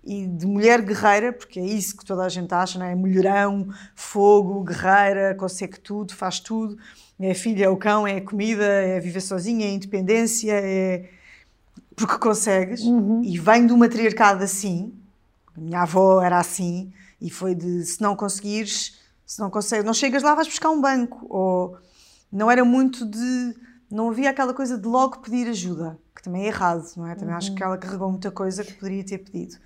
E 0.02 0.26
de 0.26 0.46
mulher 0.46 0.82
guerreira, 0.82 1.32
porque 1.32 1.58
é 1.58 1.64
isso 1.64 1.96
que 1.96 2.04
toda 2.04 2.24
a 2.24 2.28
gente 2.28 2.52
acha, 2.52 2.78
não 2.78 2.86
é? 2.86 2.94
Mulherão, 2.94 3.68
fogo, 3.94 4.62
guerreira, 4.62 5.34
consegue 5.34 5.80
tudo, 5.80 6.14
faz 6.14 6.40
tudo. 6.40 6.76
É 7.18 7.30
a 7.30 7.34
filha, 7.34 7.64
é 7.66 7.68
o 7.68 7.76
cão, 7.76 8.06
é 8.06 8.16
a 8.16 8.20
comida, 8.20 8.64
é 8.64 9.00
viver 9.00 9.20
sozinha, 9.20 9.66
é 9.66 9.70
a 9.70 9.72
independência, 9.72 10.52
é 10.52 11.10
porque 11.96 12.18
consegues. 12.18 12.82
Uhum. 12.82 13.22
E 13.22 13.38
vem 13.38 13.66
de 13.66 13.72
uma 13.72 13.86
matriarcado 13.86 14.42
assim. 14.42 14.92
A 15.56 15.60
minha 15.60 15.82
avó 15.82 16.22
era 16.22 16.38
assim. 16.38 16.92
E 17.24 17.30
foi 17.30 17.54
de 17.54 17.84
se 17.84 18.00
não 18.00 18.14
conseguires 18.14 19.02
se 19.26 19.40
não 19.40 19.50
consegues, 19.50 19.84
não 19.84 19.94
chegas 19.94 20.22
lá, 20.22 20.34
vais 20.34 20.48
buscar 20.48 20.70
um 20.70 20.80
banco. 20.80 21.26
Ou 21.28 21.76
não 22.30 22.50
era 22.50 22.64
muito 22.64 23.04
de. 23.06 23.54
Não 23.90 24.10
havia 24.10 24.30
aquela 24.30 24.52
coisa 24.52 24.76
de 24.76 24.86
logo 24.86 25.18
pedir 25.18 25.48
ajuda, 25.48 25.98
que 26.14 26.22
também 26.22 26.44
é 26.44 26.46
errado, 26.48 26.84
não 26.96 27.06
é? 27.06 27.14
Também 27.14 27.30
uhum. 27.30 27.38
acho 27.38 27.54
que 27.54 27.62
ela 27.62 27.78
carregou 27.78 28.10
muita 28.10 28.30
coisa 28.30 28.64
que 28.64 28.74
poderia 28.74 29.04
ter 29.04 29.18
pedido. 29.18 29.56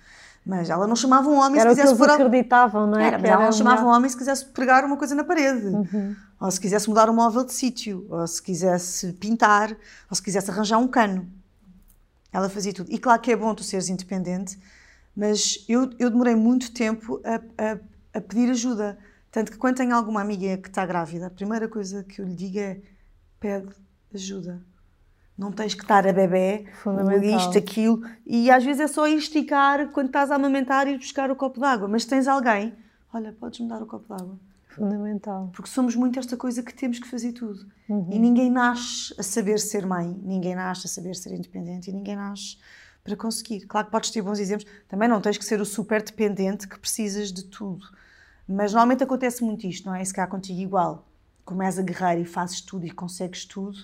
Mas 0.45 0.69
ela 0.69 0.87
não 0.87 0.95
chamava 0.95 1.29
um 1.29 1.35
homem 1.35 1.59
era 1.59 1.71
se 1.71 1.75
quisesse. 1.75 1.93
Era 1.93 1.93
o 1.93 1.97
que 1.97 2.03
eles 2.03 2.27
acreditavam, 2.27 2.87
não 2.87 2.99
é? 2.99 3.07
Era, 3.07 3.27
ela 3.27 3.45
não 3.45 3.51
chamava 3.51 3.83
um 3.83 3.89
homem 3.89 4.09
se 4.09 4.17
quisesse 4.17 4.45
pregar 4.45 4.85
uma 4.85 4.97
coisa 4.97 5.13
na 5.13 5.23
parede. 5.23 5.67
Uhum. 5.67 6.15
Ou 6.39 6.51
se 6.51 6.59
quisesse 6.59 6.87
mudar 6.87 7.09
um 7.09 7.13
móvel 7.13 7.43
de 7.43 7.53
sítio. 7.53 8.05
Ou 8.09 8.25
se 8.25 8.41
quisesse 8.41 9.13
pintar. 9.13 9.75
Ou 10.09 10.15
se 10.15 10.21
quisesse 10.21 10.49
arranjar 10.49 10.77
um 10.77 10.87
cano. 10.87 11.27
Ela 12.31 12.49
fazia 12.49 12.73
tudo. 12.73 12.91
E 12.91 12.97
claro 12.97 13.21
que 13.21 13.31
é 13.31 13.35
bom 13.35 13.53
tu 13.53 13.63
seres 13.63 13.89
independente, 13.89 14.57
mas 15.15 15.65
eu, 15.67 15.89
eu 15.99 16.09
demorei 16.09 16.35
muito 16.35 16.73
tempo 16.73 17.21
a, 17.23 17.35
a, 17.35 17.79
a 18.13 18.21
pedir 18.21 18.49
ajuda 18.49 18.97
tanto 19.31 19.51
que 19.51 19.57
quando 19.57 19.77
tenho 19.77 19.95
alguma 19.95 20.21
amiga 20.21 20.57
que 20.57 20.69
está 20.69 20.85
grávida, 20.85 21.27
a 21.27 21.29
primeira 21.29 21.67
coisa 21.67 22.03
que 22.03 22.19
eu 22.21 22.25
lhe 22.25 22.33
digo 22.33 22.59
é 22.59 22.81
pede 23.39 23.69
ajuda. 24.13 24.61
Não 25.37 25.51
tens 25.51 25.73
que 25.73 25.83
estar 25.83 26.05
a 26.05 26.11
bebê, 26.11 26.65
isto, 27.23 27.57
aquilo. 27.57 28.01
E 28.25 28.51
às 28.51 28.63
vezes 28.63 28.81
é 28.81 28.87
só 28.87 29.07
ir 29.07 29.17
esticar 29.17 29.89
quando 29.91 30.07
estás 30.07 30.31
a 30.31 30.35
amamentar 30.35 30.85
e 30.87 30.95
ir 30.95 30.97
buscar 30.97 31.31
o 31.31 31.35
copo 31.35 31.61
d'água. 31.61 31.87
Mas 31.87 32.03
tens 32.03 32.27
alguém, 32.27 32.73
olha, 33.13 33.31
podes-me 33.31 33.69
dar 33.69 33.81
o 33.81 33.85
copo 33.85 34.09
d'água. 34.09 34.37
Fundamental. 34.67 35.49
Porque 35.53 35.69
somos 35.69 35.95
muito 35.95 36.19
esta 36.19 36.35
coisa 36.35 36.61
que 36.61 36.73
temos 36.73 36.99
que 36.99 37.07
fazer 37.07 37.31
tudo. 37.31 37.65
Uhum. 37.87 38.09
E 38.11 38.19
ninguém 38.19 38.49
nasce 38.49 39.13
a 39.17 39.23
saber 39.23 39.59
ser 39.59 39.85
mãe, 39.85 40.19
ninguém 40.23 40.55
nasce 40.55 40.87
a 40.87 40.89
saber 40.89 41.15
ser 41.15 41.33
independente 41.33 41.89
e 41.89 41.93
ninguém 41.93 42.17
nasce 42.17 42.57
para 43.09 43.17
conseguir. 43.17 43.61
Claro 43.61 43.87
que 43.87 43.91
podes 43.91 44.11
ter 44.11 44.21
bons 44.21 44.39
exemplos, 44.39 44.69
também 44.87 45.09
não 45.09 45.19
tens 45.19 45.37
que 45.37 45.45
ser 45.45 45.59
o 45.59 45.65
super 45.65 46.01
dependente 46.01 46.67
que 46.67 46.79
precisas 46.79 47.31
de 47.31 47.43
tudo. 47.43 47.85
Mas 48.47 48.71
normalmente 48.71 49.03
acontece 49.03 49.43
muito 49.43 49.65
isto, 49.65 49.85
não 49.85 49.95
é? 49.95 50.03
Se 50.03 50.13
calhar 50.13 50.29
contigo 50.29 50.59
igual. 50.59 51.07
Começas 51.43 51.79
a 51.79 51.83
guerrear 51.83 52.19
e 52.19 52.25
fazes 52.25 52.61
tudo 52.61 52.85
e 52.85 52.91
consegues 52.91 53.45
tudo. 53.45 53.77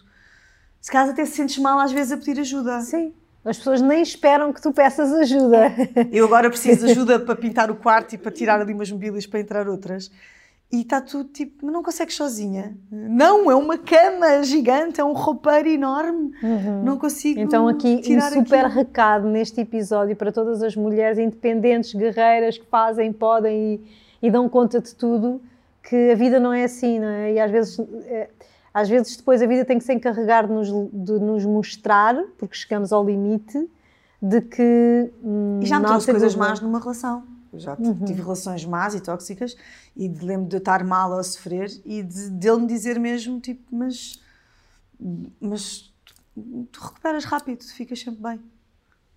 Se 0.79 0.91
calhar 0.91 1.09
até 1.09 1.25
se 1.25 1.33
sentes 1.33 1.57
mal 1.57 1.79
às 1.79 1.91
vezes 1.91 2.11
a 2.11 2.17
pedir 2.17 2.39
ajuda. 2.39 2.81
Sim. 2.81 3.13
As 3.43 3.57
pessoas 3.57 3.81
nem 3.81 4.01
esperam 4.01 4.51
que 4.51 4.61
tu 4.61 4.71
peças 4.71 5.11
ajuda. 5.13 5.71
Eu 6.11 6.25
agora 6.25 6.49
preciso 6.49 6.85
de 6.85 6.91
ajuda 6.93 7.19
para 7.19 7.35
pintar 7.35 7.69
o 7.69 7.75
quarto 7.75 8.13
e 8.13 8.17
para 8.17 8.31
tirar 8.31 8.59
ali 8.59 8.73
umas 8.73 8.91
mobílias 8.91 9.27
para 9.27 9.39
entrar 9.39 9.67
outras. 9.67 10.11
E 10.75 10.81
está 10.81 11.01
tudo 11.01 11.29
tipo, 11.29 11.65
mas 11.65 11.73
não 11.73 11.83
consegues 11.83 12.15
sozinha. 12.15 12.75
Não, 12.91 13.49
é 13.49 13.55
uma 13.55 13.77
cama 13.77 14.43
gigante, 14.43 14.99
é 14.99 15.03
um 15.03 15.13
roupeiro 15.13 15.69
enorme. 15.69 16.31
Uhum. 16.41 16.83
Não 16.83 16.97
consigo. 16.97 17.39
Então, 17.39 17.67
aqui 17.67 18.01
tirar 18.01 18.31
um 18.31 18.35
super 18.35 18.65
aquilo. 18.65 18.73
recado 18.73 19.27
neste 19.27 19.61
episódio 19.61 20.15
para 20.15 20.31
todas 20.31 20.63
as 20.63 20.75
mulheres 20.75 21.17
independentes, 21.17 21.93
guerreiras 21.93 22.57
que 22.57 22.65
fazem, 22.65 23.13
podem 23.13 23.75
e 23.75 24.05
e 24.25 24.31
dão 24.31 24.49
conta 24.49 24.81
de 24.81 24.95
tudo, 24.95 25.39
que 25.83 26.11
a 26.11 26.15
vida 26.15 26.39
não 26.39 26.51
é 26.51 26.63
assim, 26.63 26.99
não 26.99 27.07
é? 27.07 27.33
E 27.33 27.39
às 27.39 27.51
vezes, 27.51 27.79
é, 28.05 28.29
às 28.73 28.89
vezes 28.89 29.17
depois 29.17 29.39
a 29.39 29.45
vida 29.45 29.63
tem 29.63 29.77
que 29.77 29.83
se 29.83 29.93
encarregar 29.93 30.47
de 30.47 30.53
nos, 30.53 30.67
de 30.67 31.19
nos 31.19 31.45
mostrar, 31.45 32.15
porque 32.35 32.55
chegamos 32.55 32.91
ao 32.91 33.05
limite, 33.05 33.69
de 34.19 34.41
que. 34.41 35.11
Hum, 35.23 35.59
e 35.61 35.65
já 35.67 35.79
me 35.79 35.85
trouxe 35.85 36.09
coisas 36.09 36.35
más 36.35 36.59
numa 36.59 36.79
relação. 36.79 37.23
Já 37.59 37.75
uhum. 37.75 38.05
tive 38.05 38.21
relações 38.21 38.65
más 38.65 38.93
e 38.93 39.01
tóxicas 39.01 39.55
e 39.95 40.07
lembro 40.07 40.47
de 40.47 40.55
eu 40.55 40.59
estar 40.59 40.83
mal 40.83 41.17
a 41.17 41.23
sofrer 41.23 41.71
e 41.85 42.03
de, 42.03 42.29
dele 42.29 42.61
me 42.61 42.67
dizer 42.67 42.99
mesmo, 42.99 43.39
tipo, 43.39 43.63
mas. 43.75 44.19
Mas 45.39 45.93
tu 46.71 46.81
recuperas 46.81 47.25
rápido, 47.25 47.59
tu 47.59 47.73
ficas 47.73 47.99
sempre 47.99 48.21
bem. 48.21 48.41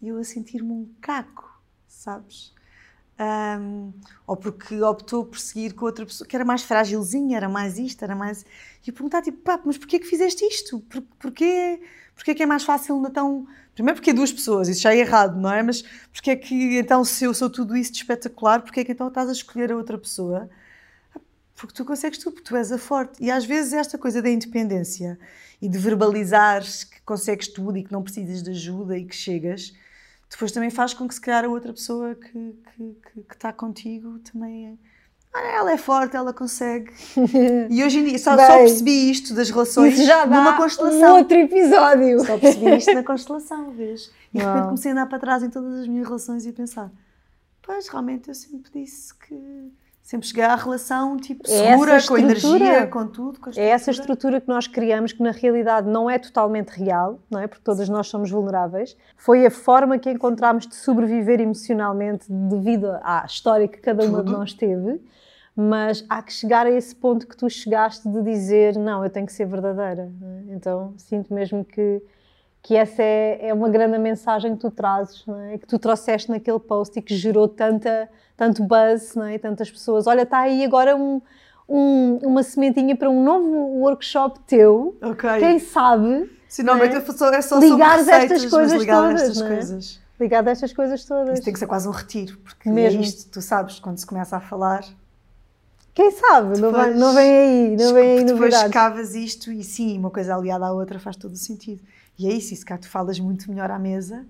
E 0.01 0.09
eu 0.09 0.19
a 0.19 0.25
sentir-me 0.25 0.71
um 0.71 0.89
caco, 1.01 1.61
sabes? 1.87 2.53
Um, 3.21 3.93
ou 4.29 4.37
porque 4.37 4.81
optou 4.81 5.25
por 5.25 5.41
seguir 5.41 5.73
com 5.75 5.85
outra 5.85 6.07
pessoa 6.07 6.27
que 6.27 6.37
era 6.37 6.45
mais 6.45 6.63
frágilzinha, 6.63 7.37
era 7.37 7.49
mais 7.49 7.77
isto, 7.77 8.05
era 8.05 8.15
mais. 8.15 8.47
E 8.87 8.93
perguntar, 8.93 9.23
tipo, 9.23 9.39
pá, 9.39 9.61
mas 9.65 9.77
porquê 9.77 9.99
que 9.99 10.07
fizeste 10.07 10.45
isto? 10.45 10.79
Por, 10.81 11.03
porquê, 11.19 11.83
porquê 12.15 12.35
que 12.35 12.43
é 12.43 12.47
mais 12.47 12.63
fácil 12.63 13.05
então. 13.07 13.47
Primeiro 13.79 13.95
porque 13.95 14.11
é 14.11 14.13
duas 14.13 14.33
pessoas, 14.33 14.67
isso 14.67 14.81
já 14.81 14.93
é 14.93 14.99
errado, 14.99 15.41
não 15.41 15.53
é? 15.53 15.63
Mas 15.63 15.83
porquê 16.13 16.33
é 16.33 16.37
que 16.37 16.79
então, 16.79 17.05
se 17.05 17.23
eu 17.23 17.33
sou 17.33 17.49
tudo 17.49 17.77
isso 17.77 17.93
de 17.93 17.99
espetacular, 17.99 18.61
porquê 18.61 18.81
é 18.81 18.85
que 18.85 18.91
então 18.91 19.07
estás 19.07 19.29
a 19.29 19.33
escolher 19.33 19.71
a 19.71 19.77
outra 19.77 19.97
pessoa? 19.97 20.51
Porque 21.55 21.73
tu 21.73 21.85
consegues 21.85 22.19
tudo, 22.19 22.33
porque 22.35 22.49
tu 22.49 22.57
és 22.57 22.73
a 22.73 22.79
forte. 22.79 23.23
E 23.23 23.31
às 23.31 23.45
vezes 23.45 23.73
esta 23.73 23.97
coisa 23.97 24.21
da 24.21 24.29
independência 24.29 25.17
e 25.63 25.69
de 25.69 25.79
verbalizares 25.79 26.83
que 26.83 27.01
consegues 27.03 27.47
tudo 27.47 27.79
e 27.79 27.85
que 27.85 27.93
não 27.93 28.03
precisas 28.03 28.43
de 28.43 28.51
ajuda 28.51 28.99
e 28.99 29.05
que 29.05 29.15
chegas 29.15 29.73
depois 30.29 30.51
também 30.51 30.71
faz 30.71 30.93
com 30.93 31.07
que 31.07 31.15
se 31.15 31.21
calhar 31.21 31.45
a 31.45 31.49
outra 31.49 31.73
pessoa 31.73 32.17
que, 32.17 32.33
que, 32.33 32.97
que, 33.13 33.23
que 33.23 33.35
está 33.35 33.53
contigo 33.53 34.19
também 34.19 34.71
ah, 34.71 34.77
ela 35.35 35.73
é 35.73 35.77
forte, 35.77 36.17
ela 36.17 36.33
consegue. 36.33 36.93
E 37.71 37.85
hoje 37.85 37.99
em 37.99 38.05
dia 38.05 38.19
só, 38.19 38.37
Bem, 38.37 38.47
só 38.47 38.59
percebi 38.59 39.11
isto 39.11 39.35
das 39.35 39.51
relações 39.51 39.97
já 40.05 40.27
numa 40.27 40.57
constelação. 40.57 41.15
Um 41.15 41.19
outro 41.19 41.37
episódio. 41.37 42.25
Só 42.25 42.39
percebi 42.39 42.77
isto 42.77 42.95
na 42.95 43.03
constelação, 43.05 43.71
vês? 43.73 44.11
E 44.33 44.39
de 44.39 44.45
repente 44.45 44.65
comecei 44.65 44.91
a 44.91 44.95
andar 44.95 45.07
para 45.07 45.19
trás 45.19 45.43
em 45.43 45.51
todas 45.51 45.81
as 45.81 45.89
minhas 45.89 46.07
relações 46.07 46.47
e 46.47 46.51
a 46.51 46.53
pensar: 46.53 46.91
pois 47.63 47.89
realmente 47.89 48.29
eu 48.29 48.35
sempre 48.35 48.71
disse 48.73 49.15
que 49.15 49.35
sempre 50.09 50.27
cheguei 50.27 50.43
à 50.43 50.55
relação 50.55 51.19
tipo 51.19 51.43
é 51.47 51.71
segura, 51.71 52.03
com 52.03 52.17
energia, 52.17 52.87
com 52.87 53.07
tudo. 53.07 53.39
Com 53.39 53.51
é 53.55 53.69
essa 53.69 53.91
estrutura 53.91 54.41
que 54.41 54.49
nós 54.49 54.67
criamos 54.67 55.13
que 55.13 55.23
na 55.23 55.33
realidade 55.33 55.87
não 55.87 56.09
é 56.09 56.19
totalmente 56.19 56.71
real, 56.71 57.21
não 57.31 57.39
é? 57.39 57.47
Porque 57.47 57.63
todas 57.63 57.91
nós 57.91 58.07
somos 58.07 58.31
vulneráveis. 58.31 58.97
Foi 59.19 59.45
a 59.45 59.51
forma 59.51 59.99
que 59.99 60.11
encontramos 60.11 60.67
de 60.67 60.75
sobreviver 60.77 61.43
emocionalmente 61.43 62.25
devido 62.27 62.87
à 63.03 63.23
história 63.27 63.69
que 63.69 63.79
cada 63.81 64.03
uma 64.03 64.23
de 64.23 64.33
nós 64.33 64.55
teve. 64.55 64.99
Mas 65.55 66.03
há 66.09 66.23
que 66.23 66.33
chegar 66.33 66.65
a 66.65 66.71
esse 66.71 66.97
ponto 66.97 67.27
que 67.27 67.37
tu 67.37 67.51
chegaste 67.51 68.09
de 68.09 68.23
dizer 68.23 68.79
não, 68.79 69.05
eu 69.05 69.11
tenho 69.11 69.27
que 69.27 69.33
ser 69.35 69.45
verdadeira. 69.45 70.11
É? 70.23 70.55
Então 70.55 70.95
sinto 70.97 71.35
mesmo 71.35 71.63
que 71.63 72.01
que 72.69 72.77
essa 72.77 73.03
é, 73.03 73.49
é 73.49 73.55
uma 73.55 73.71
grande 73.71 73.97
mensagem 73.97 74.55
que 74.55 74.61
tu 74.61 74.71
trazes, 74.71 75.25
é? 75.51 75.57
que 75.57 75.67
tu 75.67 75.79
trouxeste 75.79 76.31
naquele 76.31 76.59
post 76.59 76.99
e 76.99 77.01
que 77.01 77.17
gerou 77.17 77.49
tanta 77.49 78.11
tanto 78.37 78.63
buzz, 78.63 79.15
não 79.15 79.25
é? 79.25 79.39
tantas 79.39 79.71
pessoas. 79.71 80.07
Olha, 80.07 80.21
está 80.21 80.41
aí 80.41 80.63
agora 80.63 80.95
um, 80.95 81.19
um, 81.67 82.19
uma 82.23 82.43
sementinha 82.43 82.95
para 82.95 83.09
um 83.09 83.25
novo 83.25 83.49
workshop 83.81 84.41
teu. 84.41 84.99
Ok. 85.01 85.39
Quem 85.39 85.59
sabe? 85.59 86.31
Se 86.47 86.63
normalmente 86.63 86.99
é? 86.99 87.01
só, 87.11 87.33
é 87.33 87.41
só 87.41 87.59
ligar 87.59 88.07
estas 88.07 88.45
coisas 88.45 88.85
todas. 88.85 89.23
Estas 89.23 89.41
é? 89.41 89.49
coisas. 89.49 90.01
Ligar 90.21 90.43
destas 90.43 90.73
coisas 90.75 91.05
todas. 91.07 91.35
Isso 91.37 91.45
tem 91.45 91.55
que 91.55 91.59
ser 91.59 91.67
quase 91.67 91.89
um 91.89 91.93
retiro, 91.93 92.37
porque 92.45 92.69
Mesmo. 92.69 93.01
é 93.01 93.03
isto, 93.03 93.31
tu 93.31 93.41
sabes, 93.41 93.81
quando 93.81 93.97
se 93.97 94.05
começa 94.05 94.37
a 94.37 94.41
falar. 94.41 94.85
Quem 95.95 96.11
sabe? 96.11 96.53
Depois, 96.53 96.61
não, 96.61 96.73
vai, 96.73 96.95
não 96.95 97.15
vem 97.15 97.33
aí, 97.33 97.77
não 97.79 97.95
vem 97.95 98.19
aí 98.19 98.25
Depois 98.25 98.63
cavas 98.65 99.15
isto 99.15 99.51
e 99.51 99.65
sim, 99.65 99.99
uma 99.99 100.11
coisa 100.11 100.37
aliada 100.37 100.67
à 100.67 100.73
outra 100.73 101.01
faz 101.01 101.17
todo 101.17 101.33
o 101.33 101.37
sentido. 101.37 101.81
E 102.19 102.27
é 102.27 102.33
isso, 102.33 102.53
isso 102.53 102.67
cá 102.67 102.77
tu 102.77 102.89
falas 102.89 103.19
muito 103.21 103.51
melhor 103.51 103.71
à 103.71 103.79
mesa 103.79 104.27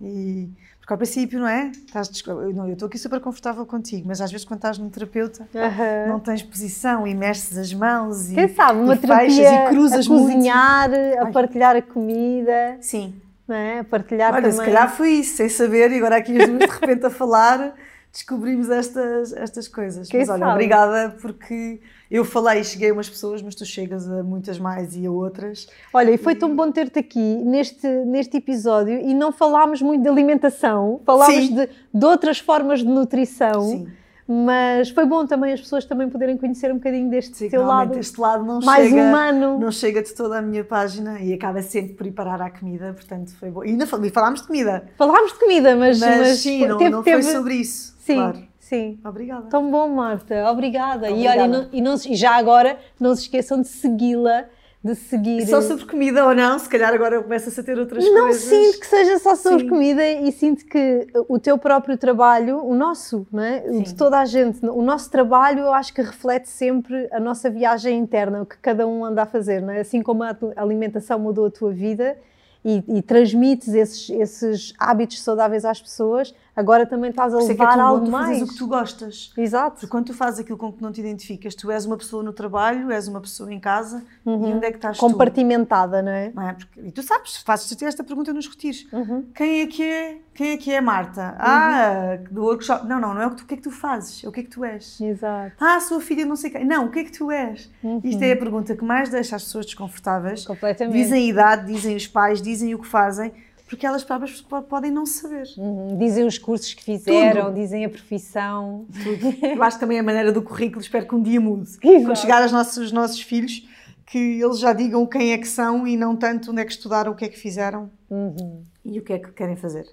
e 0.00 0.48
porque 0.78 0.92
ao 0.92 0.96
princípio, 0.96 1.38
não 1.38 1.48
é? 1.48 1.70
Estás, 1.70 2.10
não, 2.54 2.66
eu 2.66 2.72
estou 2.72 2.86
aqui 2.86 2.98
super 2.98 3.20
confortável 3.20 3.66
contigo, 3.66 4.08
mas 4.08 4.20
às 4.20 4.30
vezes 4.30 4.46
quando 4.46 4.58
estás 4.58 4.78
num 4.78 4.88
terapeuta 4.88 5.46
uhum. 5.54 6.08
não 6.08 6.20
tens 6.20 6.42
posição 6.42 7.06
e 7.06 7.14
mexes 7.14 7.56
as 7.58 7.72
mãos 7.72 8.28
Quem 8.28 8.44
e, 8.44 8.48
sabe, 8.48 8.80
uma 8.80 8.94
e 8.94 8.98
terapia 8.98 9.64
e 9.64 9.68
cruzas 9.68 10.06
a 10.06 10.08
cozinhar, 10.08 10.90
muito. 10.90 11.18
a 11.20 11.26
partilhar 11.26 11.76
a 11.76 11.82
comida. 11.82 12.78
Sim. 12.80 13.14
Não 13.46 13.54
é? 13.54 13.80
A 13.80 13.84
partilhar 13.84 14.32
Olha, 14.32 14.42
também. 14.42 14.58
se 14.58 14.64
calhar 14.64 14.90
foi 14.94 15.10
isso, 15.10 15.36
sem 15.36 15.48
saber, 15.48 15.92
e 15.92 15.98
agora 15.98 16.16
aqui 16.16 16.40
as 16.40 16.48
duas 16.48 16.60
de 16.60 16.66
repente 16.66 17.06
a 17.06 17.10
falar 17.10 17.74
descobrimos 18.12 18.68
estas, 18.70 19.32
estas 19.32 19.68
coisas. 19.68 20.08
Quem 20.08 20.20
mas 20.20 20.28
olha, 20.28 20.40
sabe? 20.40 20.52
obrigada 20.52 21.16
porque 21.20 21.80
eu 22.10 22.24
falei 22.24 22.60
e 22.60 22.64
cheguei 22.64 22.90
a 22.90 22.92
umas 22.92 23.08
pessoas, 23.08 23.40
mas 23.40 23.54
tu 23.54 23.64
chegas 23.64 24.10
a 24.10 24.22
muitas 24.22 24.58
mais 24.58 24.96
e 24.96 25.06
a 25.06 25.10
outras. 25.10 25.68
Olha, 25.94 26.10
e 26.10 26.18
foi 26.18 26.34
tão 26.34 26.56
bom 26.56 26.70
ter-te 26.72 26.98
aqui 26.98 27.36
neste, 27.44 27.86
neste 27.86 28.36
episódio 28.38 28.98
e 28.98 29.14
não 29.14 29.30
falámos 29.30 29.80
muito 29.80 30.02
de 30.02 30.08
alimentação, 30.08 31.00
falámos 31.06 31.48
de, 31.48 31.68
de 31.94 32.04
outras 32.04 32.38
formas 32.40 32.80
de 32.80 32.86
nutrição. 32.86 33.62
Sim. 33.62 33.88
Mas 34.32 34.90
foi 34.90 35.04
bom 35.06 35.26
também 35.26 35.52
as 35.52 35.60
pessoas 35.60 35.84
também 35.84 36.08
poderem 36.08 36.36
conhecer 36.36 36.70
um 36.70 36.76
bocadinho 36.76 37.10
deste 37.10 37.36
Sim, 37.36 37.48
teu 37.48 37.64
lado. 37.64 37.98
este 37.98 38.20
lado 38.20 38.44
não 38.44 38.60
mais 38.60 38.88
chega, 38.88 39.02
humano. 39.02 39.58
Não 39.58 39.72
chega 39.72 40.02
de 40.02 40.14
toda 40.14 40.38
a 40.38 40.42
minha 40.42 40.62
página 40.62 41.18
e 41.20 41.32
acaba 41.32 41.60
sempre 41.62 41.94
por 41.94 42.06
ir 42.06 42.12
parar 42.12 42.40
à 42.40 42.48
comida, 42.48 42.92
portanto 42.92 43.32
foi 43.34 43.50
bom. 43.50 43.64
E 43.64 43.70
ainda 43.70 43.88
falámos 43.88 44.42
de 44.42 44.46
comida. 44.46 44.84
Falámos 44.96 45.32
de 45.32 45.38
comida, 45.40 45.74
mas, 45.74 45.98
mas, 45.98 46.18
mas 46.18 46.38
sim, 46.38 46.64
não, 46.64 46.78
teve, 46.78 46.90
não 46.90 47.02
foi 47.02 47.12
teve... 47.12 47.24
sobre 47.24 47.54
isso. 47.54 47.96
Sim. 47.98 48.14
Claro. 48.14 48.49
Sim. 48.70 49.00
Obrigada. 49.04 49.48
Tão 49.48 49.68
bom, 49.68 49.88
Marta. 49.88 50.48
Obrigada. 50.48 51.10
Obrigada. 51.10 51.10
E 51.10 51.26
olha, 51.26 51.48
não, 51.48 51.68
e, 51.72 51.82
não, 51.82 51.94
e 51.94 52.14
já 52.14 52.36
agora, 52.36 52.78
não 53.00 53.16
se 53.16 53.22
esqueçam 53.22 53.60
de 53.60 53.66
segui-la 53.66 54.44
de 54.82 54.94
seguir. 54.94 55.46
Só 55.46 55.60
sobre 55.60 55.84
comida 55.84 56.24
ou 56.24 56.34
não, 56.34 56.58
se 56.58 56.68
calhar 56.68 56.94
agora 56.94 57.22
começa-se 57.22 57.60
a 57.60 57.62
ter 57.62 57.78
outras 57.78 58.02
não 58.02 58.22
coisas. 58.22 58.50
Não 58.50 58.62
sinto 58.64 58.80
que 58.80 58.86
seja 58.86 59.18
só 59.18 59.34
sobre 59.34 59.64
Sim. 59.64 59.68
comida 59.68 60.06
e 60.06 60.32
sinto 60.32 60.64
que 60.64 61.06
o 61.28 61.38
teu 61.38 61.58
próprio 61.58 61.98
trabalho, 61.98 62.64
o 62.64 62.74
nosso, 62.74 63.26
não 63.30 63.42
é? 63.42 63.60
de 63.60 63.94
toda 63.94 64.18
a 64.18 64.24
gente, 64.24 64.64
o 64.64 64.80
nosso 64.80 65.10
trabalho 65.10 65.60
eu 65.60 65.74
acho 65.74 65.92
que 65.92 66.00
reflete 66.00 66.48
sempre 66.48 67.08
a 67.12 67.20
nossa 67.20 67.50
viagem 67.50 67.98
interna, 67.98 68.40
o 68.40 68.46
que 68.46 68.56
cada 68.56 68.86
um 68.86 69.04
anda 69.04 69.22
a 69.22 69.26
fazer, 69.26 69.60
não 69.60 69.72
é? 69.72 69.80
Assim 69.80 70.00
como 70.00 70.22
a 70.22 70.34
alimentação 70.56 71.18
mudou 71.18 71.46
a 71.46 71.50
tua 71.50 71.72
vida 71.72 72.16
e, 72.64 72.82
e 72.88 73.02
transmites 73.02 73.68
esses, 73.74 74.08
esses 74.08 74.74
hábitos 74.78 75.20
saudáveis 75.22 75.64
às 75.64 75.80
pessoas, 75.80 76.34
agora 76.60 76.86
também 76.86 77.10
estás 77.10 77.34
a 77.34 77.38
levar 77.38 77.52
é 77.52 77.56
que 77.56 77.62
é 77.62 77.80
algo 77.80 78.10
mais. 78.10 78.38
Fazes 78.38 78.42
o 78.42 78.52
que 78.52 78.58
tu 78.58 78.66
gostas. 78.66 79.32
Exato. 79.36 79.72
Porque 79.72 79.86
quando 79.86 80.06
tu 80.06 80.14
fazes 80.14 80.40
aquilo 80.40 80.58
com 80.58 80.72
que 80.72 80.82
não 80.82 80.92
te 80.92 81.00
identificas, 81.00 81.54
tu 81.54 81.70
és 81.70 81.84
uma 81.84 81.96
pessoa 81.96 82.22
no 82.22 82.32
trabalho, 82.32 82.90
és 82.90 83.08
uma 83.08 83.20
pessoa 83.20 83.52
em 83.52 83.58
casa, 83.58 84.04
uhum. 84.24 84.48
e 84.48 84.52
onde 84.52 84.66
é 84.66 84.70
que 84.70 84.76
estás 84.76 84.98
Compartimentada, 84.98 85.98
tu? 85.98 86.04
não 86.04 86.12
é? 86.12 86.32
Não 86.34 86.48
é? 86.48 86.52
Porque, 86.52 86.80
e 86.80 86.92
tu 86.92 87.02
sabes, 87.02 87.38
fazes 87.38 87.80
esta 87.82 88.04
pergunta 88.04 88.32
nos 88.32 88.46
retiros. 88.46 88.86
Uhum. 88.92 89.24
Quem 89.34 89.62
é 89.62 89.66
que 89.66 89.82
é? 89.82 90.18
Quem 90.34 90.52
é 90.52 90.56
que 90.56 90.72
é 90.72 90.80
Marta? 90.80 91.22
Uhum. 91.22 91.36
Ah, 91.38 92.18
do 92.30 92.42
workshop. 92.42 92.86
Não, 92.86 93.00
não, 93.00 93.14
não 93.14 93.22
é 93.22 93.26
o 93.26 93.30
que, 93.30 93.36
tu, 93.36 93.44
o 93.44 93.46
que 93.46 93.54
é 93.54 93.56
que 93.56 93.62
tu 93.62 93.70
fazes, 93.70 94.24
é 94.24 94.28
o 94.28 94.32
que 94.32 94.40
é 94.40 94.42
que 94.42 94.50
tu 94.50 94.64
és. 94.64 95.00
Exato. 95.00 95.52
Ah, 95.60 95.80
sua 95.80 96.00
filha 96.00 96.24
não 96.24 96.36
sei 96.36 96.50
quem. 96.50 96.64
Não, 96.64 96.86
o 96.86 96.90
que 96.90 97.00
é 97.00 97.04
que 97.04 97.12
tu 97.12 97.30
és? 97.30 97.70
Uhum. 97.82 98.00
Isto 98.04 98.22
é 98.22 98.32
a 98.32 98.36
pergunta 98.36 98.76
que 98.76 98.84
mais 98.84 99.08
deixa 99.08 99.36
as 99.36 99.44
pessoas 99.44 99.66
desconfortáveis. 99.66 100.46
Completamente. 100.46 100.94
Dizem 100.94 101.24
a 101.24 101.28
idade, 101.28 101.72
dizem 101.72 101.96
os 101.96 102.06
pais, 102.06 102.40
dizem 102.40 102.74
o 102.74 102.78
que 102.78 102.86
fazem 102.86 103.32
porque 103.70 103.86
elas 103.86 104.02
próprias 104.02 104.44
podem 104.68 104.90
não 104.90 105.06
saber. 105.06 105.46
Uhum. 105.56 105.96
Dizem 105.96 106.26
os 106.26 106.36
cursos 106.36 106.74
que 106.74 106.82
fizeram, 106.82 107.46
Tudo. 107.46 107.54
dizem 107.54 107.84
a 107.84 107.88
profissão. 107.88 108.84
Tudo. 108.92 109.46
Eu 109.46 109.62
acho 109.62 109.78
também 109.78 110.00
a 110.00 110.02
maneira 110.02 110.32
do 110.32 110.42
currículo, 110.42 110.80
espero 110.80 111.06
que 111.06 111.14
um 111.14 111.22
dia 111.22 111.40
mude. 111.40 111.70
Exato. 111.70 111.80
Quando 111.80 112.18
chegar 112.18 112.42
aos 112.42 112.50
nossos, 112.50 112.78
aos 112.78 112.92
nossos 112.92 113.20
filhos, 113.20 113.64
que 114.04 114.18
eles 114.18 114.58
já 114.58 114.72
digam 114.72 115.06
quem 115.06 115.32
é 115.32 115.38
que 115.38 115.46
são 115.46 115.86
e 115.86 115.96
não 115.96 116.16
tanto 116.16 116.50
onde 116.50 116.60
é 116.60 116.64
que 116.64 116.72
estudaram, 116.72 117.12
o 117.12 117.14
que 117.14 117.24
é 117.24 117.28
que 117.28 117.38
fizeram 117.38 117.88
uhum. 118.10 118.64
e 118.84 118.98
o 118.98 119.04
que 119.04 119.12
é 119.12 119.20
que 119.20 119.30
querem 119.30 119.54
fazer. 119.54 119.86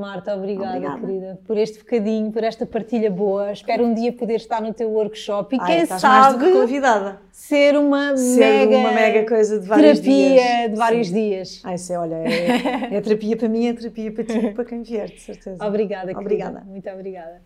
Marta, 0.00 0.34
obrigada, 0.34 0.76
obrigada, 0.76 1.00
querida, 1.00 1.40
por 1.46 1.56
este 1.58 1.78
bocadinho, 1.78 2.32
por 2.32 2.42
esta 2.42 2.64
partilha 2.66 3.10
boa. 3.10 3.52
Espero 3.52 3.84
um 3.84 3.94
dia 3.94 4.12
poder 4.12 4.36
estar 4.36 4.60
no 4.62 4.72
teu 4.72 4.90
workshop 4.90 5.54
e 5.54 5.60
Ai, 5.60 5.66
quem 5.66 5.86
sabe 5.86 6.50
convidada. 6.52 7.20
ser 7.30 7.76
uma 7.76 8.16
ser 8.16 8.40
mega, 8.40 8.78
uma 8.78 8.92
mega 8.92 9.28
coisa 9.28 9.60
de 9.60 9.66
vários 9.66 10.00
terapia 10.00 10.34
dias. 10.34 10.70
de 10.70 10.76
vários 10.76 11.08
Sim. 11.08 11.14
dias. 11.14 11.62
Ai, 11.62 11.78
sei, 11.78 11.96
olha, 11.96 12.14
é, 12.14 12.88
é, 12.96 13.00
terapia 13.00 13.36
para 13.36 13.48
mim, 13.48 13.66
é 13.66 13.72
terapia 13.74 14.12
para 14.12 14.24
ti, 14.24 14.48
para 14.54 14.64
quem 14.64 14.82
vier, 14.82 15.08
de 15.10 15.20
certeza. 15.20 15.64
Obrigada, 15.64 16.10
obrigada. 16.18 16.60
Muito 16.66 16.88
obrigada. 16.88 17.42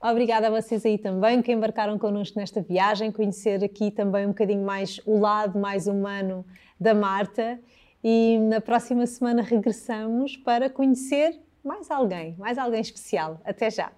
Obrigada 0.00 0.48
a 0.48 0.50
vocês 0.50 0.84
aí 0.84 0.98
também 0.98 1.40
que 1.40 1.50
embarcaram 1.50 1.98
connosco 1.98 2.38
nesta 2.38 2.60
viagem, 2.60 3.10
conhecer 3.10 3.64
aqui 3.64 3.90
também 3.90 4.26
um 4.26 4.28
bocadinho 4.28 4.62
mais 4.64 5.00
o 5.06 5.18
lado 5.18 5.58
mais 5.58 5.86
humano 5.86 6.44
da 6.78 6.94
Marta. 6.94 7.58
E 8.06 8.38
na 8.38 8.60
próxima 8.60 9.06
semana 9.06 9.40
regressamos 9.40 10.36
para 10.36 10.68
conhecer 10.68 11.40
mais 11.64 11.90
alguém, 11.90 12.36
mais 12.38 12.58
alguém 12.58 12.80
especial. 12.80 13.40
Até 13.44 13.70
já! 13.70 13.90